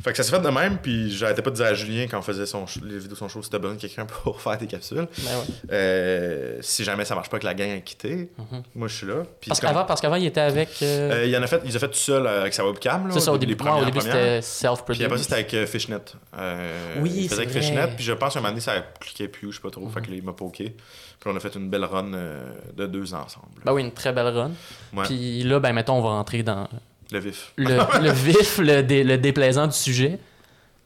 [0.03, 2.19] Fait que ça s'est fait de même, puis j'arrêtais pas de dire à Julien quand
[2.19, 4.57] on faisait son les vidéos de son show, si t'as besoin de quelqu'un pour faire
[4.57, 5.07] tes capsules.
[5.19, 5.45] Ben ouais.
[5.73, 8.63] Euh, si jamais ça marche pas que la gang a quitté, Mhm.
[8.75, 9.25] moi je suis là.
[9.41, 10.71] Puis Parce comme- qu'avant, parce qu'avant, il était avec.
[10.83, 13.09] euh, euh, il en a fait, ils ont fait tout seul euh, avec sa webcam,
[13.09, 14.97] là, c'est ça, au début, au c'était self-produced.
[14.97, 15.99] Puis après ça, c'était avec euh, Fishnet.
[17.01, 17.61] Oui, c'est avec vrai.
[17.61, 19.83] Fishnet, puis je pense qu'à un moment donné, ça cliquait plus, je sais pas trop.
[19.85, 19.93] Mhm.
[19.93, 20.75] Fait que là, il m'a poké.
[21.23, 23.47] Puis on a fait une belle run euh, de deux ensemble.
[23.65, 24.51] Ben oui, une très belle run.
[24.93, 25.05] Ouais.
[25.05, 26.67] Puis là, ben mettons, on va rentrer dans
[27.13, 27.53] Le vif.
[27.57, 30.19] le, le vif, le, dé- le déplaisant du sujet.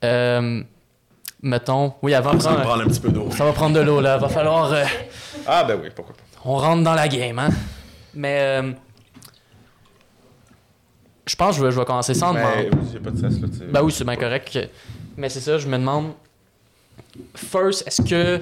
[0.04, 0.62] Euh,
[1.42, 3.30] mettons, oui, avant, Ça va prendre- un petit peu d'eau.
[3.30, 4.18] ça va prendre de l'eau là.
[4.18, 4.70] Va falloir.
[4.74, 4.84] euh,
[5.46, 6.22] Ah, ben oui, pourquoi pas.
[6.44, 7.48] on rentre dans la game, hein.
[8.14, 8.38] Mais.
[8.62, 8.72] euh,
[11.26, 12.68] je pense que je vais, je vais commencer sans demander.
[12.70, 13.64] Ben, j'ai pas de stress là, tu sais.
[13.64, 14.58] Ben oui, c'est bien correct.
[15.16, 16.12] Mais c'est ça, je me demande.
[17.34, 18.40] First, est-ce que.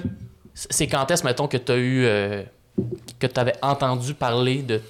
[0.55, 2.05] C'est quand est-ce, mettons, que tu as eu.
[2.05, 2.43] euh,
[3.19, 4.81] que tu avais entendu parler de,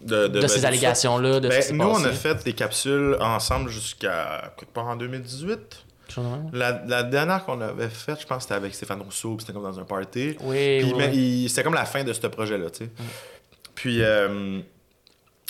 [0.00, 3.16] de, de ben, ces allégations-là, de ce qui Ben, nous, on a fait des capsules
[3.20, 5.48] ensemble jusqu'à quelque part en 2018.
[5.48, 6.50] Quelque chose de même?
[6.52, 9.62] La, la dernière qu'on avait faite, je pense, c'était avec Stéphane Rousseau, puis c'était comme
[9.62, 10.36] dans un party.
[10.40, 12.90] Oui, Puis oui, c'était comme la fin de ce projet-là, tu sais.
[13.74, 14.60] Puis euh,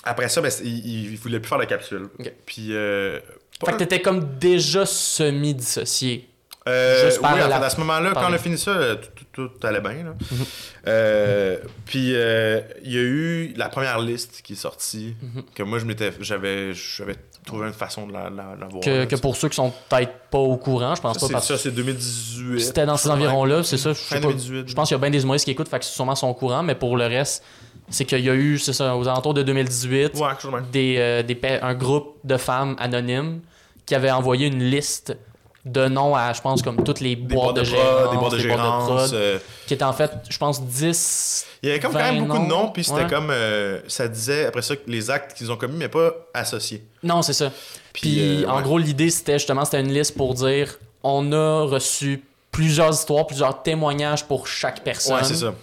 [0.04, 2.08] après ça, ben, il, il voulait plus faire de capsule.
[2.18, 2.32] Ok.
[2.46, 2.68] Puis.
[2.74, 3.18] Euh,
[3.64, 6.28] Fait que t'étais comme déjà semi-dissocié.
[6.68, 8.70] Euh, Juste par oui, en la- fait, à ce moment-là, quand on a fini ça,
[8.70, 9.94] euh, tout, tout- tout allait bien.
[10.04, 10.14] là.
[10.30, 10.44] Mhm.
[10.86, 11.56] Euh,
[11.86, 15.42] puis euh, il y a eu la première liste qui est sortie, Mhm.
[15.54, 18.80] que moi, je m'étais, j'avais, j'avais trouvé une façon de la, la, la voir.
[18.80, 21.28] Que, là, que tu pour ceux qui sont peut-être pas au courant, je pense pas
[21.28, 22.60] parce ça, c'est 2018.
[22.60, 23.92] c'était dans ces environs-là, c'est ça.
[23.92, 24.28] Je, sais Fin pas.
[24.28, 24.68] 2018.
[24.68, 26.34] Je pense qu'il y a bien des humoristes qui écoutent, fait que sûrement sont au
[26.34, 27.42] courant, mais pour le reste,
[27.88, 30.56] c'est qu'il y a eu, c'est ça, aux alentours de 2018, Ouais, quelque chose de
[30.56, 30.66] même.
[30.70, 33.40] des, des un groupe de femmes anonymes
[33.84, 35.16] qui avaient envoyé une liste
[35.64, 38.36] de noms à, je pense, comme toutes les boîtes de de gérance, des boîtes de
[38.38, 38.84] les boîtes gérance.
[39.10, 41.46] prod, euh, qui étaient en fait, je pense, 10.
[41.62, 42.68] il y avait comme quand 20 même beaucoup de noms.
[42.70, 43.06] puis c'était Ouais.
[43.08, 43.28] comme.
[43.30, 46.82] euh, ça disait après ça les actes qu'ils ont commis, mais pas associés.
[47.04, 47.52] Non, c'est ça.
[47.92, 48.62] Puis, euh, en ouais.
[48.62, 53.62] gros, l'idée, c'était justement, c'était une liste pour dire on a reçu plusieurs histoires, plusieurs
[53.62, 55.14] témoignages pour chaque personne.
[55.16, 55.54] Ouais, c'est ça.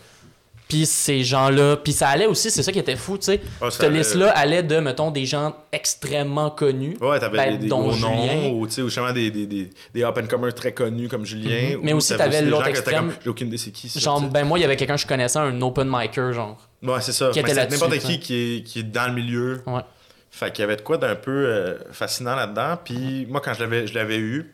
[0.70, 3.42] Puis ces gens-là, puis ça allait aussi, c'est ça qui était fou, tu sais.
[3.60, 6.96] Ça Cette liste-là allait de, mettons, des gens extrêmement connus.
[7.02, 8.10] Ouais, t'avais Ben, des, des dont gros Julien.
[8.36, 11.76] noms, ou tu sais, ou justement des, des, des, des up-and-comers très connus comme Julien.
[11.78, 11.80] Mhm.
[11.82, 13.12] Mais aussi, t'avais l'autre extrême.
[13.24, 13.90] J'ai aucune idée c'est qui.
[13.90, 16.58] ça, Genre, ben moi, il y avait quelqu'un que je connaissais, un open micer, genre.
[16.84, 17.32] Ouais, c'est ça.
[17.32, 19.64] qui Mais était n'importe qui qui est, qui est dans le milieu.
[19.66, 19.82] Ouais.
[20.30, 22.78] Fait qu'il y avait de quoi d'un peu euh, fascinant là-dedans.
[22.86, 24.54] Puis moi, quand je l'avais, je l'avais eu,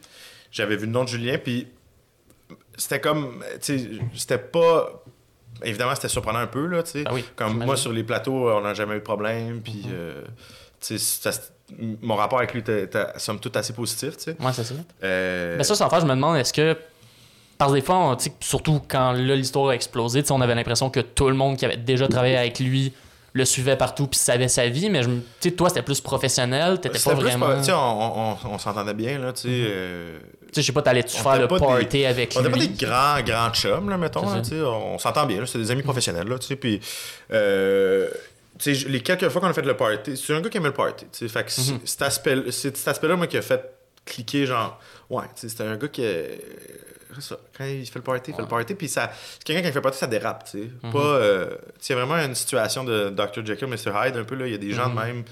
[0.50, 1.68] j'avais vu le nom de Julien, puis
[2.78, 5.04] c'était comme, tu sais, c'était pas...
[5.64, 7.04] Évidemment, c'était surprenant un peu, là, tu sais.
[7.04, 9.84] Ben oui, comme moi, sur les plateaux, on n'a jamais eu de problème, puis...
[9.86, 9.92] Mhm.
[9.94, 10.22] euh,
[10.86, 11.32] tu sais,
[12.02, 12.88] mon rapport avec lui était,
[13.18, 14.38] somme toute, assez positif, tu sais.
[14.40, 14.76] Ouais, c'est ça.
[15.04, 16.78] Euh, Ben ça, sans faire, je me demande, est-ce que.
[17.58, 21.28] Parce que des fois, on- surtout quand l'histoire a explosé, on avait l'impression que tout
[21.30, 22.94] le monde qui avait déjà travaillé avec lui
[23.34, 26.02] le suivait partout puis savait sa vie, mais je me- tu sais, toi, c'était plus
[26.02, 27.48] professionnel, t'étais pas plus vraiment.
[27.48, 29.48] pas- on, on- on s'entendait bien, là, tu sais.
[29.50, 30.20] euh,
[30.56, 32.50] sais, je sais pas, t'allais-tu On faire le des- party avec On lui?
[32.50, 34.44] n'était pas des grands, grands chums, là, mettons.
[34.44, 36.28] C'est là, on s'entend bien, c'était des amis professionnels.
[36.28, 36.80] Là, tu sais, puis,
[37.32, 38.10] euh,
[38.88, 41.06] les quelques fois qu'on a fait le party, c'est un gars qui aimait le party.
[41.12, 41.80] tu sais, Fait que Mhm.
[41.86, 43.62] cet aspect- c'est cet aspect-là, moi, qui a fait
[44.06, 44.80] cliquer, genre,
[45.10, 46.04] ouais, tu sais, c'était un gars qui.
[46.06, 46.28] euh,
[47.16, 49.62] c'est ça, quand il fait le party, il fait le party, puis ça, c'est quelqu'un
[49.62, 50.70] qui fait le party, ça dérape, tu sais.
[50.84, 50.92] Mhm.
[50.92, 51.50] Pas, euh,
[51.90, 53.46] y a vraiment une situation de Dr.
[53.46, 53.92] Jekyll, Mr.
[53.96, 55.24] Hyde, un peu, là, il y a des gens de même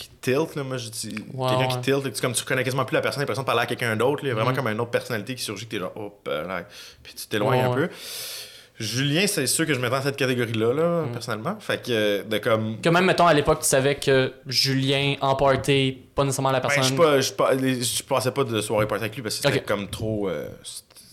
[0.00, 1.14] qui tilt, là, moi je dis.
[1.34, 3.62] Ouais, quelqu'un qui tilt, c'est comme tu reconnais quasiment plus la personne, l'impression de parler
[3.62, 4.28] à quelqu'un d'autre, là.
[4.28, 4.56] il y a vraiment Mhm.
[4.56, 6.64] comme une autre personnalité qui surgit, que t'es genre, hop, euh, là,
[7.02, 7.86] puis tu t'éloignes un ouais.
[7.88, 7.94] peu.
[8.78, 11.12] Julien, c'est sûr que je mettrais dans cette catégorie-là, là, Mhm.
[11.12, 11.56] personnellement.
[11.60, 12.80] Fait que, euh, de comme.
[12.80, 16.68] Que même, mettons, à l'époque, tu savais que Julien, en party, pas nécessairement la Ben,
[16.68, 16.84] personne.
[16.84, 19.60] je pas- je pas- je passais pas de soirée party avec lui parce que c'était
[19.62, 20.30] comme trop.
[20.30, 20.48] euh,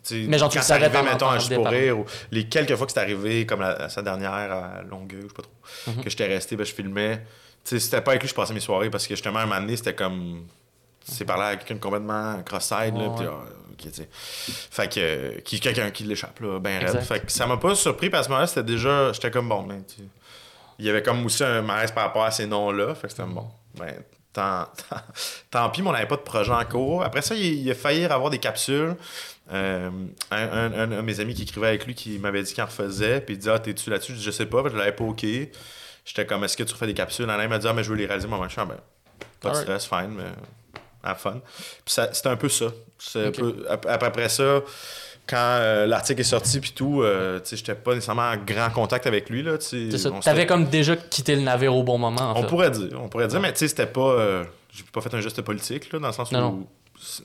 [0.07, 2.93] tu Mais genre, tu quand arrivé, mettons, à pour rire, ou les quelques fois que
[2.93, 6.03] c'est arrivé, comme la- sa dernière à Longueuil, je sais pas trop, Mhm.
[6.05, 7.21] que j'étais resté, ben, je filmais.
[7.67, 9.75] C'était pas avec lui que je passais mes soirées parce que justement, un moment donné,
[9.77, 10.45] c'était comme.
[11.03, 13.27] C'est parler à quelqu'un complètement cross-side, là, Ouais, ouais.
[13.29, 13.53] ah.
[14.71, 14.99] Fait que.
[14.99, 17.01] euh, qui- quelqu'un qui l'échappe, là, ben raide.
[17.01, 19.11] Fait que ça m'a pas surpris parce que à ce moment-là, c'était déjà.
[19.13, 19.83] J'étais comme bon, ben.
[20.79, 22.93] Il y avait comme aussi un malaise par rapport à ces noms-là.
[22.95, 23.47] Fait que c'était bon.
[23.75, 23.93] Ben,
[24.33, 24.97] tant, tant,
[25.49, 27.03] tant pis, mais on n'avait pas de projet en cours.
[27.03, 28.95] Après ça, il, il a failli avoir des capsules.
[29.53, 29.89] Euh,
[30.29, 32.67] un, un- un de mes amis qui écrivait avec lui qui m'avait dit qu'il en
[32.67, 33.21] refaisait.
[33.21, 34.15] Puis il dit Ah, t'es-tu là-dessus?
[34.19, 34.63] Je sais pas.
[34.69, 35.25] Je l'avais pas OK.
[36.07, 37.29] J'étais comme Est-ce que tu refais des capsules?
[37.29, 38.39] Alain m'a dit Ah, mais je veux les réaliser moi.
[38.47, 38.77] Je suis ah, ben,
[39.41, 40.23] pas de stress, fine, mais
[41.03, 41.41] have fun.
[41.85, 42.65] Puis ça- c'était un peu ça.
[43.15, 44.61] Un peu- ap- ap- après ça,
[45.27, 48.69] quand euh, l'article est sorti, puis tout, euh, tu sais, j'étais pas nécessairement en grand
[48.69, 49.43] contact avec lui.
[49.43, 52.47] Là, tu s'était- comme déjà quitté le navire au bon moment, en on fait.
[52.47, 53.99] pourrait dire, on pourrait dire, mais tu sais, c'était pas.
[54.11, 56.67] euh, J'ai pas fait un geste politique, là, dans le sens Non, où non.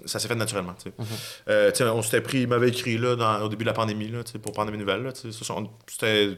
[0.07, 0.93] Ça s'est fait naturellement, tu sais.
[0.99, 1.07] Mhm.
[1.49, 4.21] Euh, on s'était pris, il m'avait écrit, là, dans- au début de la pandémie, là,
[4.43, 6.37] pour prendre mes nouvelles, C'était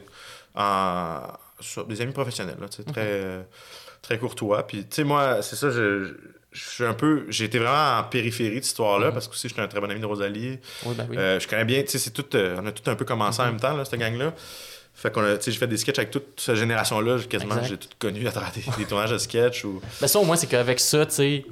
[1.59, 3.47] sur des amis professionnels, là, très,
[4.01, 4.65] très courtois.
[4.67, 6.13] Puis, tu sais, moi, c'est ça, je.
[6.51, 7.25] je suis un peu.
[7.29, 9.13] J'ai été vraiment en périphérie de cette histoire-là Mhm.
[9.13, 10.57] parce que aussi, j'étais un très bon ami de Rosalie.
[10.85, 11.17] Oui, ben oui.
[11.17, 12.25] Euh, je connais bien, tu sais, c'est tout.
[12.35, 14.33] euh, on a tout un peu commencé en même temps, là, cette gang-là.
[14.93, 17.77] Fait qu'on a, tu sais, j'ai fait des sketchs avec toute cette génération-là, quasiment, j'ai
[17.77, 19.81] tout connu à travers des, des tournages de sketch ou.
[19.99, 21.45] Ben ça, au moins, c'est qu'avec ça, tu sais,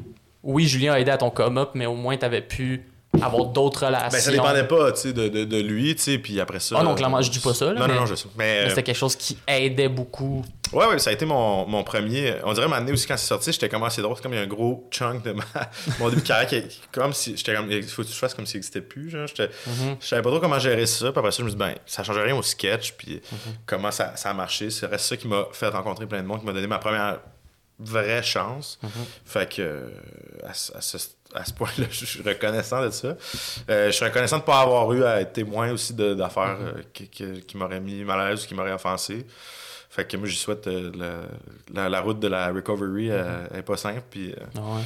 [0.44, 2.86] oui, Julien a aidé à ton come-up, mais au moins, t'avais pu
[3.22, 4.10] avoir d'autres relations.
[4.12, 6.76] Ben, ça dépendait pas, tu sais, de, de, de lui, tu sais, puis après ça.
[6.80, 8.28] Ah non, clairement, je dis pas ça, là, Non, mais- non, non, je sais.
[8.36, 10.44] Mais, Mais C'était quelque chose qui aidait beaucoup.
[10.74, 12.34] ouais, ouais, ça a été mon, mon premier.
[12.44, 14.16] On dirait, m'amener aussi quand c'est sorti, j'étais comme assez drôle.
[14.16, 15.44] C'est comme il y a un gros chunk de ma,
[16.00, 17.38] mon début de carrière qui comme si.
[17.38, 17.70] J'étais comme.
[17.72, 19.28] Il faut que je fasse comme s'il n'existait plus, genre.
[19.68, 19.98] Mhm.
[20.02, 21.12] Je savais pas trop comment gérer ça.
[21.12, 22.94] Puis après ça, je me suis dit, ben, ça change rien au sketch.
[22.94, 23.38] Puis Mhm.
[23.68, 24.72] comment ça, ça a marché.
[24.72, 27.20] C'est ça qui m'a fait rencontrer plein de monde, qui m'a donné ma première
[27.90, 28.80] vraie chance.
[28.84, 28.90] Mhm.
[29.26, 29.90] Fait que, euh,
[30.44, 30.98] à, ce- à ce,
[31.34, 33.16] à ce point-là, je suis reconnaissant de ça.
[33.70, 36.58] Euh, je suis reconnaissant de ne pas avoir eu à être témoin aussi de- d'affaires
[36.60, 36.68] Mhm.
[36.68, 39.26] euh, qui, qui- qui m'auraient mis mal à l'aise ou qui m'auraient offensé.
[39.96, 43.60] Fait que moi, j'y souhaite euh, la, la- la route de la recovery, euh, elle
[43.60, 44.02] est pas simple.
[44.10, 44.82] Puis, euh, Ah ouais.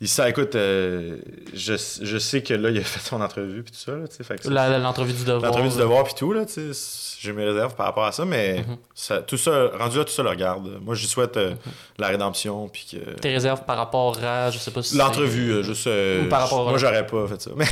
[0.00, 1.16] il ça, écoute, euh,
[1.52, 3.90] je, je sais que là, il a fait son entrevue puis tout ça.
[3.96, 5.42] Là, fait que La- L'entrevue du devoir.
[5.50, 8.24] L'entrevue du devoir puis tout, là, tu sais, j'ai mes réserves par rapport à ça,
[8.24, 8.76] mais Mhm.
[8.94, 10.78] ça, tout ça, rendu là, tout ça le regarde.
[10.80, 11.54] Moi, je souhaite euh,
[11.98, 13.20] la rédemption, puis que...
[13.20, 14.96] Tes réserves par rapport à, je sais pas si.
[14.96, 15.88] L'entrevue, euh, juste...
[15.88, 17.66] euh, Ou par rapport à- Moi, j'aurais pas fait ça, mais...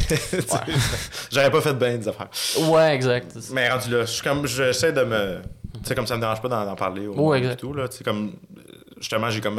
[1.30, 2.28] j'aurais pas fait bien des affaires.
[2.68, 3.36] Ouais, exact.
[3.52, 4.44] Mais rendu là, je suis comme...
[4.46, 5.38] J'essaie de me...
[5.84, 7.60] Sais, comme ça me dérange pas d'en parler au et exact.
[7.60, 8.32] tout, là, tu sais, comme...
[8.98, 9.58] Justement, j'ai comme...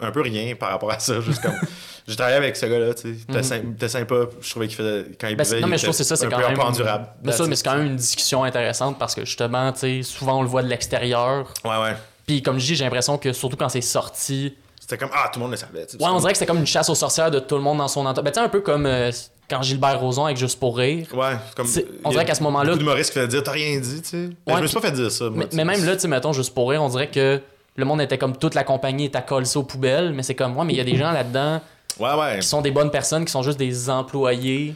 [0.00, 1.52] Un peu rien par rapport à ça, juste comme...
[2.08, 3.18] J'ai travaillé avec ce gars-là, tu sais.
[3.28, 4.14] Il sym- il était sympa.
[4.40, 5.04] Je trouvais qu'il faisait...
[5.20, 6.56] Quand il Ben, buvait, non, il mais je trouve que c'est ça, c'est quand même.
[6.56, 7.06] pas endurable.
[7.22, 10.38] Ben, ça, mais c'est quand même une discussion intéressante parce que justement, tu sais, souvent
[10.38, 11.52] on le voit de l'extérieur.
[11.64, 11.94] Ouais, ouais.
[12.26, 14.56] Puis comme je dis, j'ai l'impression que surtout quand c'est sorti,
[14.90, 15.14] C'était comme...
[15.14, 16.94] Ah, tout le monde le savait, ouais, on dirait que c'était comme une chasse aux
[16.96, 18.24] sorcières de tout le monde dans son entourage.
[18.24, 19.12] Ben, tu sais, un peu comme euh,
[19.48, 21.06] quand Gilbert Rozon avec Juste pour rire.
[21.14, 21.66] Ouais, comme.
[22.04, 24.16] On dirait qu'à ce moment-là- Beaucoup d'humoristes qui faisaient dire, t'as rien dit, tu sais.
[24.46, 25.44] Ouais, je me suis pas fait dire ça, moi.
[25.52, 27.40] Mais, même là, tu sais, mettons, Juste pour rire, on dirait que
[27.76, 30.34] le monde était comme toute la compagnie est à coller ça aux poubelles, mais c'est
[30.34, 31.60] comme, ouais, mais il y a des gens là-dedans
[31.98, 32.38] Ouais, ouais.
[32.40, 34.74] qui sont des bonnes personnes, qui sont juste des employés.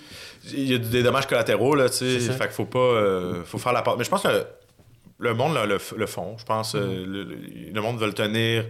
[0.52, 2.20] Il y a des dommages collatéraux, là, tu sais.
[2.20, 2.78] Fait qu'il faut pas.
[2.78, 3.96] euh, faut faire la part.
[3.96, 4.44] Mais je pense que
[5.18, 6.36] le monde le, le, le font.
[6.38, 7.38] Je pense euh, le, le-
[7.72, 8.64] le monde veut le tenir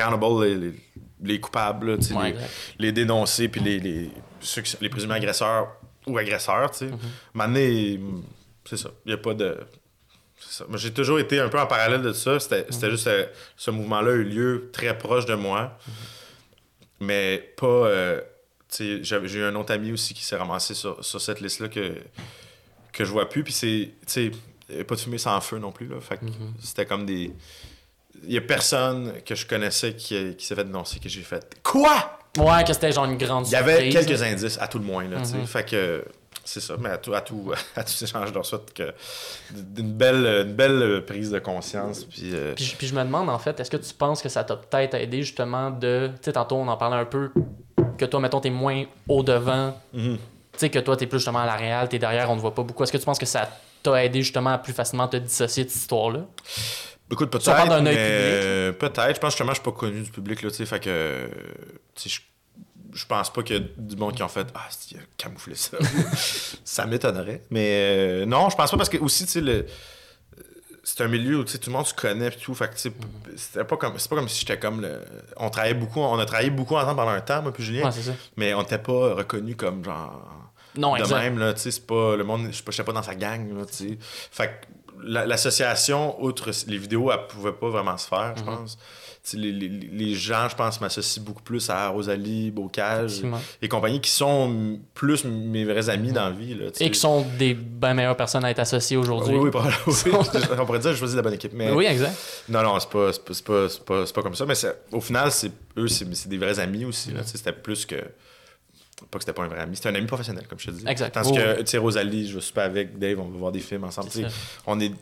[0.00, 0.72] accountable, les, les,
[1.22, 4.10] les coupables, là, Ouais, les, les dénoncer, puis les, les,
[4.40, 5.68] ceux qui sont- les présumés agresseurs
[6.06, 6.86] ou agresseurs, tu sais.
[6.86, 6.98] Mhm.
[7.34, 8.22] Maintenant,
[8.64, 8.90] c'est ça.
[9.06, 9.56] Il n'y a pas de.
[10.38, 10.64] C'est ça.
[10.68, 12.40] Moi, j'ai toujours été un peu en parallèle de ça.
[12.40, 12.90] C'était Mhm.
[12.90, 15.78] juste euh, ce mouvement-là a eu lieu très proche de moi.
[17.00, 17.66] Mais pas.
[17.66, 18.20] euh,
[18.78, 21.94] j'ai eu un autre ami aussi qui s'est ramassé sur, sur cette liste-là que,
[22.92, 23.44] que je vois plus.
[23.44, 23.90] Puis c'est.
[24.06, 24.32] Tu
[24.68, 25.86] sais, pas de fumée sans feu non plus.
[25.86, 26.00] Là.
[26.00, 26.18] Fait
[26.60, 27.32] c'était comme des.
[28.24, 31.44] Il y a personne que je connaissais qui, qui s'est fait dénoncer que j'ai fait.
[31.62, 32.18] Quoi?
[32.38, 34.26] Ouais, que c'était genre une grande Il y avait surprise, quelques là.
[34.26, 35.06] indices, à tout le moins.
[35.08, 35.36] Là, tu sais.
[35.36, 35.46] Mhm.
[35.46, 36.04] Fait que
[36.44, 36.74] c'est ça.
[36.78, 38.94] Mais à tout, à tout, à tous échanges, leur souhaite que
[39.52, 42.04] d'une belle, une belle prise de conscience.
[42.04, 44.28] Puis, euh, Puis, je- puis je me demande, en fait, est-ce que tu penses que
[44.28, 46.08] ça t'a peut-être aidé justement de.
[46.16, 47.30] Tu sais, tantôt, on en parlait un peu,
[47.98, 49.76] que toi, mettons, t'es moins au devant.
[49.92, 50.16] mhm.
[50.52, 52.54] Tu sais, que toi, t'es plus justement à la réal, t'es derrière, on ne voit
[52.54, 52.82] pas beaucoup.
[52.82, 53.48] Est-ce que tu penses que ça
[53.82, 56.20] t'a aidé justement à plus facilement te dissocier de cette histoire-là?
[57.12, 58.78] Écoute, peut-être, Ça parle d'un œil mais public.
[58.80, 59.14] peut-être.
[59.16, 61.28] Je pense justement, je suis pas connu du public, là, tu sais, fait que,
[61.94, 62.20] tu sais,
[62.94, 65.54] je, pense pas qu'il y a du monde qui ont fait «Ah, il a camouflé
[65.54, 65.76] ça.»
[66.64, 67.42] Ça m'étonnerait.
[67.50, 69.66] Mais euh, non, je pense pas, parce que aussi, tu sais, le...
[70.84, 72.54] C'est un milieu où tu sais, tout le monde se connaît et tout.
[72.56, 73.36] Fait que, tu sais, Mhm.
[73.36, 75.00] c'était pas comme, c'est pas comme si j'étais comme le.
[75.36, 77.92] On travaillait beaucoup, on a travaillé beaucoup ensemble pendant un temps, moi puis Julien, Ouais,
[77.92, 78.10] ça.
[78.36, 80.28] mais on n'était pas reconnus comme genre
[80.76, 81.20] Non, de exact.
[81.20, 82.16] même, là, tu sais, c'est pas.
[82.16, 83.98] Le monde, je suis pas- dans sa gang, là, tu sais.
[84.00, 84.66] Fait que
[85.02, 88.38] l'association, outre les vidéos, elle pouvait pas vraiment se faire, Mhm.
[88.38, 88.78] je pense.
[89.24, 93.22] Tu sais, Les, les- les gens, je pense, m'associent beaucoup plus à Rosalie, Bocage
[93.60, 96.54] et compagnie qui sont plus mes vrais amis dans la vie.
[96.54, 96.66] Là.
[96.80, 99.36] Et qui sont des bien meilleures personnes à être associées aujourd'hui.
[99.36, 100.12] Oui, oui, pas- oui.
[100.58, 101.52] on pourrait dire que j'ai choisi la bonne équipe.
[101.54, 102.16] Mais Oui, exact.
[102.48, 104.44] non, non, c'est pas, c'est pas, pas, pas, comme ça.
[104.44, 104.54] Mais
[104.90, 107.10] au final, c'est, eux, c'est, des vrais amis aussi.
[107.10, 107.96] sais, C'était plus que.
[109.10, 110.84] Pas que c'était pas un vrai ami, c'était un ami professionnel, comme je te dis.
[110.86, 111.12] Exact.
[111.12, 113.60] Tandis Oh, que, tu sais, Rosalie, je vais super avec Dave, on va voir des
[113.60, 114.10] films ensemble.
[114.10, 114.24] Sais.
[114.66, 114.92] On est,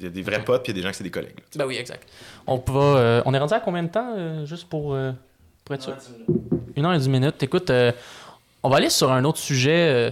[0.00, 1.10] il y a des vrais potes, puis il y a des gens qui c'est des
[1.10, 1.36] collègues.
[1.36, 1.42] là.
[1.56, 2.08] Ben oui, exact.
[2.46, 5.12] On, va, euh, on est rendu à combien de temps, euh, juste pour, euh,
[5.64, 5.94] pour être sûr?
[6.76, 7.42] Une heure et dix minutes.
[7.42, 7.92] Écoute, euh,
[8.62, 9.70] on va aller sur un autre sujet.
[10.08, 10.10] euh,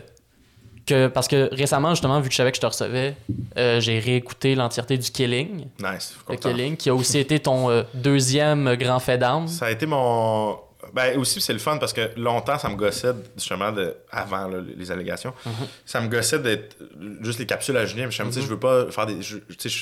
[0.85, 3.17] que, parce que récemment, justement, vu que je savais que je te recevais,
[3.59, 5.67] euh, j'ai réécouté l'entièreté du Killing.
[5.81, 6.51] Nice, je suis Le content.
[6.53, 9.49] Killing, qui a aussi été ton euh, deuxième grand fait d'armes.
[9.49, 10.57] Ça a été mon.
[10.97, 13.95] Ben aussi, c'est le fun parce que longtemps, ça me gossait, justement, de...
[14.11, 15.35] avant là, les allégations.
[15.45, 15.53] Mhm.
[15.85, 16.75] Ça me gossait d'être
[17.21, 18.09] juste les capsules à Julien.
[18.09, 19.21] Je me disais, je veux pas faire des.
[19.21, 19.37] je-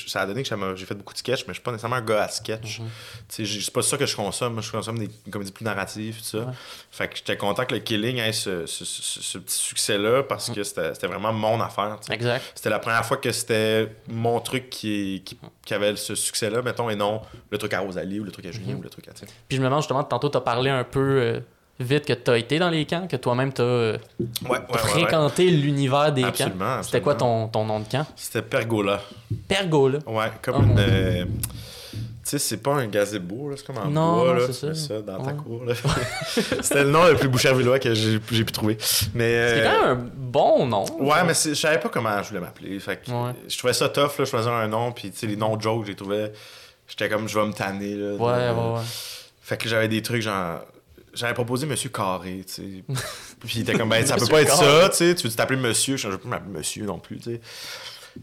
[0.07, 2.01] ça a donné que j'ai fait beaucoup de sketchs, mais je suis pas nécessairement un
[2.01, 2.81] gars à sketch.
[3.29, 4.53] Sais, j'ai- c'est pas ça que je consomme.
[4.53, 6.37] Moi, je consomme des comédies plus narratives, tout ça.
[6.39, 6.53] Ouais.
[6.91, 10.49] Fait que j'étais content que le Killing ait ce, ce- ce- ce petit succès-là parce
[10.49, 10.55] Mhm.
[10.55, 11.97] que c'était vraiment mon affaire.
[12.09, 12.43] Exact.
[12.55, 16.89] C'était la première fois que c'était mon truc qui, qui, qui avait ce succès-là, mettons,
[16.89, 18.79] et non le truc à Rosalie ou le truc à Julien Mhm.
[18.79, 19.11] ou le truc à.
[19.13, 19.25] tu sais.
[19.49, 21.39] Puis je me demande justement, tantôt, tu as parlé un peu euh,
[21.79, 23.97] vite que tu as été dans les camps, que toi-même tu as Ouais, ouais,
[24.49, 24.77] ouais, ouais.
[24.77, 26.83] fréquenté l'univers des Absolument, camps.
[26.83, 28.05] C'était quoi ton, ton nom de camp?
[28.15, 29.01] C'était Pergola.
[29.47, 29.99] Pergola.
[30.07, 30.75] Ouais, comme Oh, une.
[30.79, 31.25] euh,
[32.29, 34.67] sais, c'est pas un gazebo, là, c'est comme en Non, bois, non, là, tu ça.
[34.67, 35.63] mets ça dans ta cour.
[35.65, 35.73] là.
[36.61, 38.77] C'était le nom le plus bouchervillois que j'ai j'ai pu trouver.
[39.13, 39.49] Mais.
[39.49, 40.85] C'est euh, quand même un bon nom.
[41.01, 42.79] Ouais, mais je savais pas comment je voulais m'appeler.
[42.79, 43.31] Fait que Ouais.
[43.47, 45.85] je trouvais ça tough, là, choisir un nom, puis tu sais, les noms de jokes,
[45.85, 46.31] j'ai trouvé.
[46.87, 48.13] J'étais comme, je vais me tanner, là.
[48.15, 48.81] Ouais, ouais, ouais.
[49.41, 50.61] Fait que j'avais des trucs genre.
[51.13, 52.83] J'avais proposé Monsieur Carré, tu sais.
[53.39, 54.81] Puis il était comme, ben, ça peut pas être Carré.
[54.81, 55.15] ça, tu sais.
[55.15, 57.41] Tu veux t'appeler Monsieur, je ne peux m'appeler Monsieur non plus, tu sais.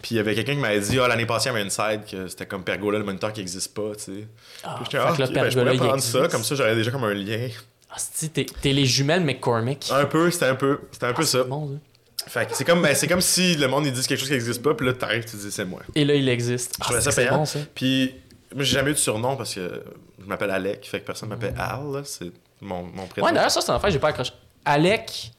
[0.01, 1.71] Puis il y avait quelqu'un qui m'avait dit, ah, l'année passée, il y avait une
[1.71, 4.27] side que c'était comme Pergola, le moniteur qui n'existe pas, tu sais.
[4.65, 6.91] Ah, Puis ah, que là, ok, ben, je pourrais prendre ça, comme ça, j'aurais déjà
[6.91, 7.49] comme un lien.
[7.91, 7.97] Ah,
[8.33, 9.91] t'es, t'es les jumelles McCormick.
[9.93, 11.45] Un peu, c'était un peu, c'était un peu Ah, ça.
[11.45, 11.79] bon.
[12.27, 14.35] Fait que c'est comme, ben, c'est comme si le monde, il dit quelque chose qui
[14.35, 15.81] n'existe pas, puis là, t'arrives, tu dis, c'est moi.
[15.95, 16.77] Et là, il existe.
[16.81, 17.39] Ah, trouvais ça c'est payant.
[17.39, 17.59] bon, ça.
[17.75, 18.15] Puis,
[18.55, 19.83] moi, j'ai jamais eu de surnom parce que
[20.21, 23.27] je m'appelle Alec, fait que personne m'appelle Al, là, c'est mon, mon prénom.
[23.27, 24.33] Ouais, d'ailleurs, ça, c'est un fait, j'ai pas accroché.
[24.65, 25.33] Alec,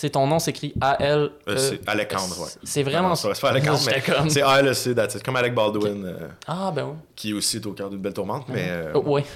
[0.00, 1.30] c'est ton nom, s'écrit A-L.
[1.48, 2.48] Euh, c'est Alexandre, ouais.
[2.64, 5.22] C'est vraiment Non, c'est pas- c'est Alexandre, mais J'étais comme- c'est ALEC.
[5.22, 6.94] Comme Alec Baldwin, euh, Ah, ben oui.
[7.14, 8.66] qui aussi est au cœur d'une belle tourmente, mais...
[8.70, 9.24] euh, Oh, ouais.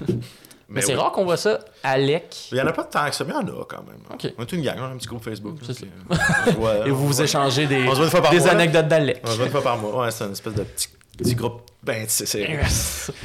[0.66, 0.98] Mais, c'est oui.
[1.00, 1.58] rare qu'on voit ça.
[1.82, 2.48] Alec.
[2.50, 3.98] Il y en a pas tant que ça, mais il y en a quand même.
[4.10, 4.32] Ok.
[4.38, 5.58] On est une gang, on a un petit groupe Facebook.
[5.62, 8.04] C'est là, puis, euh, on se voit- Et vous vous échangez des, On se voit
[8.06, 8.52] une fois par des mois, là.
[8.54, 9.20] anecdotes d'Alec.
[9.24, 10.00] On se voit une fois par mois.
[10.04, 10.88] Ouais, c'est une espèce de petit,
[11.18, 12.58] petit groupe ben tissé serré.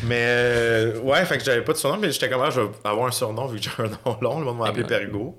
[0.03, 2.67] Mais euh, ouais, fait que j'avais pas de surnom, mais j'étais comme, ah, je vais
[2.83, 4.39] avoir un surnom vu que j'ai un nom long.
[4.39, 4.83] Le monde m'a appelé.
[4.83, 5.37] Pergo.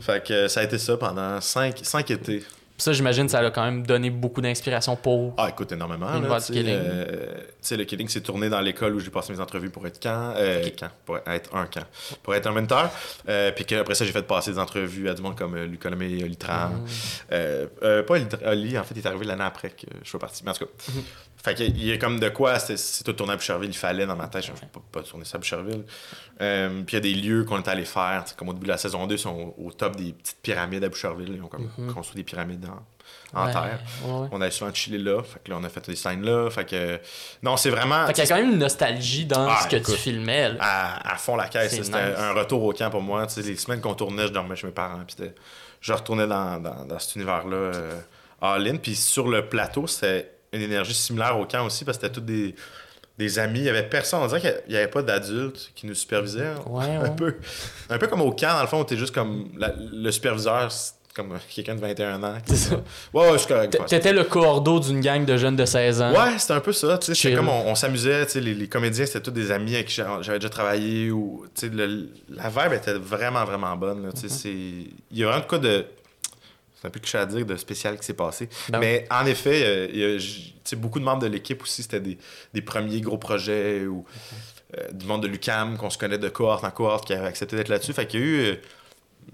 [0.00, 2.42] Fait que euh, ça a été ça pendant cinq, cinq étés.
[2.76, 5.32] Ça, j'imagine, ça a quand même donné beaucoup d'inspiration pour.
[5.36, 6.12] Ah, écoute, énormément.
[6.12, 6.74] L'univers Là, Killing.
[6.76, 7.36] euh,
[7.70, 10.68] le Killing s'est tourné dans l'école où j'ai passé mes entrevues pour être camp, euh,
[10.76, 11.84] camp, pour être un camp,
[12.24, 12.90] pour être un mentor.
[13.28, 16.24] Euh, puis qu'après ça, j'ai fait passer des entrevues à du monde comme Lucas Lemay,
[16.24, 16.70] Oli Tran.
[16.70, 16.86] Hmm.
[17.30, 20.42] Euh, pas Oli, Oli, en fait, il est arrivé l'année après que je sois parti.
[20.44, 21.02] Mais en tout cas, Mhm.
[21.44, 24.16] Fait qu'il y a comme de quoi, c'est tout tourné à Boucherville, il fallait dans
[24.16, 25.84] ma tête, je ne pas, pas tourner ça à Boucherville.
[26.40, 28.70] Euh, puis il y a des lieux qu'on est allé faire, comme au début de
[28.72, 31.32] la saison 2, ils sont au, au top des petites pyramides à Boucherville.
[31.36, 31.92] Ils ont comme Mhm.
[31.92, 33.78] construit des pyramides en, en Ouais, terre.
[34.06, 34.28] ouais.
[34.32, 36.48] On allait souvent chiller là, fait que là, on a fait des scènes là.
[36.50, 36.98] Fait que.
[37.42, 38.06] Non, c'est vraiment.
[38.06, 39.94] Fait qu'il y a quand même une nostalgie dans Ah, ce que écoute.
[39.94, 40.48] tu filmais.
[40.54, 40.56] là.
[40.60, 41.72] à, à fond la caisse.
[41.74, 42.18] C'est C'était nice.
[42.18, 43.26] un retour au camp pour moi.
[43.36, 45.00] Les semaines qu'on tournait, je dormais chez mes parents.
[45.06, 45.16] Puis
[45.82, 48.00] je retournais dans, dans, dans cet univers-là, euh,
[48.40, 48.76] all-in.
[48.76, 52.20] Puis sur le plateau, c'était une énergie similaire au camp aussi, parce que c'était tous
[52.24, 52.54] des,
[53.18, 53.60] des amis.
[53.60, 54.20] Il y avait personne.
[54.22, 56.54] On dirait qu'il n'y avait pas d'adultes qui nous supervisaient.
[56.66, 57.36] Ouais, Un, peu,
[57.90, 60.68] un peu comme au camp, dans le fond, où t'es juste comme la- le superviseur,
[61.14, 62.38] comme quelqu'un de 21 ans.
[62.44, 62.74] C'est ça.
[63.12, 63.78] Ouais, ouais, je suis correct.
[63.86, 66.10] T'étais le cordeau d'une gang de jeunes de 16 ans.
[66.12, 66.98] Ouais, c'était un peu ça.
[66.98, 68.26] tu sais, comme on, on s'amusait.
[68.26, 71.12] tu sais, Les, les comédiens, c'était tous des amis avec qui j'a- j'avais déjà travaillé.
[71.12, 74.06] Ou, tu sais, le- la vibe était vraiment, vraiment bonne.
[74.06, 74.30] là, tu sais, Mm-hmm.
[74.30, 75.84] c'est- Il y a vraiment de quoi de.
[76.84, 78.48] C'est un peu cliché à dire de spécial qui s'est passé.
[78.78, 82.18] Mais en effet, euh, y a beaucoup de membres de l'équipe aussi, c'était des,
[82.52, 84.04] des premiers gros projets ou
[84.76, 87.56] euh, du monde de l'UCAM qu'on se connaît de cohorte en cohorte qui a accepté
[87.56, 87.92] d'être là-dessus.
[87.94, 88.54] Fait qu'il y a eu euh,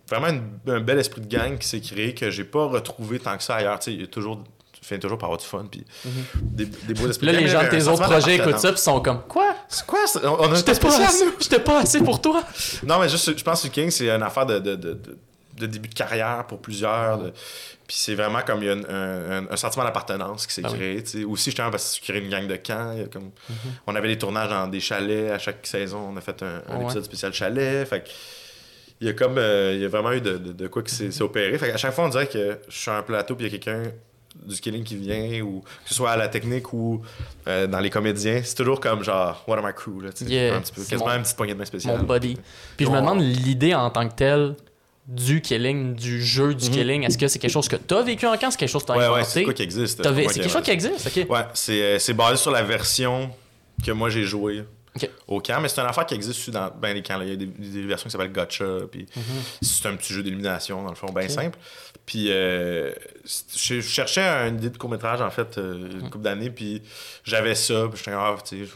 [0.08, 3.36] vraiment une- un bel esprit de gang qui s'est créé que j'ai pas retrouvé tant
[3.36, 3.80] que ça ailleurs.
[3.88, 4.44] Il y a toujours.
[4.72, 5.84] Tu finis toujours par avoir du fun puis
[6.40, 8.72] des, des beaux esprits Là, de gang, les gens de tes autres projets écoutent ça
[8.72, 9.54] puis sont comme Quoi?
[9.68, 10.20] C'est quoi ça?
[10.24, 12.42] On, on a J'étais pas, assez- pas assez pour toi
[12.86, 15.18] Non, mais juste, je pense que King, c'est une affaire de, de, de, de-
[15.60, 17.18] de début de carrière pour plusieurs.
[17.18, 17.30] de-
[17.86, 20.68] Puis c'est vraiment comme il y a un, un- un sentiment d'appartenance qui s'est Ah
[20.72, 20.78] oui.
[20.78, 21.04] créé.
[21.06, 21.24] sais.
[21.24, 22.92] Aussi, justement, parce que tu crées une gang de camps.
[22.94, 23.30] il y a comme...
[23.86, 25.30] On avait des tournages dans des chalets.
[25.30, 26.84] À chaque saison, on a fait un, un Ouais.
[26.84, 27.86] épisode spécial chalet.
[27.88, 28.04] Fait
[29.02, 30.94] il y a comme euh, il y a vraiment eu de, de, de quoi qui
[30.94, 31.56] s'est opéré.
[31.56, 33.54] Fait qu'à chaque fois, on dirait que je suis sur un plateau puis il y
[33.54, 33.90] a quelqu'un
[34.46, 37.00] du killing qui vient ou que ce soit à la technique ou
[37.48, 40.60] euh, dans les comédiens, c'est toujours comme genre What am I crew là, Yeah, un
[40.60, 41.96] petit peu, quasiment mon- une petite poignée de main spéciale.
[41.98, 42.36] Mon body.
[42.76, 44.54] Puis je me demande l'idée en tant que telle
[45.10, 46.72] du killing, du jeu du Mhm.
[46.74, 47.02] killing.
[47.04, 48.50] Est-ce que c'est quelque chose que t'as vécu en camp?
[48.50, 49.24] C'est quelque chose que t'as Ouais, ouais, inventé?
[49.30, 50.02] c'est quoi qui existe.
[50.02, 51.30] C'est quelque chose qui existe, ok.
[51.30, 53.30] Ouais, c'est euh, c'est basé sur la version
[53.84, 54.64] que moi j'ai jouée
[55.28, 57.16] au camp, mais c'est une affaire qui existe dans ben, les camps.
[57.18, 57.24] là.
[57.24, 59.06] Il y a des, des versions qui s'appellent Gotcha, puis
[59.62, 61.28] c'est un petit jeu d'élimination, dans le fond, bien Mhm.
[61.28, 61.58] Simple.
[62.06, 62.92] Puis euh,
[63.54, 66.10] je cherchais une idée de court-métrage, en fait, euh, une Mhm.
[66.10, 66.82] couple d'années, puis
[67.24, 68.72] j'avais ça, puis j'étais ah, tu sais,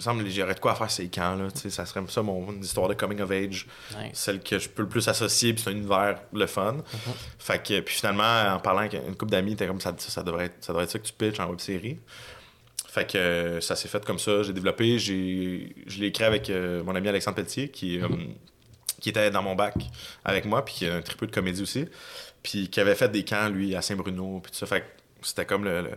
[0.00, 2.22] me semble que j'aurais de quoi faire ces camps, là, tu sais, ça serait ça
[2.22, 3.66] mon une histoire de coming of age
[3.98, 4.10] Nice.
[4.14, 6.78] celle que je peux le plus associer, puis c'est un univers le fun.
[7.38, 10.46] Fait que, puis finalement, en parlant avec une couple d'amis, t'es comme ça, ça, devrait
[10.46, 11.98] être, ça devrait être ça que tu pitches en web série.
[12.88, 16.50] Fait que euh, ça s'est fait comme ça, j'ai développé, j'ai, je l'ai écrit avec
[16.50, 18.08] euh, mon ami Alexandre Pelletier, qui, euh,
[19.00, 19.74] qui était dans mon bac
[20.24, 21.86] avec moi, puis qui a un triple de comédie aussi,
[22.42, 24.66] puis qui avait fait des camps, lui, à Saint-Bruno, puis tout ça.
[24.66, 24.86] Fait que
[25.22, 25.90] c'était comme le, le,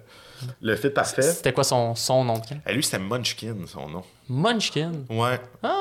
[0.62, 1.22] le fit parfait.
[1.22, 2.60] C'était quoi son, son nom de camp?
[2.68, 4.04] Et lui, c'était Munchkin, son nom.
[4.30, 4.92] Munchkin?
[5.10, 5.40] Ouais.
[5.62, 5.76] Ah,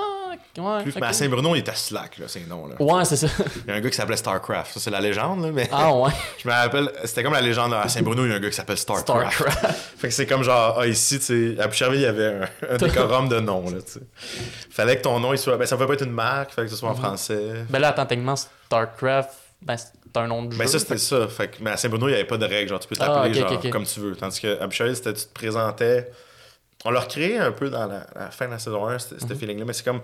[0.57, 0.83] ouais.
[0.83, 2.67] Plus, mais à Saint-Bruno, il était slack, là, ses noms.
[2.67, 2.75] Là.
[2.79, 3.27] Ouais, c'est ça.
[3.65, 4.75] Il y a un gars qui s'appelait Starcraft.
[4.75, 5.69] Ça, c'est la légende, là, mais.
[5.73, 6.11] Ah ouais.
[6.39, 8.57] Je me rappelle, c'était comme la légende à Saint-Bruno, il y a un gars qui
[8.57, 9.35] s'appelle Starcraft.
[9.35, 9.67] Starcraft.
[9.99, 12.75] Fait que c'est comme genre, ah, ici, tu sais, à Boucherville, il y avait un,
[12.75, 14.01] un décorum de nom, là, tu sais.
[14.71, 15.57] Fallait que ton nom, il soit.
[15.57, 17.65] Ben, ça pouvait pas être une marque, fallait que ce soit en français.
[17.71, 19.31] Ben là, attends, techniquement, Starcraft,
[19.63, 20.67] ben c'est un nom de Ben, jeu.
[20.73, 21.27] ça, c'était ça.
[21.29, 22.69] Fait que, mais à Saint-Bruno, il n'y avait pas de règles.
[22.71, 24.15] Genre, tu peux Ah, t'appeler genre, comme tu veux.
[24.17, 26.11] Tandis qu'à Boucherville, c'était tu te présentais.
[26.85, 29.37] On l'a recréé un peu dans la, la fin de la saison 1, ce Mhm.
[29.37, 30.01] feeling-là, mais c'est comme.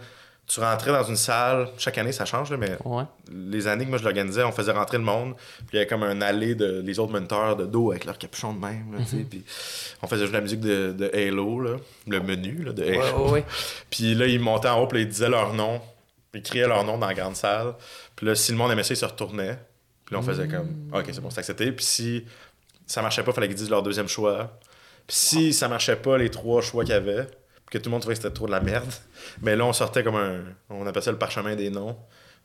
[0.51, 3.03] Tu rentrais dans une salle, chaque année ça change, là, mais Ouais.
[3.31, 5.87] les années que moi je l'organisais, on faisait rentrer le monde, puis il y avait
[5.87, 9.01] comme un allée de les autres menteurs de dos avec leur capuchon de même, là,
[9.01, 9.27] Mhm.
[9.27, 9.45] puis
[10.01, 11.77] on faisait jouer la musique de, de Halo, là,
[12.07, 12.99] le menu là, de Halo.
[12.99, 13.45] Ouais, ouais, ouais.
[13.91, 15.83] Puis là, ils montaient en haut, puis là, ils disaient leur nom,
[16.33, 17.75] ils criaient leur nom dans la grande salle.
[18.17, 19.59] Puis là, si le monde aimait ça, ils se retournaient.
[20.09, 21.71] Puis là, on faisait comme, OK, c'est bon, c'est accepté.
[21.71, 22.25] Puis si
[22.87, 24.59] ça marchait pas, il fallait qu'ils disent leur deuxième choix.
[25.07, 27.93] Puis si ça marchait pas, les trois choix qu'il y avait, puis que tout le
[27.93, 28.91] monde trouvait que c'était trop de la merde,
[29.43, 30.41] mais là, on sortait comme un,
[30.71, 31.97] on appelait ça le parchemin des noms.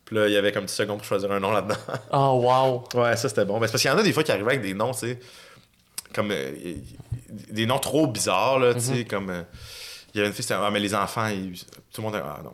[0.04, 1.78] Puis là, il y avait comme 10 secondes pour choisir un nom là-dedans.
[2.12, 3.02] Oh, wow.
[3.02, 3.58] Ouais, ça c'était bon.
[3.60, 5.00] Ben, c'est parce qu'il y en a des fois qui arrivaient avec des noms, tu
[5.00, 5.20] sais,
[6.14, 6.52] comme euh,
[7.50, 9.30] des noms trop bizarres, là, tu sais, comme.
[9.30, 9.44] euh,
[10.14, 11.58] Il y avait une fille, c'était Ah, mais les enfants, ils-
[11.94, 12.16] tout le monde.
[12.22, 12.52] Ah non,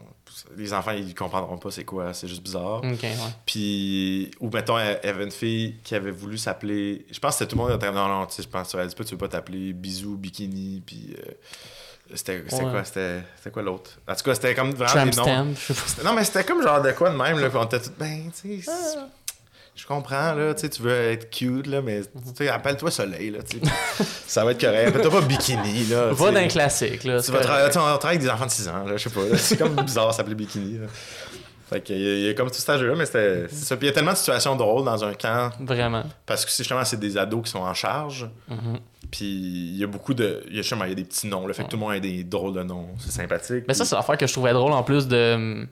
[0.57, 2.77] les enfants, ils comprendront pas c'est quoi, c'est juste bizarre.
[2.83, 3.15] Ok, ouais.
[3.45, 7.05] Puis, ou mettons, y avait une fille qui avait voulu s'appeler.
[7.11, 7.71] Je pense que tout le monde.
[7.73, 10.15] était, Non, non, tu sais, je pense, elle dit pas, tu veux pas t'appeler Bisou,
[10.17, 11.15] Bikini, puis.
[11.17, 11.31] euh,
[12.15, 12.61] c'était Ouais.
[12.71, 13.91] quoi C'était c'était quoi l'autre?
[14.07, 15.53] En tout cas, c'était comme vraiment Tramp des noms.
[16.03, 17.49] Non, mais c'était comme genre de quoi de même, là.
[17.53, 19.07] On était tous, ben, tu sais, Ah.
[19.79, 23.31] Je comprends, là, tu sais, tu veux être cute, là, mais, tu sais, appelle-toi Soleil,
[23.31, 23.39] là,
[24.27, 24.89] ça va être correct.
[24.89, 26.11] Appelle-toi pas Bikini, là.
[26.11, 27.21] Va d'un classique, là.
[27.21, 27.49] Tu vas correct.
[27.49, 29.37] tra- tu sais, on travaille avec des enfants de 6 ans, là, je sais pas.
[29.37, 30.87] C'est comme bizarre, s'appeler Bikini, là.
[31.69, 33.77] Fait qu'il y, y a comme tout cet jeu-là, mais c'était c'est ça.
[33.77, 36.03] Puis il y a tellement de situations drôles dans un camp, Vraiment.
[36.25, 38.27] parce que justement, c'est des ados qui sont en charge.
[38.47, 38.79] Mhm.
[39.11, 40.41] Puis il y a beaucoup de.
[40.47, 41.53] Il y a, justement, il y a des petits noms, là.
[41.53, 42.87] Fait que tout le monde a des drôles de noms.
[42.99, 43.65] C'est sympathique.
[43.67, 45.67] Mais ça, c'est l'affaire que je trouvais drôle en plus de.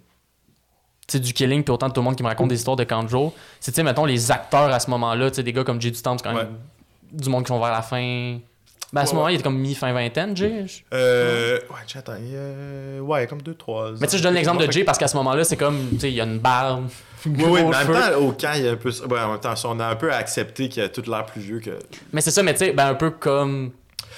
[1.16, 3.34] Du killing, puis autant de tout le monde qui me raconte des histoires de jour.
[3.60, 5.92] C'est, tu sais, mettons, les acteurs à ce moment-là, tu sais, des gars comme Jay
[5.92, 6.56] du Temple, c'est quand même
[7.12, 8.38] du monde qui sont vers la fin.
[8.94, 9.32] Ben, à ce Ouais, moment-là, ouais.
[9.34, 10.66] il était comme mi-fin vingtaine, Jay?
[10.94, 11.60] Euh.
[11.70, 12.14] Ouais, tiens, attends.
[12.20, 14.98] il y a- Ouais, comme 2-3 Mais tu sais, je donne l'exemple de Jay parce
[14.98, 16.88] qu'à ce moment-là, c'est comme, tu sais, il y a une barbe.
[17.26, 18.90] Oui, oui, mais en même temps, au camp, il y a un peu.
[18.90, 21.42] Ouais, en même temps, on a un peu accepté qu'il y a tout l'air plus
[21.42, 21.72] vieux que.
[22.14, 23.72] Mais c'est ça, mais tu sais, ben, un peu comme.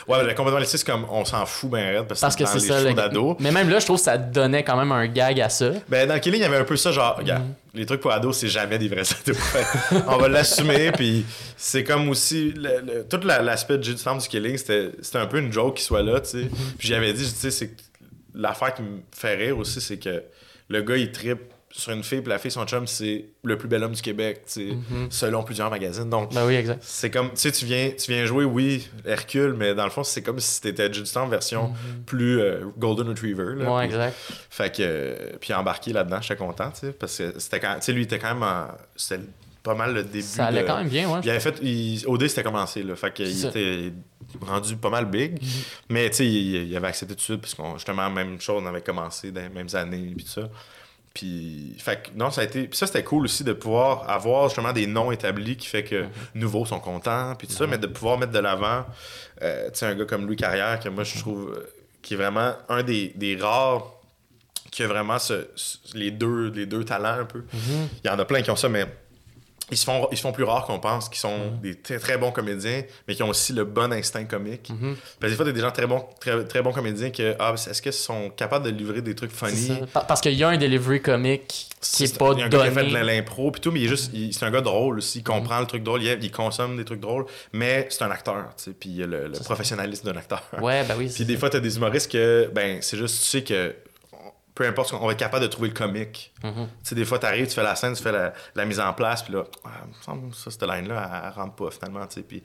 [0.08, 2.50] Ouais, mais complètement laissé, c'est comme on s'en fout ben raide parce, Parce que dans
[2.50, 2.82] c'est les ça.
[2.84, 3.36] le- d'ados.
[3.40, 5.72] Mais même là, je trouve que ça donnait quand même un gag à ça.
[5.88, 7.44] Ben, dans le Killing, il y avait un peu ça, genre, regarde,
[7.74, 9.38] les trucs pour ados, c'est jamais des vrais ados.
[10.08, 11.26] On va l'assumer, puis
[11.58, 12.52] c'est comme aussi.
[12.56, 15.78] le- le- tout la- l'aspect du du du Killing, c'était c'était un peu une joke
[15.78, 16.50] qui soit là, tu sais.
[16.78, 17.82] Puis j'avais dit, tu sais, c'est que
[18.34, 20.24] l'affaire qui me fait rire aussi, c'est que
[20.70, 23.68] le gars, il tripe sur une fille, puis la fille, son chum, c'est le plus
[23.68, 24.70] bel homme du Québec, sais,
[25.12, 26.10] selon plusieurs magazines.
[26.10, 26.82] Donc, Ben oui, exact.
[26.84, 30.04] c'est comme, tu sais, tu viens, tu viens jouer, oui, Hercule, mais dans le fond,
[30.04, 31.72] c'est comme si t'étais Judy en version
[32.08, 33.56] plus euh, Golden Retriever.
[33.56, 34.16] Là, Ouais, Puis- exact.
[34.50, 37.82] fait que, euh, puis embarqué là-dedans, j'étais content, tu sais, parce que c'était quand, tu
[37.86, 38.68] sais, lui, il était quand même, en-
[39.62, 40.22] pas mal le début.
[40.24, 41.20] Ça allait de- quand même bien, ouais.
[41.24, 41.60] Il avait fait.
[41.62, 42.96] Il, OD, c'était commencé, là.
[42.96, 43.92] Fait qu'il était
[44.42, 45.38] rendu pas mal big.
[45.90, 48.64] Mais, tu sais, il, il avait accepté tout de suite, parce qu'on, justement, même chose,
[48.64, 50.50] on avait commencé dans les mêmes années, puis tout ça.
[51.20, 52.66] Puis, fait que, non, ça a été.
[52.68, 56.06] Puis ça, c'était cool aussi de pouvoir avoir justement des noms établis qui fait que
[56.34, 58.86] nouveaux sont contents, puis tout ça, mais de pouvoir mettre de l'avant,
[59.42, 61.70] euh, tu sais, un gars comme Louis Carrière, que moi, je trouve, euh,
[62.02, 63.92] qui est vraiment un des, des rares
[64.72, 67.44] qui a vraiment ce, ce- les, deux, les deux talents un peu.
[68.04, 68.86] Il y en a plein qui ont ça, mais
[69.72, 72.18] ils se font, ils se font plus rares qu'on pense, qui sont des très, très
[72.18, 74.70] bons comédiens, mais qui ont aussi le bon instinct comique.
[74.70, 74.96] Mhm.
[75.20, 77.54] Parce que des fois, t'as des gens très bons, très, très bons comédiens que, ah,
[77.56, 79.72] est-ce qu'ils sont capables de livrer des trucs funny?
[79.94, 82.60] Parce qu'il y a un delivery comique qui est pas il y a un gars
[82.62, 83.04] qui a fait de donné.
[83.04, 85.60] l'impro puis tout, mais il est juste, il- c'est un gars drôle aussi, il comprend
[85.62, 88.72] le truc drôle, il, il consomme des trucs drôles, mais c'est un acteur, tu sais,
[88.78, 90.44] puis il y a le, professionnalisme d'un acteur.
[90.62, 91.10] Ouais, ben oui.
[91.16, 91.40] Puis des ça.
[91.40, 93.74] fois, t'as des humoristes que, ben, c'est juste, tu sais que
[94.56, 96.34] peu importe, on va être capable de trouver le comique.
[96.44, 96.54] Mhm.
[96.54, 98.92] Tu sais, des fois, t'arrives, tu fais la scène, tu fais la, la mise en
[98.94, 101.72] place, puis là, ah, il me semble que ça, cette line-là, elle, elle rentre pas
[101.72, 102.22] finalement, tu sais.
[102.24, 102.44] Puis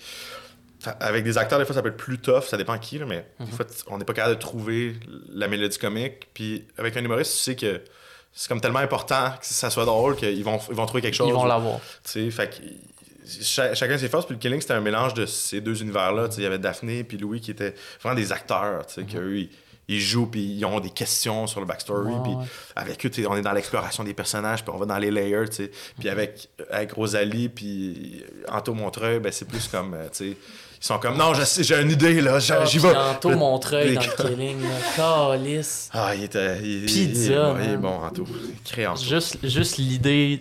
[1.01, 3.27] avec des acteurs, des fois, ça peut être plus tough, ça dépend qui, là, mais
[3.41, 3.47] Mhm.
[3.47, 4.97] des fois, tu- on n'est pas capable de trouver
[5.31, 6.29] la mélodie comique.
[6.35, 7.83] Puis avec un humoriste, tu sais que
[8.33, 11.29] c'est comme tellement important que ça soit drôle qu'ils vont, ils vont trouver quelque chose.
[11.29, 11.79] Ils vont l'avoir.
[12.05, 12.57] Tu sais, fait que
[13.43, 14.27] cha- chacun ses forces.
[14.27, 16.29] Puis le Killing, c'était un mélange de ces deux univers-là.
[16.29, 19.07] Tu sais, il y avait Daphné puis Louis qui étaient vraiment des acteurs, tu sais,
[19.11, 19.49] ils,
[19.89, 22.13] ils jouent puis ils ont des questions sur le backstory.
[22.23, 22.33] Puis
[22.77, 25.57] avec eux, on est dans l'exploration des personnages, puis on va dans les layers, tu
[25.57, 25.71] sais.
[25.99, 30.87] Puis avec, avec Rosalie puis Anto Montreuil, ben c'est plus comme, euh, tu sais, ils
[30.87, 32.95] sont comme, non, j'ai une idée, là, j'y Ah, j'y vais.
[32.95, 34.59] Anto Montreuil les- dans le killing.
[34.97, 35.89] Calice.
[35.93, 36.61] Ah, il était.
[36.63, 37.81] Il, Pizza, il, bon, il est man.
[37.81, 38.27] bon, Anto.
[39.03, 40.41] Juste, juste l'idée,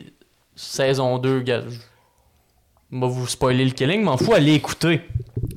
[0.56, 1.64] saison 2, gars.
[2.92, 5.02] Moi, vous spoiler le killing, m'en fous, allez écouter.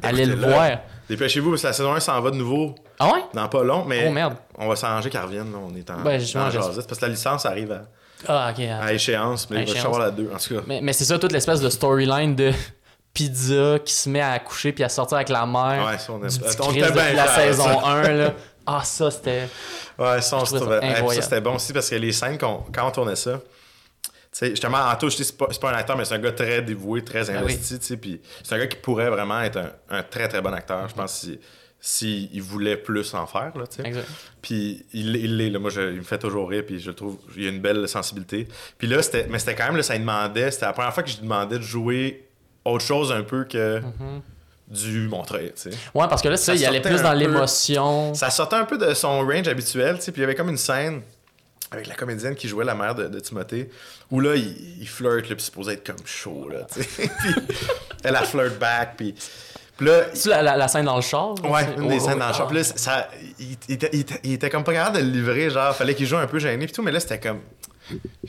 [0.03, 0.79] Allez le voir.
[1.09, 3.21] Dépêchez-vous, parce que la saison 1 s'en va de nouveau Ah ouais?
[3.35, 4.35] dans pas long, mais Oh merde.
[4.57, 5.53] on va s'arranger qu'elle revienne.
[5.53, 7.83] là, On est en, justement, en jasette, parce que la licence arrive à,
[8.27, 8.65] Ah, ok.
[8.65, 9.83] à échéance, mais À il va échéance.
[9.83, 10.31] savoir la 2.
[10.35, 12.53] En tout cas, Mais, mais c'est ça, toute l'espèce de storyline de
[13.13, 15.87] pizza qui se met à coucher puis à sortir avec la mère.
[15.87, 17.87] ouais, ça, on, depuis bien la fiers, saison ça.
[17.87, 18.33] 1, là.
[18.67, 19.49] Ah, ça, c'était...
[19.99, 21.15] Ouais, ça, on se ça trouvait.
[21.15, 24.77] ça, c'était bon aussi parce que les scènes, quand on tournait ça, tu sais, justement,
[24.77, 27.39] Anto, je dis, c'est pas, un acteur, mais c'est un gars très dévoué, très Ben
[27.39, 30.43] investi, tu sais, puis c'est un gars qui pourrait vraiment être un, un très, très
[30.43, 31.41] bon acteur, je pense, si,
[31.81, 33.65] si il voulait plus en faire, là.
[33.85, 34.07] Exact.
[34.43, 35.51] Puis il l'est.
[35.59, 37.87] Moi, je- il me fait toujours rire, puis je le trouve, il a une belle
[37.89, 38.49] sensibilité.
[38.79, 41.03] Puis là, c'était, mais c'était quand même, là, ça lui demandait, c'était la première fois
[41.03, 42.29] que je lui demandais de jouer
[42.65, 44.21] autre chose un peu que Mhm.
[44.69, 45.77] du Montreuil, tu sais.
[45.95, 48.13] Ouais, parce que là, ça, il allait plus dans l'émotion.
[48.15, 50.49] Ça sortait un peu de son range habituel, tu sais, puis il y avait comme
[50.49, 51.03] une scène
[51.71, 53.71] avec la comédienne qui jouait la mère de, de Timothée,
[54.11, 57.09] où là, il, il flirte, là, puis c'est supposé être comme chaud, là, tu sais.
[57.21, 57.35] puis
[58.03, 59.15] elle a flirt back, puis...
[59.77, 61.35] Puis là, la, la, la scène dans le char?
[61.45, 62.55] Ouais, une des oh, scènes oh, dans le.
[62.57, 63.09] Là, ça,
[63.39, 63.91] il, il était,
[64.25, 66.67] il était- comme pas capable de le livrer, genre, fallait qu'il joue un peu gêné
[66.67, 67.41] pis tout, mais là, c'était comme.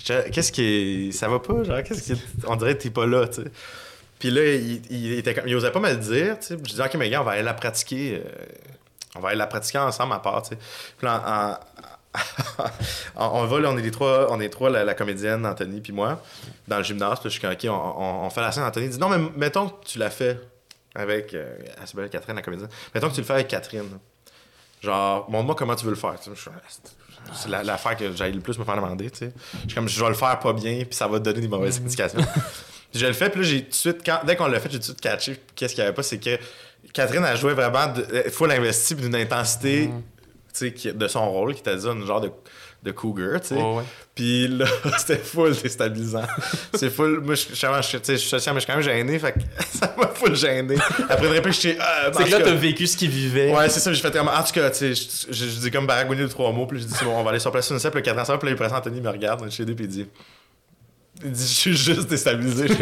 [0.06, 1.12] Qu'est-ce qui.
[1.14, 2.22] Ça va pas, genre, qu'est-ce qui.
[2.48, 3.50] On dirait que t'es pas là, tu sais.
[4.20, 6.58] Puis là, il, était comme- il osait pas me le dire, tu sais.
[6.58, 8.22] Je disais, ok, mais gars, on va aller la pratiquer.
[8.26, 8.30] euh,
[9.16, 10.58] on va aller la pratiquer ensemble à part, tu sais.
[10.98, 11.58] Puis là,
[12.14, 12.18] en-
[13.16, 15.82] en- on va, là, on est les trois, on est trois, la, la comédienne, Anthony,
[15.82, 16.22] puis moi,
[16.68, 17.20] dans le gymnase.
[17.20, 18.64] Puis là, je suis comme, ok, on, on- on fait la scène.
[18.64, 20.40] Anthony dit, non, mais mettons que tu l'as fait
[20.98, 21.34] avec.
[21.34, 22.70] Euh, elle s'appelle Catherine, la comédienne.
[22.94, 23.88] Mettons que tu le fais avec Catherine.
[24.82, 26.16] Genre, montre-moi comment tu veux le faire.
[26.16, 26.82] ah, c'est-
[27.34, 29.34] C'est la- l'affaire que j'aille le plus me faire demander, tu sais.
[29.64, 31.48] Je suis comme, je vais le faire pas bien, puis ça va te donner des
[31.48, 32.20] mauvaises indications.
[32.22, 34.70] Puis je le fais, puis là, j'ai tout de suite, quand- dès qu'on l'a fait,
[34.70, 35.42] j'ai tout de suite catché.
[35.56, 36.38] Qu'est-ce qu'il y avait pas, c'est que
[36.94, 39.90] Catherine a joué vraiment de, full investi, d'une intensité,
[40.58, 42.32] tu sais, de son rôle, qui t'a dit un genre de,
[42.84, 43.56] de cougar, tu sais.
[43.56, 43.84] Ouais.
[44.14, 44.66] Puis là,
[44.98, 46.26] c'était full déstabilisant.
[46.74, 47.20] c'est full.
[47.22, 49.34] Moi, je, je, je, je, je suis social, mais je suis quand même gêné, fait
[49.34, 49.40] que
[49.78, 50.76] ça m'a full gêné.
[51.10, 51.76] Après réplique, je suis.
[51.80, 53.54] Ah, C'est que là, t'as vécu ce qu'il vivait.
[53.54, 54.28] Ouais, c'est ça, j'ai fait comme.
[54.28, 56.80] En tout cas, tu sais, je, je, je dis comme baragouiner de trois mots, puis
[56.80, 58.70] je dis, bon, on va aller sur place une simple, le cadran ça, puis là,
[58.70, 60.00] ça, Anthony me regarde, chez deux, puis il dit.
[60.02, 60.10] Il dit,
[61.24, 62.74] je suis juste déstabilisé, je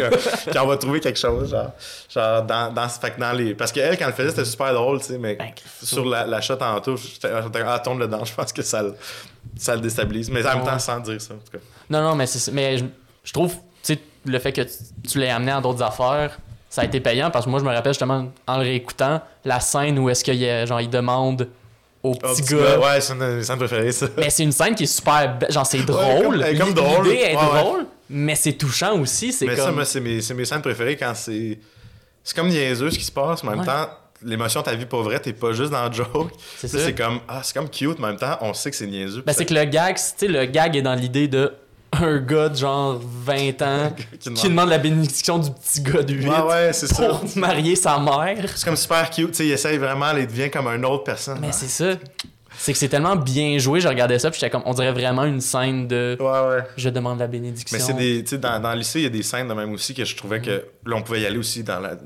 [0.50, 1.70] Puis on va trouver quelque chose, genre.
[2.12, 3.54] Genre, dans, dans, fait que dans les.
[3.54, 5.50] Parce qu'elle, quand elle le faisait, c'était super drôle, tu sais, mais Ben,
[5.82, 8.82] sur la, la shot en tout, j'étais, j'étais, ah, tombe dedans, je pense que ça
[8.82, 8.94] le,
[9.56, 10.30] ça le déstabilise.
[10.30, 11.64] Mais en même temps, sans dire ça, en tout cas.
[11.90, 12.84] Non, non, mais, mais je,
[13.24, 13.52] je trouve,
[13.82, 14.70] tu sais, le fait que tu,
[15.08, 16.38] tu l'aies amené en d'autres affaires,
[16.68, 19.60] ça a été payant parce que moi, je me rappelle justement, en le réécoutant, la
[19.60, 21.48] scène où est-ce qu'il y a, genre, il demande
[22.02, 22.78] au petit gars.
[22.78, 24.06] Ouais, c'est une scène préférée, ça.
[24.18, 25.38] Mais c'est une scène qui est super.
[25.48, 26.22] Genre, c'est drôle.
[26.24, 27.08] comme- elle est comme L'idée drôle.
[27.08, 27.86] est Ouais, ouais.
[28.10, 29.32] Mais c'est touchant aussi.
[29.32, 31.58] C'est Mais ça, moi, c'est mes, c'est mes scènes préférées quand c'est.
[32.24, 33.88] C'est comme niaiseux ce qui se passe, mais en même temps,
[34.22, 36.32] l'émotion de ta vie pas vraie, t'es pas juste dans le joke.
[36.58, 36.78] C'est ça.
[36.80, 39.22] C'est comme, ah, c'est comme cute, mais en même temps, on sait que c'est niaiseux.
[39.24, 41.52] Ben, c'est que le gag, tu le gag est dans l'idée de
[41.92, 46.02] un gars de genre 20 ans Qui demande- qui demande la bénédiction du petit gars
[46.02, 47.08] de 8 Ouais, ouais, c'est ça.
[47.10, 48.50] pour marier sa mère.
[48.56, 51.38] C'est comme super cute, tu sais, il essaye vraiment, il devient comme une autre personne.
[51.40, 51.92] Mais c'est ça.
[52.58, 53.80] C'est que c'est tellement bien joué.
[53.80, 56.64] Je regardais ça, puis j'étais comme, on dirait vraiment une scène de Ouais, ouais.
[56.76, 57.76] je demande la bénédiction.
[57.76, 58.22] Mais c'est des.
[58.24, 60.04] Tu sais, dans, dans le lycée, il y a des scènes de même aussi que
[60.04, 60.64] je trouvais que.
[60.84, 61.96] Là, on pouvait y aller aussi dans la-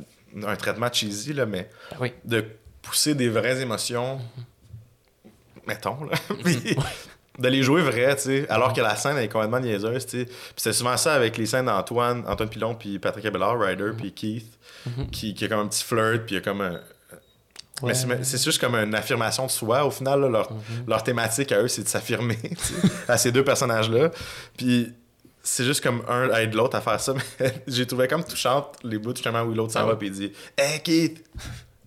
[0.47, 2.13] un traitement cheesy, là, mais Ben oui.
[2.25, 2.45] de
[2.83, 4.21] pousser des vraies émotions.
[5.67, 6.17] Mettons, là.
[6.45, 6.77] Puis
[7.39, 8.47] de les jouer vraies, tu sais.
[8.51, 10.25] Alors que la scène elle est complètement niaiseuse, tu sais.
[10.27, 14.13] Puis c'était souvent ça avec les scènes d'Antoine, Antoine Pilon, puis Patrick Abelard, Ryder, puis
[14.13, 14.59] Keith,
[15.13, 16.81] qui, qui a comme un petit flirt, puis il y a comme un.
[17.83, 17.95] Mais Ouais.
[17.95, 19.85] c'est- c'est juste comme une affirmation de soi.
[19.85, 20.49] Au final, là, leur,
[20.87, 22.39] leur thématique à eux, c'est de s'affirmer
[23.09, 24.11] à ces deux personnages-là.
[24.57, 24.93] Puis
[25.43, 27.15] c'est juste comme un aide l'autre à faire ça.
[27.41, 30.13] Mais j'ai trouvé comme touchante les bouts justement où l'autre s'en Ah va puis il
[30.13, 31.25] dit Hey Keith,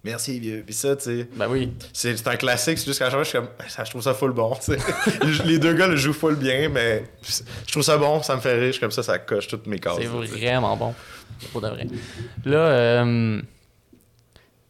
[0.03, 0.64] merci vieux.
[0.65, 1.72] Puis ça, tu sais, Ben oui.
[1.94, 2.80] c'est un classique.
[2.80, 4.56] C'est juste qu'à chaque fois, je suis comme ça, je trouve ça full bon.
[4.56, 4.78] tu sais.
[5.45, 7.06] les deux gars le jouent full bien, mais
[7.68, 8.65] je trouve ça bon, ça me fait rire.
[8.68, 9.98] Je suis comme ça, ça coche toutes mes cases.
[9.99, 10.95] C'est vraiment bon.
[11.52, 11.88] Pour de vrai.
[12.45, 13.41] Là, euh,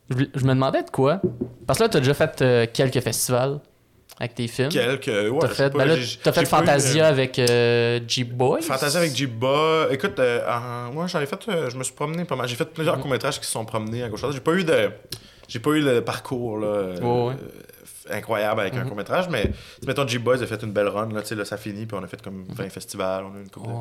[0.09, 1.21] je me demandais de quoi.
[1.65, 3.59] Parce que là, t'as déjà fait euh, quelques festivals
[4.19, 4.69] avec tes films.
[4.69, 5.07] Quelques.
[5.07, 8.61] Ouais, T'as fait, ben fait j'ai pas eu, Fantasia euh, avec euh, G-Boy.
[8.61, 9.87] Fantasia avec Jiba.
[9.91, 10.41] Écoute, euh,
[10.91, 12.47] moi j'en ai fait, euh, je me suis promené pas mal.
[12.47, 14.21] J'ai fait plusieurs courts-métrages qui se sont promenés à gauche.
[14.31, 14.91] J'ai pas eu de,
[15.47, 19.49] j'ai pas eu le parcours là, euh, Ouais, euh, incroyable avec un court-métrage, mais
[19.87, 22.03] mettons G-Boys a fait une belle run là, tu sais là ça finit puis on
[22.03, 23.73] a fait comme 20 festivals, on a eu une couple de-.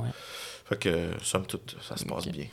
[0.69, 0.91] Fait que
[1.23, 2.47] somme toute ça se passe bien.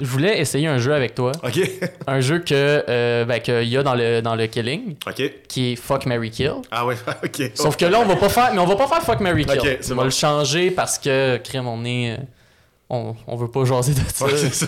[0.00, 1.32] Je voulais essayer un jeu avec toi.
[1.42, 1.60] Ok,
[2.06, 2.54] Un jeu que
[2.88, 5.22] euh, ben, qu'il y a dans le, dans le Killing, ok.
[5.48, 6.54] qui est Fuck Mary Kill.
[6.70, 7.50] Ah ouais, ok.
[7.54, 9.60] Sauf que là, on va pas faire, mais on va pas faire Fuck Mary Kill.
[9.60, 9.94] On bon.
[9.96, 12.12] va le changer parce que, crème, on est.
[12.12, 12.16] euh,
[12.88, 14.24] On, on veut pas jaser de ça.
[14.26, 14.66] Ouais, c'est ça.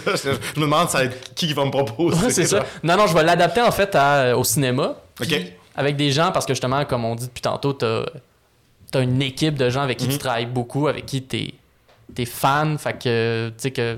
[0.55, 1.01] Je me demande ça
[1.35, 2.25] qui va me proposer.
[2.27, 2.65] Ouais, c'est ça.
[2.85, 4.95] Non, non, je vais l'adapter en fait à- au cinéma.
[5.21, 5.35] Ok.
[5.75, 8.03] Avec des gens, parce que justement, comme on dit depuis tantôt, t'as
[8.95, 10.13] as une équipe de gens avec qui Mhm.
[10.13, 11.55] tu travailles beaucoup, avec qui t'es
[12.19, 12.77] es fan.
[12.79, 13.97] Fait que, tu sais que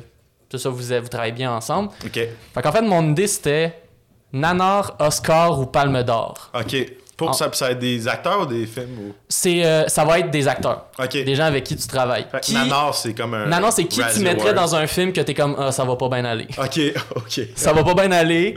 [0.57, 1.91] tout ça, vous, vous travaillez bien ensemble.
[2.05, 3.83] Ok, Fait qu'en fait, mon idée, c'était
[4.33, 6.51] Nanar, Oscar ou Palme d'Or.
[6.59, 6.77] ok.
[7.17, 9.15] Pour ça, ça va être des acteurs ou des films ou...
[9.29, 11.13] C'est, euh, ça va être des acteurs, Ok.
[11.13, 12.27] des gens avec qui tu travailles.
[12.43, 12.55] Qui...
[12.55, 13.47] Nanar, c'est comme un.
[13.47, 16.09] Nanar, c'est qui tu mettrais dans un film que t'es comme, ah, ça va pas
[16.09, 16.49] bien aller.
[16.59, 16.81] Ok,
[17.17, 17.41] ok.
[17.55, 18.57] ça va pas bien aller.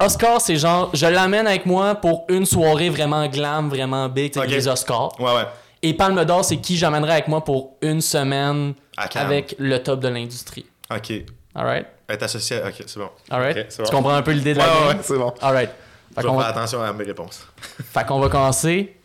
[0.00, 4.38] Oscar, c'est genre, je l'amène avec moi pour une soirée vraiment glam, vraiment big, tu
[4.38, 4.52] sais, Ok.
[4.52, 5.18] les Oscars.
[5.20, 5.46] Ouais, ouais.
[5.82, 8.74] Et Palme d'Or, c'est qui j'amènerais avec moi pour une semaine.
[8.96, 10.66] Avec le top de l'industrie.
[10.94, 11.12] Ok.
[11.54, 11.86] Alright?
[12.08, 12.60] Être associé.
[12.60, 13.10] à- Ok, c'est bon.
[13.30, 13.56] Alright?
[13.56, 13.96] Ok, c'est tu bon.
[13.96, 14.96] comprends un peu l'idée de Ouais, la ouais, game?
[14.96, 15.34] ouais, c'est bon.
[15.40, 15.70] Alright.
[16.14, 17.46] Fait Je qu'on vais faire va, attention à mes réponses.
[17.92, 18.96] fait qu'on va commencer.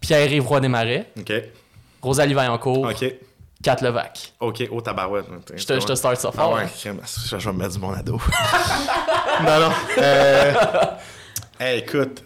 [0.00, 1.32] Pierre-Yves Roy Desmarais, Ok.
[2.02, 3.14] Rosalie Vaillancourt, Ok.
[3.62, 4.34] Kat Levac.
[4.38, 4.68] Ok.
[4.70, 5.26] Oh, tabarouette.
[5.56, 6.52] Je te, je te start ça Ah fort.
[6.54, 6.68] ouais, hein.
[6.78, 8.12] crème, je je vais me mettre du bon ado.
[9.42, 9.72] non, non.
[9.98, 10.54] Euh...
[11.58, 12.22] hey, écoute.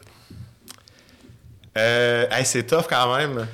[1.78, 2.27] Euh...
[2.31, 3.47] Hey, c'est tough quand même.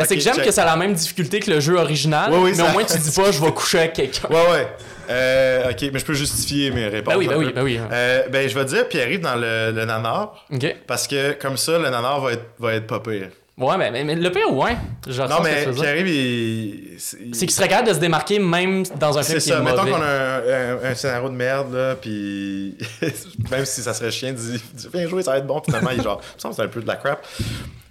[0.00, 2.38] Ben, c'est que j'aime que ça a la même difficulté que le jeu original, Oui,
[2.42, 4.28] oui, mais ça- au moins tu dis pas je vais coucher avec quelqu'un.
[4.28, 4.68] Ouais, ouais.
[5.08, 7.12] Euh, ok, mais je peux justifier mes réponses.
[7.14, 7.80] Ben oui, ben un oui, ben oui.
[7.90, 10.44] Euh, ben, je vais dire Pierre-Yves dans le, le nanar.
[10.52, 10.76] Ok.
[10.86, 13.28] Parce que comme ça, le nanar va être, va être pas pire.
[13.58, 14.76] Ouais, mais, mais, mais le pire, ouais.
[15.06, 15.74] Ressens Non, mais dire.
[15.74, 16.94] Pierre-Yves, il.
[16.98, 19.84] C'est qu'il serait capable de se démarquer même dans un film qui est ça, mettons
[19.84, 20.38] qu'on a un,
[20.78, 22.76] un- un scénario de merde, là, puis
[23.50, 26.02] même si ça serait chiant, dis, dis viens jouer, ça va être bon, finalement, il
[26.02, 27.26] genre, il me semble que c'est un peu de la crap.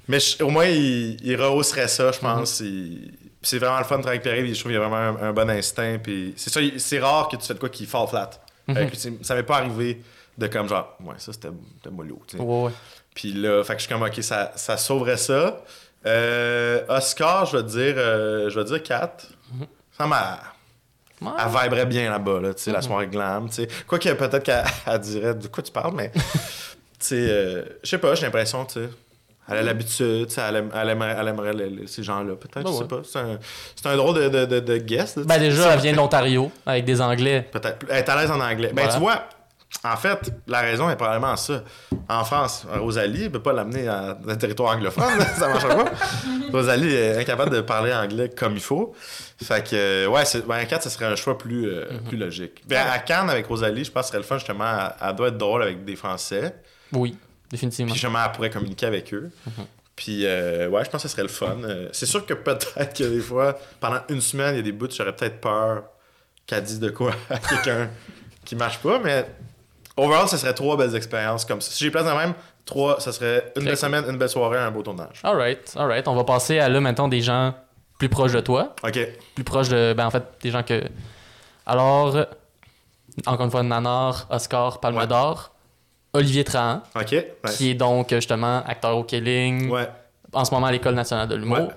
[0.09, 2.59] Mais je- au moins, il, il rehausserait ça, je pense.
[2.61, 2.67] Mhm.
[2.67, 3.11] puis
[3.41, 5.31] c'est vraiment le fun de travailler avec Pierre-Yves, je trouve qu'il a vraiment un, un
[5.33, 8.31] bon instinct, puis c'est ça, c'est rare que tu fais de quoi qui fall flat.
[8.67, 8.89] Mhm.
[8.93, 10.01] C'est- ça m'est pas arrivé
[10.37, 11.49] de comme genre, ouais, ça c'était
[11.91, 12.43] mollo, tu sais.
[12.43, 12.71] Ouais, ouais.
[13.15, 15.63] Puis là, fait que je suis comme, ok, ça, ça sauverait ça.
[16.05, 19.27] Euh, Oscar, je vais te dire, euh, je vais te dire 4.
[19.97, 20.39] Ça m'a.
[21.21, 21.27] Ouais.
[21.37, 23.67] Elle viberait bien là-bas, là, tu sais, la soirée glam, tu sais.
[23.85, 26.19] Quoi que peut-être qu'elle elle dirait de quoi tu parles, mais, tu
[26.99, 28.89] sais, euh, je sais pas, j'ai l'impression, tu sais.
[29.51, 32.71] Elle a l'habitude, elle, aime- elle aimerait, elle aimerait les- les- ces gens-là, peut-être, Ben
[32.71, 32.87] je sais ouais.
[32.87, 33.39] pas.
[33.75, 35.19] C'est un, drôle de, de, de, de guest.
[35.19, 37.47] Ben déjà, elle vient de l'Ontario avec des Anglais.
[37.51, 37.85] Peut-être.
[37.89, 38.71] Elle est à l'aise en anglais.
[38.73, 38.93] Ben, Voilà.
[38.93, 39.23] tu vois,
[39.83, 41.63] en fait, la raison est probablement ça.
[42.09, 45.05] En France, Rosalie ne peut pas l'amener dans un territoire anglophone,
[45.37, 45.85] ça marche pas.
[46.51, 48.93] Rosalie est incapable de parler anglais comme il faut.
[49.43, 52.63] Fait que, euh, ouais, ben, à 4, ce serait un choix plus, euh, plus logique.
[52.67, 54.89] Ben, à Cannes, avec Rosalie, je pense que ce serait le fun, justement.
[55.07, 56.55] Elle doit être drôle avec des Français.
[56.91, 57.15] Oui,
[57.51, 57.91] définitivement.
[57.91, 59.31] Puis, justement, elle pourrait communiquer avec eux.
[59.95, 61.57] Puis, euh, ouais, je pense que ce serait le fun.
[61.63, 64.71] Euh, c'est sûr que peut-être que des fois, pendant une semaine, il y a des
[64.71, 65.83] bouts, j'aurais peut-être peur
[66.47, 67.89] qu'elle dise de quoi à quelqu'un
[68.45, 69.25] qui marche pas, mais
[69.97, 71.71] overall, ce serait trois belles expériences comme ça.
[71.71, 72.33] Si j'ai place de même,
[72.65, 73.77] trois, ça serait une Très belle cool.
[73.77, 75.19] semaine, une belle soirée, un beau tournage.
[75.23, 76.07] Alright, alright.
[76.07, 77.53] On va passer à là maintenant des gens
[77.99, 78.73] plus proches de toi.
[78.83, 78.97] Ok.
[79.35, 79.93] Plus proches de.
[79.95, 80.81] Ben en fait, des gens que.
[81.65, 82.15] Alors,
[83.25, 85.07] encore une fois, Nanar, Oscar, Palme Ouais.
[85.07, 85.53] d'Or,
[86.13, 86.81] Olivier Trahan.
[86.95, 87.57] Nice.
[87.57, 89.87] qui est donc justement acteur au Killing, Ouais.
[90.33, 91.71] en ce moment à l'École nationale de l'humour,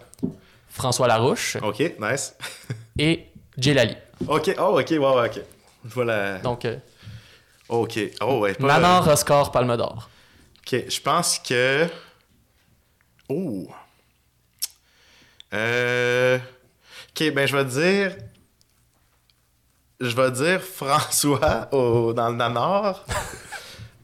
[0.68, 1.80] François Larouche Ok.
[2.00, 2.34] Nice.
[2.98, 3.26] et
[3.59, 3.96] Jay Lally.
[4.26, 4.54] ok.
[4.59, 4.90] Oh, ok.
[4.90, 6.04] Ouais, ok.
[6.04, 6.38] La.
[6.38, 6.76] Donc, euh,
[7.68, 7.98] Ok.
[8.20, 8.54] Oh, ouais.
[8.54, 9.02] Pas...
[9.12, 10.09] Oscar, Palme d'Or.
[10.60, 10.84] Ok.
[10.88, 11.86] Je pense que.
[13.28, 13.66] Oh!
[15.54, 16.38] Euh...
[17.10, 18.16] Ok, ben je vais dire...
[20.00, 22.12] Je vais dire François au...
[22.12, 23.04] dans le Nord.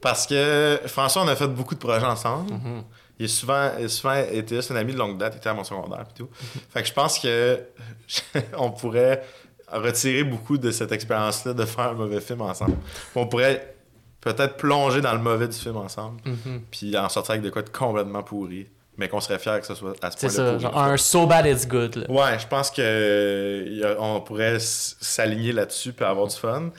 [0.01, 2.53] parce que François, on a fait beaucoup de projets ensemble.
[2.53, 2.83] Mhm.
[3.19, 5.55] Il est souvent, il souvent été c'est un ami de longue date, il était à
[5.55, 6.29] mon secondaire et tout.
[6.71, 7.61] Fait que je pense que
[8.57, 9.25] on pourrait
[9.73, 12.77] retirer beaucoup de cette expérience-là de faire un mauvais film ensemble.
[13.17, 13.75] On pourrait
[14.21, 16.63] peut-être plonger dans le mauvais du film ensemble, Mhm.
[16.71, 18.67] puis en sortir avec de quoi de complètement pourri,
[18.97, 20.63] mais qu'on serait fier que ce soit à ce C'est point-là ça, pourri.
[20.75, 21.97] genre un so bad it's good.
[21.97, 22.11] Là.
[22.11, 26.71] Ouais, je pense que a- on pourrait s'aligner là-dessus puis avoir du fun.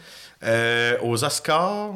[0.44, 1.94] Euh, aux Oscars,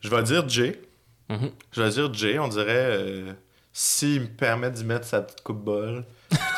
[0.00, 0.80] je vais dire Jay.
[1.28, 1.50] Mhm.
[1.72, 3.32] Je vais dire Jay, on dirait euh,
[3.72, 6.04] s'il me permet d'y mettre sa petite coupe bol.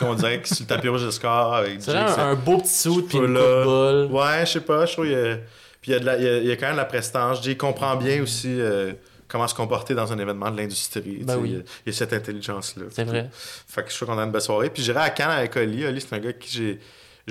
[0.01, 1.99] on dirait que sur le tapis rouge Oscar avec C'est Jay.
[1.99, 4.07] un, ça- un beau petit suit puis une coupe bol.
[4.11, 5.37] Ouais, je sais pas, je trouve qu'il y a,
[5.81, 6.81] puis il y, a de la- il y a- il y a quand même de
[6.81, 7.43] la prestance.
[7.43, 8.93] Jay comprend bien aussi euh,
[9.29, 11.23] comment se comporter dans un événement de l'industrie.
[11.25, 11.51] Ben oui.
[11.51, 12.85] Il y a- il y a cette intelligence-là.
[12.91, 13.29] C'est vrai.
[13.33, 14.71] Fait que je suis a une belle soirée.
[14.71, 15.85] Puis j'irai à Cannes avec Oli.
[15.87, 16.79] Oli, c'est un gars qui j'ai.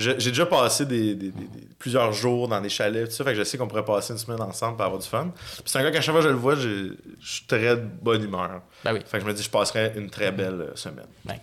[0.00, 3.24] J'ai déjà passé des, des- des- des- plusieurs jours dans des chalets, tout ça.
[3.24, 5.30] Fait que je sais qu'on pourrait passer une semaine ensemble pour avoir du fun.
[5.34, 7.82] Puis c'est un gars qu'à chaque fois que je le vois, je suis très de
[8.02, 8.62] bonne humeur.
[8.84, 9.00] Ben oui.
[9.06, 11.06] Fait que je me dis, je passerai une très belle euh, semaine.
[11.24, 11.36] Ben.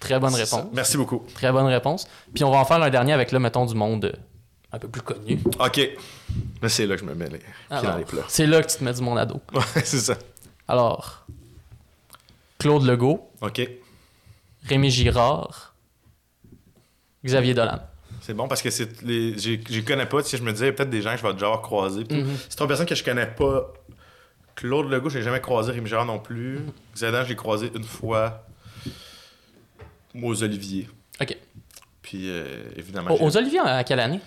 [0.00, 0.64] Très bonne réponse.
[0.72, 1.24] Merci beaucoup.
[1.34, 2.06] Très bonne réponse.
[2.34, 4.12] Puis on va en faire un dernier avec, là, mettons, du monde euh,
[4.72, 5.40] un peu plus connu.
[5.58, 5.90] OK.
[6.62, 8.24] Là, c'est là que je me mets les pieds Alors, dans les plats.
[8.28, 9.40] C'est là que tu te mets du monde à dos.
[9.54, 10.14] Ouais, c'est ça.
[10.68, 11.24] Alors,
[12.58, 13.68] Claude Legault, OK.
[14.66, 15.73] Rémi Girard,
[17.24, 17.78] Xavier Dolan.
[18.20, 19.38] C'est bon parce que c'est les...
[19.38, 20.22] je les connais pas.
[20.22, 21.46] Tu sais, je me disais, il y a peut-être des gens que je vais déjà
[21.46, 22.04] avoir croisés.
[22.10, 22.36] Mhm.
[22.48, 23.72] C'est trois personnes que je connais pas.
[24.54, 25.72] Claude Legault, je l'ai jamais croisé.
[25.72, 26.58] Rémi Girard non plus.
[26.58, 26.72] Mhm.
[26.94, 28.46] Xadan, je l'ai croisé une fois
[30.22, 30.88] aux Oliviers.
[31.20, 31.36] OK.
[32.02, 32.46] Puis euh,
[32.76, 33.10] évidemment.
[33.10, 34.20] Aux, aux Oliviers, à quelle année?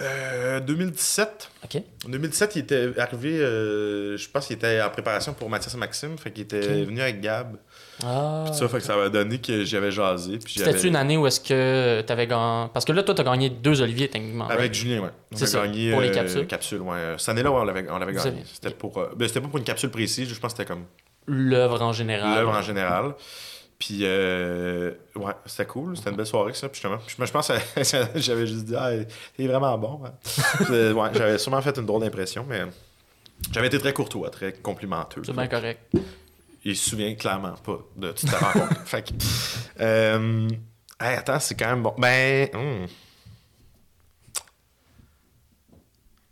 [0.00, 1.50] Euh, 2017.
[1.64, 1.82] OK.
[2.06, 5.76] En 2017, il était arrivé, euh, je pense qu'il était en préparation pour Mathias et
[5.76, 6.16] Maxime.
[6.16, 7.56] Fait qu'il était venu avec Gab.
[8.04, 8.44] Ah.
[8.46, 10.38] Puis ça, fait que ça m'a donné que j'avais jasé.
[10.46, 12.68] C'était-tu une année où est-ce que t'avais gagné...
[12.72, 14.46] Parce que là, toi, t'as gagné deux Oliviers, techniquement.
[14.46, 14.74] Avec right?
[14.74, 15.10] Julien, ouais.
[15.32, 16.80] On ça, gagné pour les euh, capsules.
[16.80, 17.14] ouais.
[17.18, 17.64] Cette année-là, ouais, on
[17.98, 18.42] l'avait, gagné.
[18.52, 18.96] C'était pour.
[18.98, 20.84] euh, ben, c'était pas pour une capsule précise, je pense que c'était comme
[21.26, 22.34] L'œuvre en général.
[22.38, 23.14] l'œuvre en général.
[23.78, 25.96] Puis, euh, ouais, c'était cool.
[25.96, 26.68] C'était une belle soirée, ça.
[26.68, 27.54] Puis, justement, je, je pense que
[28.20, 28.90] j'avais juste dit, ah,
[29.38, 30.00] il est vraiment bon.
[30.04, 30.12] hein.
[30.70, 32.62] Ouais, j'avais sûrement fait une drôle d'impression, mais
[33.52, 35.22] j'avais été très courtois, très complimenteux.
[35.24, 35.80] C'est bien correct.
[36.64, 38.80] Il se souvient clairement pas de toute la rencontre.
[38.86, 39.12] fait que,
[39.80, 40.48] euh,
[41.00, 41.94] hey, attends, c'est quand même bon.
[41.96, 42.86] Ben, hmm.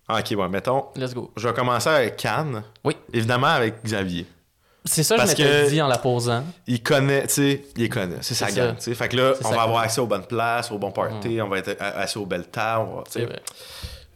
[0.09, 1.31] Ah, ok, ouais, mettons, Let's go.
[1.37, 2.63] je vais commencer avec Cannes.
[2.83, 2.97] Oui.
[3.13, 4.27] Évidemment avec Xavier.
[4.85, 6.45] C'est ça, Parce je m'étais dit en la posant.
[6.67, 8.17] Il connaît, tu sais, il connaît.
[8.23, 8.95] C'est sa gang, tu sais.
[8.95, 11.59] Fait que là, on va avoir accès aux bonnes places, aux bons parties, on va
[11.59, 12.89] être a- assis aux belles tables.
[13.09, 13.43] C'est vrai.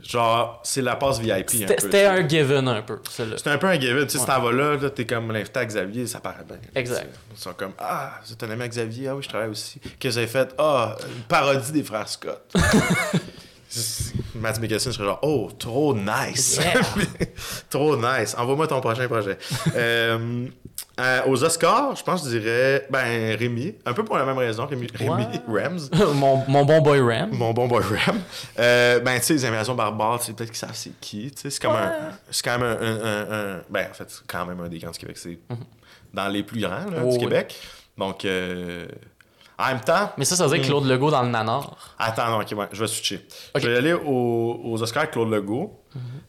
[0.02, 1.80] Genre, c'est la passe VIP un C'était peu.
[1.82, 3.36] c'était un given un peu, celle-là.
[3.38, 4.04] C'est un peu un given.
[4.06, 4.40] Tu sais, si Ouais.
[4.40, 6.56] vas là, là t'es comme l'invité à Xavier, ça paraît bien.
[6.74, 7.14] Exact.
[7.34, 9.80] Ils sont comme Ah, c'est un ami à Xavier, ah oui, je travaille aussi.
[9.98, 10.54] Qu'est-ce que avez fait?
[10.58, 12.42] Ah, une parodie des frères Scott.
[14.34, 16.58] Matt Mikkelsen serait genre Oh, trop nice.
[16.60, 16.80] Yeah.
[17.70, 18.34] trop nice.
[18.36, 19.38] Envoie-moi ton prochain projet.
[19.76, 20.46] Euh,
[21.00, 23.74] euh, aux Oscars, je pense que je dirais ben Rémi.
[23.86, 25.24] Un peu pour la même raison, Rémi, Rémi.
[25.48, 25.78] Rams.
[26.14, 27.30] mon, mon bon boy Ram.
[27.32, 28.20] Mon bon boy Ram.
[28.58, 31.30] Euh, ben, tu sais, les invasions barbares, tu sais, peut-être qu'ils savent c'est qui.
[31.30, 31.92] Tu sais, c'est comme un.
[32.30, 32.96] C'est quand même un,
[33.32, 35.16] un- Ben, en fait, c'est quand même un des grands du Québec.
[35.18, 35.38] C'est
[36.12, 37.18] dans les plus grands là, Oh, du oui.
[37.20, 37.56] Québec.
[37.96, 38.26] Donc,
[39.62, 40.10] en même temps.
[40.18, 41.76] Mais ça, ça veut dire Claude Legault dans le nanar.
[41.98, 43.26] Attends, non, ok, ouais, je vais switcher.
[43.56, 45.78] Je vais aller aux, aux Oscars avec Claude Legault.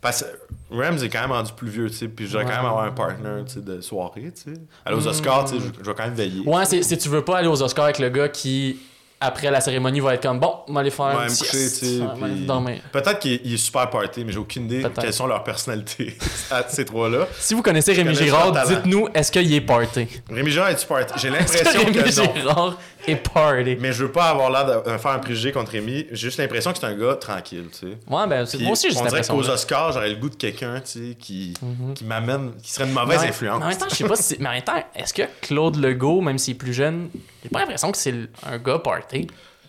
[0.01, 2.07] Parce que Rams est quand même rendu plus vieux, tu sais.
[2.09, 4.59] Puis je vais quand même avoir un partner, de soirée, tu sais.
[4.85, 6.41] Aller aux Oscars, tu sais, je, je vais quand même veiller.
[6.45, 8.77] Ouais, si tu veux pas aller aux Oscars avec le gars qui,
[9.21, 12.81] après la cérémonie, va être comme bon, on va aller faire Ouais, un petit puis-.
[12.91, 15.01] Peut-être qu'il est- est super party, mais j'ai aucune idée Peut-être.
[15.01, 16.17] quelles sont leurs personnalités
[16.51, 17.27] à ces trois-là.
[17.39, 20.07] Si vous connaissez Rémi Girard, dites-nous, est-ce qu'il est party?
[20.29, 21.13] Rémi Girard est-tu party?
[21.17, 22.33] J'ai que l'impression Rémi que non.
[22.35, 22.77] Girard
[23.07, 23.77] est party?
[23.79, 26.05] Mais je veux pas avoir l'air de faire un préjugé contre Rémi.
[26.11, 27.97] J'ai juste l'impression que c'est un gars tranquille, tu sais.
[28.07, 30.79] Ouais, ben, Puis moi aussi, j'ai on dirait qu'aux Oscars, j'aurais le goût de quelqu'un,
[30.81, 31.53] tu sais, qui,
[31.95, 33.59] qui m'amène, qui serait une mauvaise Mais en- influence.
[33.59, 34.37] Mais en même temps, je sais pas si.
[34.39, 37.09] Mais en même temps, est-ce que Claude Legault, même s'il est plus jeune,
[37.43, 38.13] j'ai pas l'impression que c'est
[38.45, 39.27] un gars party?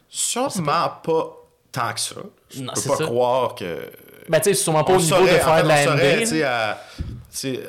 [0.09, 1.36] Sûrement pas
[1.73, 2.15] tant que ça.
[2.55, 3.05] Je Non, peux pas ça.
[3.05, 3.90] croire que.
[4.28, 5.85] Ben, tu sais, sûrement pas On au niveau saurait, de en faire fait, de la
[5.85, 6.81] saurait, à,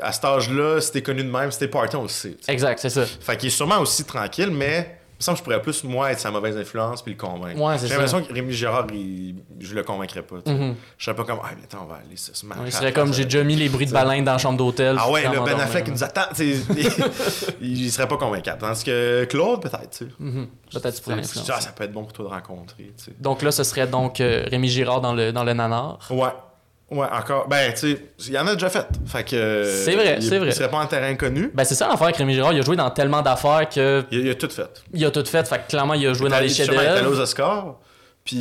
[0.03, 2.37] à cet âge-là, si t'es connu de même, si t'es party, on le sait.
[2.47, 3.05] Exact, c'est ça.
[3.05, 6.11] Fait qu'il est sûrement aussi tranquille, mais il me semble que je pourrais plus, moi,
[6.11, 7.59] être sa mauvaise influence puis le convaincre.
[7.61, 7.93] Ouais, J'ai ça.
[7.93, 10.35] l'impression que Rémi Gérard, il- je le convaincrai pas.
[10.45, 10.53] sais.
[10.53, 10.75] Mhm.
[10.97, 13.13] Je serais pas comme, ah, mais attends, on va aller se marcher Il serait comme
[13.13, 14.97] j'ai déjà mis les bruits de baleine dans la chambre d'hôtel.
[14.99, 16.21] Ah ouais, le Ben Affleck, il nous attend.
[16.39, 16.61] il,
[17.61, 18.55] il serait pas convaincant.
[18.59, 20.11] Tandis que Claude, peut-être, tu sais.
[20.19, 20.47] Mhm.
[20.71, 21.47] Peut-être tu pourrais Tu l'influencer.
[21.47, 23.11] sais, ah, ça peut être bon pour toi de rencontrer, tu sais.
[23.19, 25.99] Donc là, ce serait donc euh, Rémi Girard dans le, dans le nanar.
[26.09, 26.29] Ouais.
[26.91, 27.47] Ouais, encore.
[27.47, 28.85] Ben, tu sais, il y en a déjà fait.
[29.07, 29.63] Fait que.
[29.83, 30.49] C'est vrai, c'est vrai.
[30.49, 31.49] Il serait pas en terrain inconnu.
[31.53, 32.53] Ben, c'est ça l'affaire avec Rémi Girard.
[32.53, 34.69] Il a joué dans tellement d'affaires que Il, il a tout fait.
[34.93, 35.47] il a tout fait.
[35.47, 37.19] Fait que clairement, il a joué dans les Justement, Il est allé aux.
[37.19, 37.75] Oscars,
[38.23, 38.35] puis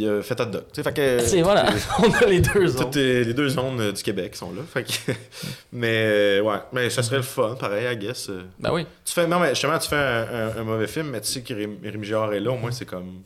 [0.00, 0.62] il a fait hot dog.
[0.72, 1.18] Tu sais, fait que.
[1.24, 1.66] C'est voilà.
[2.02, 2.98] On a les deux Toutes autres.
[2.98, 4.62] les les deux zones euh, du Québec sont là.
[4.72, 5.12] Fait que...
[5.72, 8.30] mais euh, ouais, mais ça serait le fun, pareil, I guess.
[8.30, 8.42] euh.
[8.58, 8.84] Ben oui.
[9.04, 10.26] Tu fais, non, mais justement, tu fais un,
[10.56, 12.84] un- un mauvais film, mais tu sais que Rémi Girard est là, au moins, c'est
[12.86, 13.22] comme.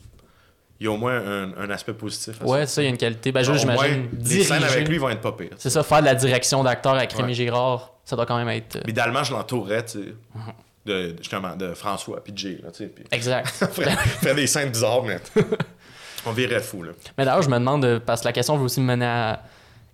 [0.85, 2.39] Il y a au moins un, un aspect positif.
[2.39, 3.31] à Ouais, ça, il y a une qualité.
[3.31, 4.07] Ben, juste, j'imagine.
[4.23, 5.49] Les scènes avec lui vont être pas pires.
[5.57, 7.21] C'est ça, faire de la direction d'acteur avec Ouais.
[7.23, 8.75] Rémi Girard, ça doit quand même être.
[8.75, 10.41] euh, Mais Idéalement, je l'entourerais, tu sais, Mhm.
[10.85, 12.91] de, justement, de François, puis Jay, là, tu sais.
[13.11, 13.47] Exact.
[13.73, 15.17] faire, faire des scènes bizarres, mais.
[16.27, 16.91] On virait fou, là.
[17.17, 19.41] Mais d'ailleurs, je me demande, euh, parce que la question veut aussi me mener à.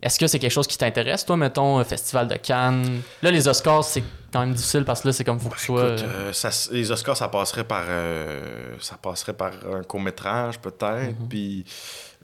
[0.02, 3.02] Est-ce que c'est quelque chose qui t'intéresse, toi, mettons, festival de Cannes?
[3.22, 4.04] Là, les Oscars, c'est
[4.34, 5.90] quand même difficile parce que là, c'est comme faut que tu sois.
[5.94, 10.60] Écoute, euh, ça les Oscars, ça passerait par euh, ça passerait par un court métrage
[10.60, 11.28] peut-être, Mhm.
[11.30, 11.66] puis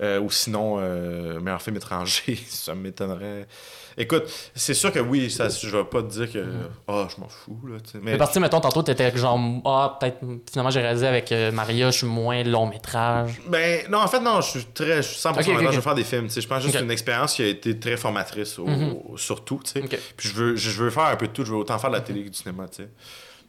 [0.02, 3.48] euh, ou sinon euh, meilleur film étranger, ça m'étonnerait.
[4.00, 6.46] Écoute, c'est sûr que oui, ça, je vais pas te dire que
[6.88, 10.20] ah je m'en fous là, mais Mais parce que, mettons, tantôt, t'étais genre, ah, peut-être,
[10.52, 13.42] finalement, j'ai réalisé avec euh, Maria, je suis moins long métrage.
[13.48, 15.72] ben non en fait non, je suis très je suis 100% Ok, ok, d'accord, ok.
[15.72, 16.82] je veux faire des films, tu sais, je pense juste Ok.
[16.84, 18.68] une expérience qui a été très formatrice au,
[19.18, 19.84] surtout, tu sais.
[19.84, 19.98] Ok.
[20.16, 21.44] Puis je veux, je veux faire un peu de tout.
[21.44, 22.90] Je veux autant faire de la télé que du cinéma, tu sais.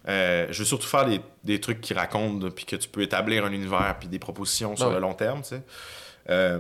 [0.09, 3.45] Euh, je veux surtout faire des, des trucs qui racontent, puis que tu peux établir
[3.45, 4.95] un univers, puis des propositions sur Ah ouais.
[4.95, 5.63] le long terme, tu sais.
[6.31, 6.59] Euh,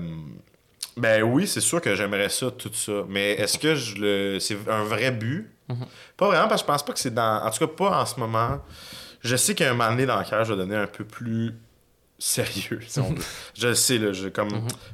[0.98, 3.04] ben oui, c'est sûr que j'aimerais ça, tout ça.
[3.08, 5.50] Mais est-ce que je le c'est un vrai but?
[6.16, 7.42] Pas vraiment, parce que je pense pas que c'est dans...
[7.44, 8.58] En tout cas, pas en ce moment.
[9.20, 11.54] Je sais qu'à un moment donné, dans le cœur, je vais donner un peu plus
[12.18, 13.22] sérieux, si on veut.
[13.54, 14.48] Je le sais, là, je, comme...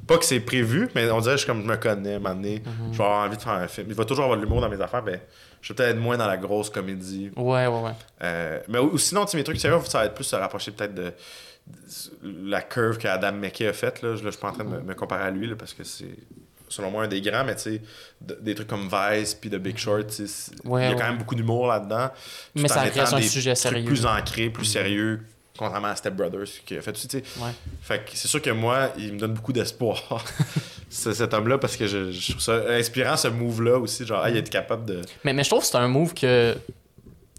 [0.05, 2.35] Pas que c'est prévu, mais on dirait que je, comme je me connais, un moment
[2.35, 2.61] donné,
[2.91, 3.87] je vais avoir envie de faire un film.
[3.89, 5.19] Il va toujours avoir de l'humour dans mes affaires, ben,
[5.61, 7.31] je vais peut-être être moins dans la grosse comédie.
[7.35, 7.91] Ouais, ouais, ouais.
[8.21, 11.13] Euh, mais ou, sinon, mes trucs sérieux, ça va être plus se rapprocher peut-être de
[12.23, 14.01] la curve qu'Adam McKay a faite.
[14.01, 14.15] Là.
[14.15, 15.83] Je, je suis pas en train de me, me comparer à lui, là, parce que
[15.83, 16.15] c'est,
[16.69, 17.81] selon moi, un des grands, mais tu sais,
[18.21, 20.95] de- des trucs comme Vice puis The Big Short, Ouais, il y a ouais.
[20.97, 22.09] quand même beaucoup d'humour là-dedans.
[22.09, 23.85] tout Mais ça reste un des sujet sérieux.
[23.85, 25.21] plus ancré, plus sérieux,
[25.57, 27.23] contrairement à Step Brothers qui a fait tu sais.
[27.39, 27.51] Ouais.
[27.81, 30.25] Fait que c'est sûr que moi, il me donne beaucoup d'espoir,
[30.89, 34.05] ce- cet homme-là, parce que je, je trouve ça inspirant, ce move-là aussi.
[34.05, 35.01] Genre, ah, il est capable de.
[35.23, 36.55] Mais, mais je trouve que c'est un move que.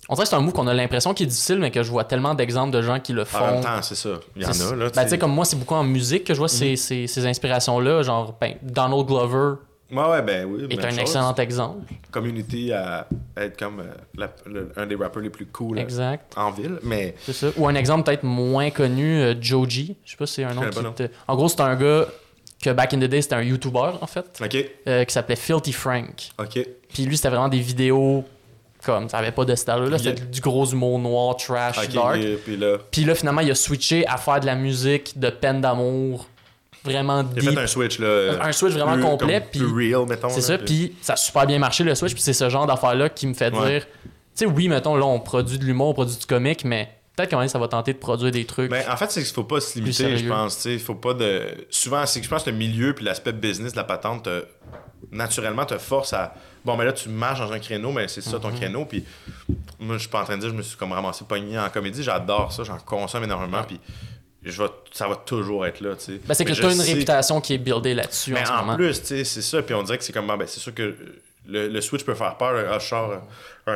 [0.09, 1.91] On dirait que c'est un move qu'on a l'impression qu'il est difficile, mais que je
[1.91, 3.39] vois tellement d'exemples de gens qui le font.
[3.39, 4.11] En même temps, c'est ça.
[4.37, 4.91] Il y en a, là.
[4.95, 6.59] Ben, tu sais, comme moi, c'est beaucoup en musique que je vois Mhm.
[6.59, 8.03] ces, ces, ces inspirations-là.
[8.03, 9.55] Genre, ben, Donald Glover
[9.93, 10.67] Ouais, ouais, ben oui.
[10.71, 10.99] est un chose.
[10.99, 11.93] excellent exemple.
[12.11, 13.07] Community à
[13.37, 13.85] être comme euh,
[14.17, 16.33] la- le- un des rappeurs les plus cool euh, Exact.
[16.37, 17.49] en ville, mais C'est ça.
[17.57, 19.97] Ou un exemple peut-être moins connu, euh, Joji.
[20.05, 22.07] Je sais pas si c'est un nom qui te- En gros, c'est un gars
[22.63, 24.57] que back in the day, c'était un YouTuber, en fait, ok,
[24.89, 26.31] euh, qui s'appelait Filthy Frank.
[26.39, 28.25] ok, Puis lui, c'était vraiment des vidéos
[28.87, 32.17] comme ça avait pas de style là, c'était du gros humour noir, trash, dark.
[32.17, 35.29] et puis là, Puis là, finalement, il a switché à faire de la musique de
[35.29, 36.27] peine d'amour,
[36.85, 38.39] vraiment il a fait un switch là.
[38.41, 40.29] Un switch vraiment plus- complet, puis- real, mettons.
[40.31, 42.67] C'est là, ça, puis ça a super bien marché le switch, puis c'est ce genre
[42.67, 43.69] d'affaire-là qui me fait Ouais.
[43.71, 46.89] dire, tu sais, oui, mettons, là, on produit de l'humour, on produit du comique, mais
[47.17, 48.71] peut-être quand même ça va tenter de produire des trucs.
[48.71, 50.57] Ben, en fait, c'est qu'il faut pas se limiter, je pense.
[50.57, 51.43] tu sais, faut pas de.
[51.71, 54.45] Souvent, c'est que je pense que le milieu puis l'aspect business de la patente, te-
[55.13, 56.35] naturellement, te force à.
[56.65, 58.57] Bon, mais là, tu marches dans un créneau, mais c'est ça ton Mhm.
[58.57, 58.85] créneau.
[58.85, 59.05] Puis
[59.79, 61.69] moi, je suis pas en train de dire, je me suis comme ramassé pogné en
[61.71, 62.03] comédie.
[62.03, 63.63] J'adore ça, j'en consomme énormément.
[63.63, 63.81] Puis
[64.43, 66.21] je vais, ça va toujours être là, tu sais.
[66.27, 68.53] Ben, c'est que tu as une sais- réputation qui est buildée là-dessus Mais en ce
[68.53, 68.77] en moment.
[68.77, 69.63] plus, tu sais, c'est ça.
[69.63, 70.95] Puis on dirait que c'est comme, ben, c'est sûr que
[71.49, 72.67] le, le switch peut faire peur.
[72.73, 73.19] Ah, je sors euh,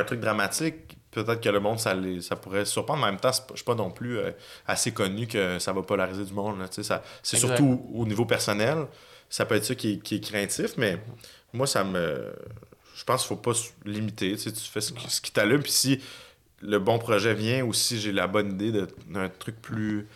[0.01, 0.97] un truc dramatique.
[1.13, 3.01] Peut-être que le monde, ça, les- ça pourrait surprendre.
[3.01, 4.31] Mais en même temps, je suis pas non plus euh,
[4.67, 6.59] assez connu que ça va polariser du monde.
[6.61, 8.87] là, tu sais, ça- C'est surtout au niveau personnel.
[9.31, 10.99] Ça peut être ça qui est, qui est craintif, mais
[11.55, 12.33] moi, ça me.
[12.95, 14.33] Je pense qu'il faut pas se limiter.
[14.33, 15.63] Tu, sais, tu fais ce, qui- ce qui t'allume.
[15.63, 16.01] Puis si
[16.61, 20.07] le bon projet vient ou si j'ai la bonne idée de- d'un truc plus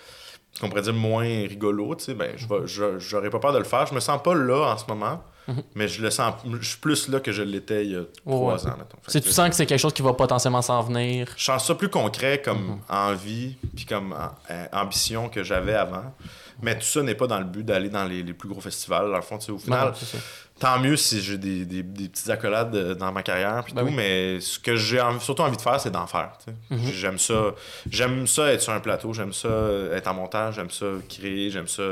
[0.61, 3.59] qu'on pourrait dire moins rigolo, tu sais, ben, je vais- je- j'aurais pas peur de
[3.59, 3.86] le faire.
[3.86, 5.62] Je me sens pas là en ce moment, Mhm.
[5.74, 8.54] mais je le sens, je suis plus là que je l'étais il y a trois
[8.54, 8.66] ouais.
[8.70, 8.76] ans.
[9.08, 11.28] Si tu sens que c'est quelque chose qui va potentiellement s'en venir?
[11.36, 12.78] Je sens ça plus concret comme Mhm.
[12.88, 14.14] envie puis comme
[14.50, 16.14] euh, ambition que j'avais avant.
[16.62, 19.10] Mais tout ça n'est pas dans le but d'aller dans les, les plus gros festivals.
[19.10, 20.20] Dans le fond, tu sais, au final, Non,
[20.60, 23.82] tant mieux si j'ai des, des, des petites accolades euh, dans ma carrière puis Ben
[23.82, 23.94] tout, oui.
[23.94, 26.32] mais ce que j'ai surtout envie de faire, c'est d'en faire.
[26.38, 26.56] tu sais.
[26.70, 26.92] Mhm.
[26.92, 27.54] J'aime ça.
[27.90, 29.48] J'aime ça être sur un plateau, j'aime ça
[29.92, 31.82] être en montage, j'aime ça créer, j'aime ça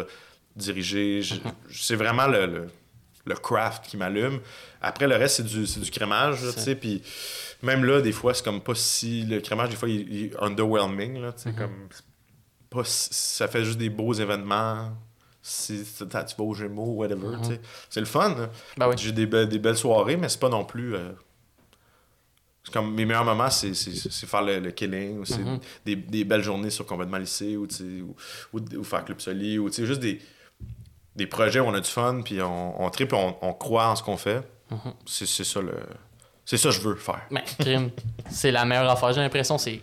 [0.55, 1.23] diriger.
[1.71, 2.69] C'est vraiment le, le,
[3.25, 4.41] le craft qui m'allume.
[4.81, 7.03] Après, le reste, c'est du, c'est du crémage, tu sais, puis
[7.63, 9.25] même là, des fois, c'est comme pas si...
[9.25, 11.57] Le crémage, des fois, il, il est underwhelming, là, tu sais, Mhm.
[11.57, 11.89] comme...
[12.71, 14.93] Pas si- ça fait juste des beaux événements.
[15.43, 17.61] Si tu vas au Gémeaux, whatever, tu sais.
[17.91, 18.49] C'est le fun.
[18.77, 18.95] Ben oui.
[18.97, 20.95] J'ai des, be- des belles soirées, mais c'est pas non plus.
[20.95, 21.11] euh,
[22.65, 25.59] c'est comme mes meilleurs moments, c'est, c'est, c'est faire le, le killing, ou c'est Mhm.
[25.85, 28.17] des, des belles journées sur complètement lycée, ou, ou,
[28.57, 30.21] ou, ou faire Club Soli, ou juste des.
[31.17, 33.97] Des projets où on a du fun, puis on, on tripe, on, on croit en
[33.97, 34.43] ce qu'on fait.
[34.71, 34.93] Mhm.
[35.07, 35.75] C'est c'est ça le.
[36.45, 37.23] C'est ça que je veux faire.
[38.31, 39.13] C'est la meilleure affaire.
[39.13, 39.81] J'ai l'impression c'est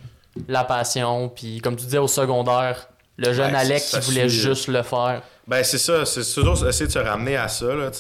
[0.48, 1.30] la passion.
[1.30, 4.84] Puis comme tu disais au secondaire, le jeune Ouais, Alec qui voulait suit, juste le
[4.84, 5.22] faire.
[5.48, 6.06] Ben, c'est ça.
[6.06, 7.92] C'est toujours essayer de se ramener à ça, là,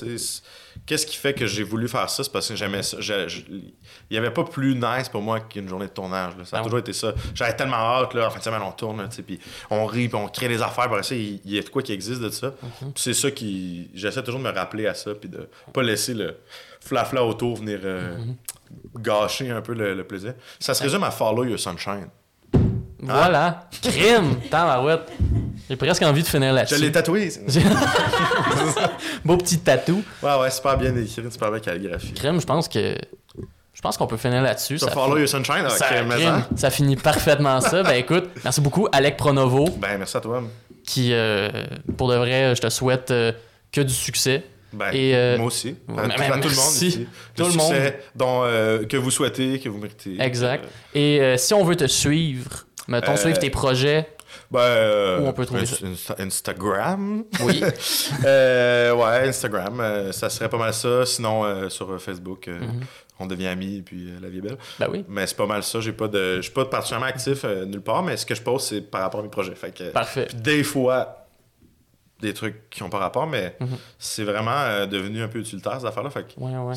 [0.90, 2.24] Qu'est-ce qui fait que j'ai voulu faire ça?
[2.24, 2.98] C'est parce que j'aimais ça.
[2.99, 3.72] Il
[4.10, 6.36] n'y avait pas plus nice pour moi qu'une journée de tournage.
[6.36, 6.45] là.
[6.45, 7.14] Ça a Ah toujours été ça.
[7.36, 9.40] J'avais tellement hâte, là, en fin de semaine, on tourne, puis
[9.70, 10.86] on rit, puis on crée des affaires.
[10.86, 12.48] Après ça, il y a de quoi qui existe de ça.
[12.48, 12.91] Mhm.
[12.94, 13.91] Puis c'est ça qui...
[13.94, 16.38] J'essaie toujours de me rappeler à ça, puis de pas laisser le
[16.82, 18.36] flafla autour venir euh, Mhm.
[18.98, 20.34] gâcher un peu le, le plaisir.
[20.60, 22.07] Ça se résume à Follow Your Sunshine.
[23.01, 23.69] Voilà.
[23.81, 24.35] Crime!
[24.49, 25.11] Tabarouette.
[25.69, 26.81] J'ai presque envie de finir Je là-dessus.
[26.81, 27.30] l'ai tatoué.
[29.26, 30.03] Beau petit tatou.
[30.21, 32.13] Ouais, ouais, super bien écrit, super bien calligraphie.
[32.13, 32.95] Crime, je pense que.
[33.73, 34.77] Je pense qu'on peut finir là-dessus.
[34.77, 36.43] Ça, Follow Your Sunshine, ça, mais crime.
[36.57, 36.69] ça.
[36.69, 37.81] Finit parfaitement ça.
[37.84, 40.43] Ben écoute, merci beaucoup, Alec Pronovo, Ben, merci à toi.
[40.85, 41.49] qui, euh,
[41.97, 43.31] pour de vrai, je te souhaite euh,
[43.71, 44.43] que du succès.
[44.73, 45.69] Ben, Et, euh, moi aussi.
[45.89, 47.07] Euh, mais- tout, à tout le monde ici.
[47.38, 47.93] Tout le succès monde.
[48.15, 50.17] dont, euh, que vous souhaitez, que vous méritez.
[50.21, 50.65] Exact.
[50.65, 54.10] Euh, Et euh, si on veut te suivre, mettons, Euh, suivre tes projets,
[54.52, 57.24] ben, euh, Où on peut trouver Inst- Insta- Instagram.
[57.44, 57.61] oui.
[58.26, 59.80] Euh, ouais, Instagram.
[59.80, 61.06] euh, ça serait pas mal ça.
[61.06, 62.82] Sinon, euh, sur euh, Facebook, euh, Mhm.
[63.20, 64.57] on devient amis, puis euh, la vie est belle.
[64.80, 65.06] Ben oui.
[65.07, 65.80] Mais c'est pas mal ça.
[65.80, 68.41] J'ai pas de, je suis pas particulièrement actif euh, nulle part, mais ce que je
[68.41, 69.56] pose, c'est par rapport à mes projets.
[69.56, 70.26] Fait que, Parfait.
[70.30, 71.18] Puis des fois,
[72.21, 73.67] des trucs qui ont pas rapport, mais Mhm.
[73.97, 76.09] c'est vraiment euh, devenu un peu utilitaire, ces affaires-là.
[76.09, 76.73] Fait Ouais, ouais.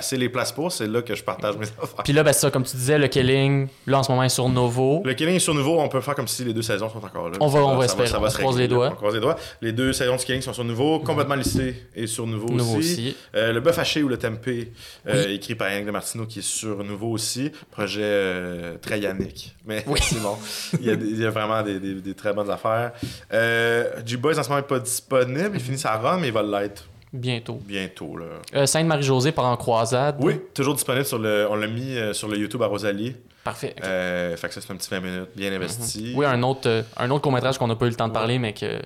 [0.00, 2.02] c'est les places pour, c'est là que je partage mes affaires.
[2.04, 4.48] Puis là, ben ça, comme tu disais, le Killing, là en ce moment est sur
[4.48, 5.02] Novo.
[5.04, 7.28] Le Killing est sur nouveau, on peut faire comme si les deux saisons sont encore
[7.30, 7.36] là.
[7.40, 8.86] On va- on va ça espérer, ça on se croise régler, les doigts.
[8.86, 8.92] là.
[8.92, 9.36] On croise les doigts.
[9.60, 12.92] Les deux saisons du Killing sont sur nouveau, complètement lissé et sur nouveau, Nouveau aussi.
[12.92, 13.16] aussi.
[13.34, 14.72] Euh, le bœuf haché ou le tempeh,
[15.06, 15.34] euh, Oui.
[15.34, 17.50] écrit par Yannick de Martino, qui est sur nouveau aussi.
[17.70, 19.54] Projet euh, très Yannick.
[19.66, 19.98] Mais Oui.
[20.02, 20.36] c'est bon.
[20.80, 22.92] Il y, a, des- il y a vraiment des, des- des très bonnes affaires.
[23.32, 25.50] Euh, G-Boys en ce moment n'est pas disponible.
[25.54, 27.60] Il finit sa run, mais il va l'être Bientôt.
[27.64, 28.16] bientôt.
[28.18, 28.26] Là.
[28.54, 30.16] Euh, Sainte-Marie-Josée part en croisade.
[30.20, 31.46] Oui, toujours disponible sur le.
[31.50, 33.16] On l'a mis euh, sur le YouTube à Rosalie.
[33.44, 33.74] Parfait.
[33.78, 33.84] ok.
[33.84, 36.12] Euh, fait que ça, c'est un petit 20 minutes bien investi.
[36.16, 38.38] Oui, un autre, euh, un autre court-métrage qu'on n'a pas eu le temps de parler,
[38.38, 38.80] mais que.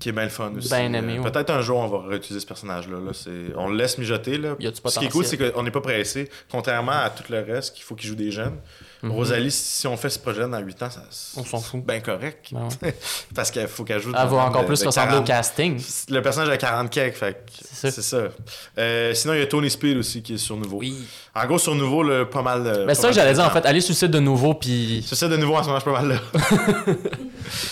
[0.00, 0.68] Qui est bien le fun aussi.
[0.68, 1.30] Ben aimé, Euh, ouais.
[1.30, 2.96] Peut-être un jour, on va réutiliser ce personnage-là.
[2.98, 3.12] Là.
[3.12, 4.36] C'est- On le laisse mijoter.
[4.36, 4.56] Là.
[4.58, 6.28] Y a du Ce qui est cool, c'est qu'on n'est pas pressé.
[6.50, 8.56] Contrairement à tout le reste, qu'il faut qu'il joue des jeunes.
[9.02, 9.12] Mhm.
[9.12, 11.02] Rosalie, si on fait ce projet dans 8 ans, ça,
[11.36, 11.84] On s'en fout.
[11.84, 12.48] bien correct.
[12.52, 12.96] Ben ouais.
[13.34, 14.10] Parce qu'il faut qu'elle joue.
[14.10, 15.24] Elle va encore de- plus de ressembler 40.
[15.24, 15.82] au casting.
[16.08, 17.38] Le personnage a 40 cakes, fait que
[17.72, 17.90] C'est ça.
[17.90, 18.22] c'est ça.
[18.78, 20.78] Euh, sinon, il y a Tony Speed aussi qui est sur nouveau.
[20.78, 20.96] Oui.
[21.34, 22.66] En gros, sur nouveau, là, pas mal.
[22.66, 24.54] euh, Mais pas ça, mal j'allais dire, en fait, aller sur le site de nouveau,
[24.54, 25.04] puis.
[25.06, 26.94] C'est ça de nouveau en ce moment, je suis pas mal là.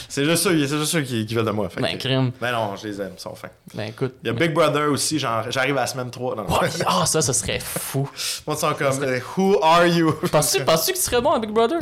[0.08, 1.68] c'est juste ça, c'est juste ça qui, qui veulent de moi.
[1.68, 2.30] fait Ben, que- crime.
[2.40, 3.48] Ben non, je les aime, ils sont fins.
[3.74, 4.14] Ben, écoute.
[4.22, 6.36] Il y a Big Brother aussi, j'arrive à la semaine 3.
[6.36, 6.58] Non, non.
[6.62, 8.08] Oh, Ah, ça, ça serait fou.
[8.46, 10.12] Moi, ils sont comme, euh, Who are you?
[10.30, 11.78] Penses-tu penses-tu que tu serais bon à Big Brother?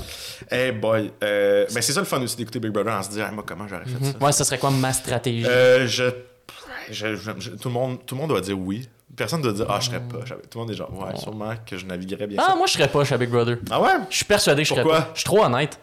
[0.50, 1.10] hey boy.
[1.22, 3.66] Euh, ben, c'est ça le fun aussi d'écouter Big Brother en se disant, moi, comment
[3.68, 4.24] j'aurais fait ça?
[4.24, 5.46] Ouais, ça serait quoi ma stratégie?
[5.46, 6.04] Euh, je,
[6.90, 8.88] je- je- je- tout, le monde, tout le monde doit dire oui.
[9.14, 10.24] Personne doit dire, ah, je serais pas.
[10.24, 12.38] J'avais- Tout le monde est genre, ouais, sûrement que je naviguerais bien.
[12.42, 12.56] Ah, ça.
[12.56, 13.58] moi, je serais pas chez Big Brother.
[13.70, 13.90] Ah ouais?
[14.08, 14.84] Je suis persuadé que je serais.
[15.14, 15.78] Je suis trop honnête.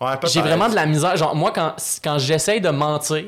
[0.00, 0.14] Ouais.
[0.24, 1.16] J'ai vraiment de la misère.
[1.16, 3.24] Genre, moi, quand, quand j'essaye de mentir,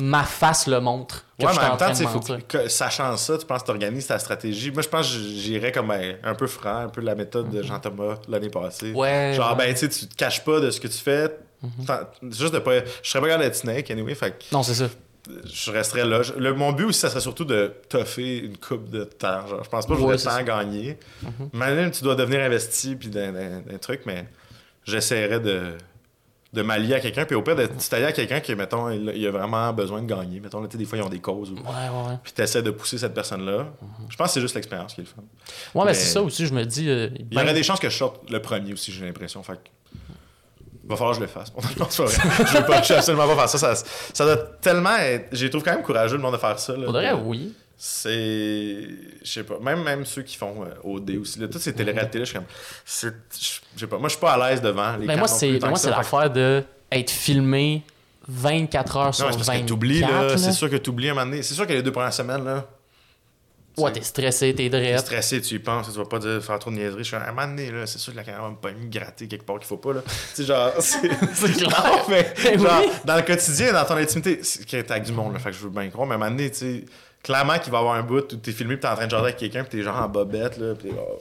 [0.00, 1.24] ma face le montre.
[1.38, 3.70] Que Ouais, je mais en même temps, faut que, sachant ça, tu penses que tu
[3.72, 4.70] organises ta stratégie.
[4.70, 7.62] Moi, je pense que j'irais comme ben, un peu franc, un peu la méthode de
[7.62, 8.92] Jean-Thomas l'année passée.
[8.92, 9.32] Ouais.
[9.34, 9.66] Genre, ouais.
[9.66, 11.28] ben, tu sais, tu te caches pas de ce que tu fais.
[11.86, 12.00] T'en-
[12.30, 12.80] Juste de pas.
[13.02, 14.14] Je serais pas capable d'être snake, anyway.
[14.14, 14.86] Fait Non, c'est ça.
[15.44, 16.20] je resterais là.
[16.36, 19.46] Le, mon but aussi, ça serait surtout de toffer une coupe de temps.
[19.46, 20.58] Genre, je pense pas que j'aurais c'est le temps ça.
[20.58, 20.98] à gagner.
[21.54, 24.26] Même tu dois devenir investi puis d'un truc, mais
[24.84, 25.72] j'essaierais de,
[26.54, 27.24] de m'allier à quelqu'un.
[27.24, 30.06] Puis au pire, de t'allier à quelqu'un qui, mettons, il, il a vraiment besoin de
[30.06, 30.40] gagner.
[30.40, 31.50] Mettons, là, tu sais, des fois, ils ont des causes.
[31.50, 31.54] Ou...
[31.56, 32.18] Ouais, ouais, ouais.
[32.22, 33.66] Puis t'essaies de pousser cette personne-là.
[34.08, 35.22] Je pense que c'est juste l'expérience qui est le fun.
[35.74, 36.88] Ouais, mais, Mais- c'est ça aussi, je me dis.
[36.88, 39.42] euh, Il y ben- aurait des chances que je sorte le premier aussi, j'ai l'impression.
[39.42, 39.68] Fait que...
[40.86, 41.50] Va falloir que je le fasse.
[41.78, 42.46] Non, c'est pas vrai.
[42.46, 43.74] je veux pas, je veux absolument pas faire ça.
[43.74, 45.28] Ça, ça doit tellement être.
[45.32, 46.76] J'ai trouve quand même courageux le monde de faire ça.
[46.76, 46.84] là.
[46.86, 47.54] Faudrait, oui.
[47.76, 48.88] C'est.
[49.22, 49.58] Je sais pas.
[49.60, 51.38] Même, même ceux qui font euh, OD aussi.
[51.40, 52.46] Là, toutes ces téléréalités-là, je suis comme.
[52.86, 53.98] Je sais pas.
[53.98, 56.30] Moi, je suis pas à l'aise devant les moi, c'est tant ben, moi, c'est l'affaire
[56.30, 57.82] de être filmé
[58.28, 59.64] 24 heures sur Non, mais c'est parce 24.
[59.64, 60.22] que t'oublies, là.
[60.28, 60.38] là.
[60.38, 61.42] C'est sûr que t'oublies un moment donné.
[61.42, 62.66] C'est sûr que les deux premières semaines, là.
[63.76, 65.00] Ouais, t'es stressé, t'es T'es drette.
[65.00, 67.02] stressé, tu y penses, tu vas pas dire, faire trop de niaiseries.
[67.02, 68.88] Je suis un moment donné, là, c'est sûr que la caméra va me pas me
[68.88, 70.00] gratter quelque part qu'il faut pas, là.
[70.34, 71.00] tu sais, genre, c'est.
[71.58, 71.70] Clair.
[71.84, 72.92] Non, mais, Ben genre, oui.
[73.04, 75.62] dans le quotidien, dans ton intimité, c'est t'es avec du monde, là, fait que je
[75.64, 76.84] veux bien croire, mais à un moment donné, tu sais,
[77.24, 79.10] clairement qu'il va y avoir un bout où t'es filmé pis t'es en train de
[79.10, 81.20] jaser avec quelqu'un pis t'es genre en bobette, là, pis t'es oh,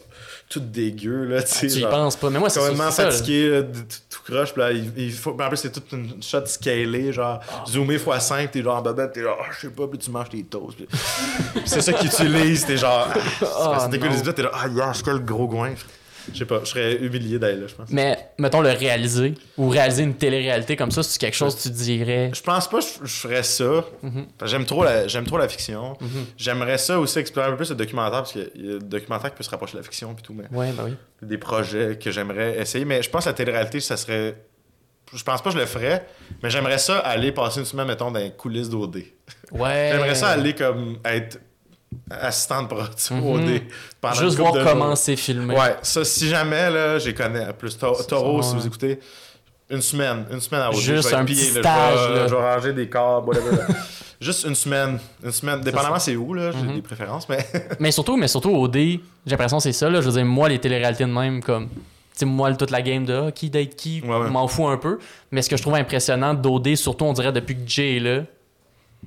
[0.50, 1.66] tout dégueu, là, tu sais.
[1.66, 2.30] Ah, Tu y genre, penses pas.
[2.30, 5.32] Mais moi, c'est complètement fatigué, là, tout, tout croche, pis là, il, il faut.
[5.32, 7.64] en plus, c'est toute une shot scalée, genre, Ah.
[7.68, 10.30] zoomé x5, t'es genre en bobette, t'es genre, Ah, je sais pas, pis tu manges
[10.30, 10.88] tes toasts, pis-
[11.66, 13.08] c'est ça qu'ils utilisent, t'es genre,
[13.42, 15.74] ah, Ah, c'est dégueu, les t'es là, ah, yes, quel gros goin.
[16.32, 17.90] Je sais pas, je serais humilié d'aller là, je pense.
[17.90, 21.70] Mais, mettons, le réaliser, ou réaliser une télé-réalité comme ça, c'est quelque chose que tu
[21.72, 22.32] dirais?
[22.34, 23.84] Je pense pas que je, je ferais ça.
[24.02, 24.26] Mhm.
[24.46, 25.98] J'aime trop, la, trop la fiction.
[26.00, 26.26] Mhm.
[26.38, 29.32] J'aimerais ça aussi explorer un peu plus le documentaire, parce qu'il y a le documentaire
[29.32, 30.94] qui peut se rapprocher de la fiction et tout, mais Ouais, bah oui.
[31.22, 32.86] des projets que j'aimerais essayer.
[32.86, 34.36] Mais je pense que la télé-réalité, ça serait.
[35.14, 36.08] Je pense pas que je le ferais,
[36.42, 39.04] mais j'aimerais ça aller passer une semaine, mettons, dans les coulisses d'OD.
[39.52, 39.90] Ouais.
[39.92, 41.40] J'aimerais ça aller comme être
[42.10, 43.34] assistant de production Mhm.
[43.56, 43.62] OD
[44.02, 45.56] pendant Juste voir comment c'est filmé.
[45.56, 47.52] Ouais, ça, si jamais, là, j'ai connais.
[47.54, 49.00] Plus Taureau, si vous écoutez,
[49.70, 50.76] une semaine, une semaine à OD.
[50.76, 52.28] Juste je vais être un petit là, stage, Je vais, là.
[52.28, 53.58] je vais ranger des corps, whatever.
[54.22, 55.00] Juste une semaine.
[55.24, 55.60] Une semaine.
[55.62, 56.76] Dépendamment c'est où, là, j'ai Mhm.
[56.76, 57.46] des préférences, mais.
[57.80, 59.90] Mais surtout, mais surtout au D, j'ai l'impression que c'est ça.
[59.90, 60.00] Là.
[60.02, 61.68] Je veux dire, moi, les téléréalités de même, comme.
[61.68, 64.30] Tu sais, moi, toute la game de ah, qui date qui, Ouais, ouais.
[64.30, 65.00] m'en fous un peu.
[65.32, 68.22] Mais ce que je trouve impressionnant d'OD, surtout, on dirait depuis que Jay est là,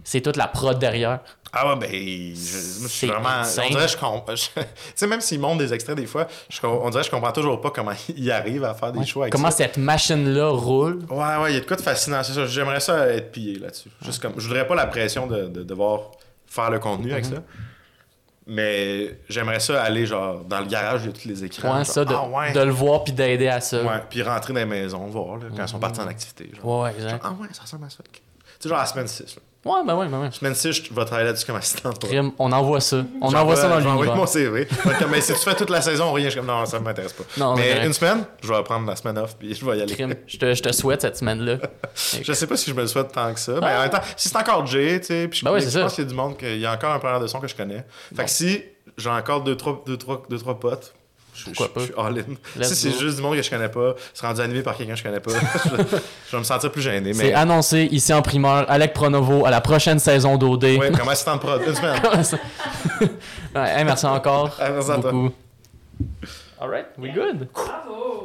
[0.05, 1.21] c'est toute la prod derrière.
[1.53, 3.29] Ah ouais, ben, je, je suis vraiment.
[3.29, 3.65] insane.
[3.69, 4.35] On dirait que je comprends.
[4.35, 4.63] Tu
[4.95, 7.61] sais, même s'ils montrent des extraits des fois, je on dirait que je comprends toujours
[7.61, 9.07] pas comment ils arrivent à faire des Ouais.
[9.07, 9.59] choix avec Comment ça.
[9.59, 11.05] cette machine-là roule.
[11.09, 12.47] Ouais, ouais, il y a de quoi de fascinant, c'est ça.
[12.47, 13.89] J'aimerais ça être pillé là-dessus.
[14.03, 14.35] Juste comme.
[14.37, 16.11] Je voudrais pas la pression de, de devoir
[16.47, 17.35] faire le contenu avec Mhm.
[17.37, 17.43] ça.
[18.49, 21.71] Mais j'aimerais ça aller, genre, dans le garage, a tous les écrans.
[21.79, 22.53] Ouais, genre, ça, de, ah, ouais.
[22.53, 23.83] de le voir puis d'aider à ça.
[23.83, 26.51] Ouais, puis rentrer dans les maisons, voir, là, quand ils sont partis en activité.
[26.55, 26.83] Genre.
[26.83, 27.21] Ouais, exact.
[27.25, 27.99] Ah ouais, ça ressemble à ça.
[28.13, 28.21] Tu
[28.61, 29.35] sais, genre, la semaine 6.
[29.37, 29.43] Là.
[29.67, 30.31] Ouais, ben ouais, ben ouais.
[30.31, 31.91] Semaine 6, je vais travailler là-dessus comme assistant.
[32.01, 33.05] Crime, on envoie ça.
[33.21, 34.17] On envoie ça dans envoyer l'univers.
[34.17, 34.67] mon CV.
[34.67, 37.13] Comme, mais si tu fais toute la saison, rien, je suis comme, non, ça m'intéresse
[37.15, 37.25] pas.
[37.37, 37.87] Non, mais correct.
[37.87, 39.93] une semaine, je vais prendre la semaine off, puis je vais y aller.
[39.95, 41.57] Crime, je te, je te souhaite cette semaine-là.
[42.23, 43.55] Je sais pas si je me le souhaite tant que ça.
[43.61, 43.79] Mais Ah.
[43.79, 45.95] en même temps, si c'est encore Jay, tu sais, puis je, Ben ouais, je pense
[45.95, 47.55] qu'il y a du monde, qu'il y a encore un preneur de son que je
[47.57, 47.85] connais.
[48.15, 48.63] Fait que si
[48.97, 50.95] j'ai encore deux, trois, deux, trois, deux, trois potes,
[51.37, 51.81] je, Pourquoi je- pas?
[51.81, 52.65] je suis all-in.
[52.65, 54.99] Si c'est juste du monde que je connais pas, c'est rendu animé par quelqu'un que
[54.99, 55.31] je connais pas,
[55.65, 57.13] je, je vais me sentir plus gêné.
[57.13, 60.65] C'est Mais annoncé ici en primeur, Alec Pronovo à la prochaine saison d'OD.
[60.65, 62.01] ouais, comme assistant de prod, une semaine.
[63.55, 64.57] ouais, hey, merci encore.
[64.61, 65.13] Ah, merci à toi.
[65.13, 65.33] beaucoup.
[66.61, 67.49] Alright, we good.
[67.53, 68.25] Bravo!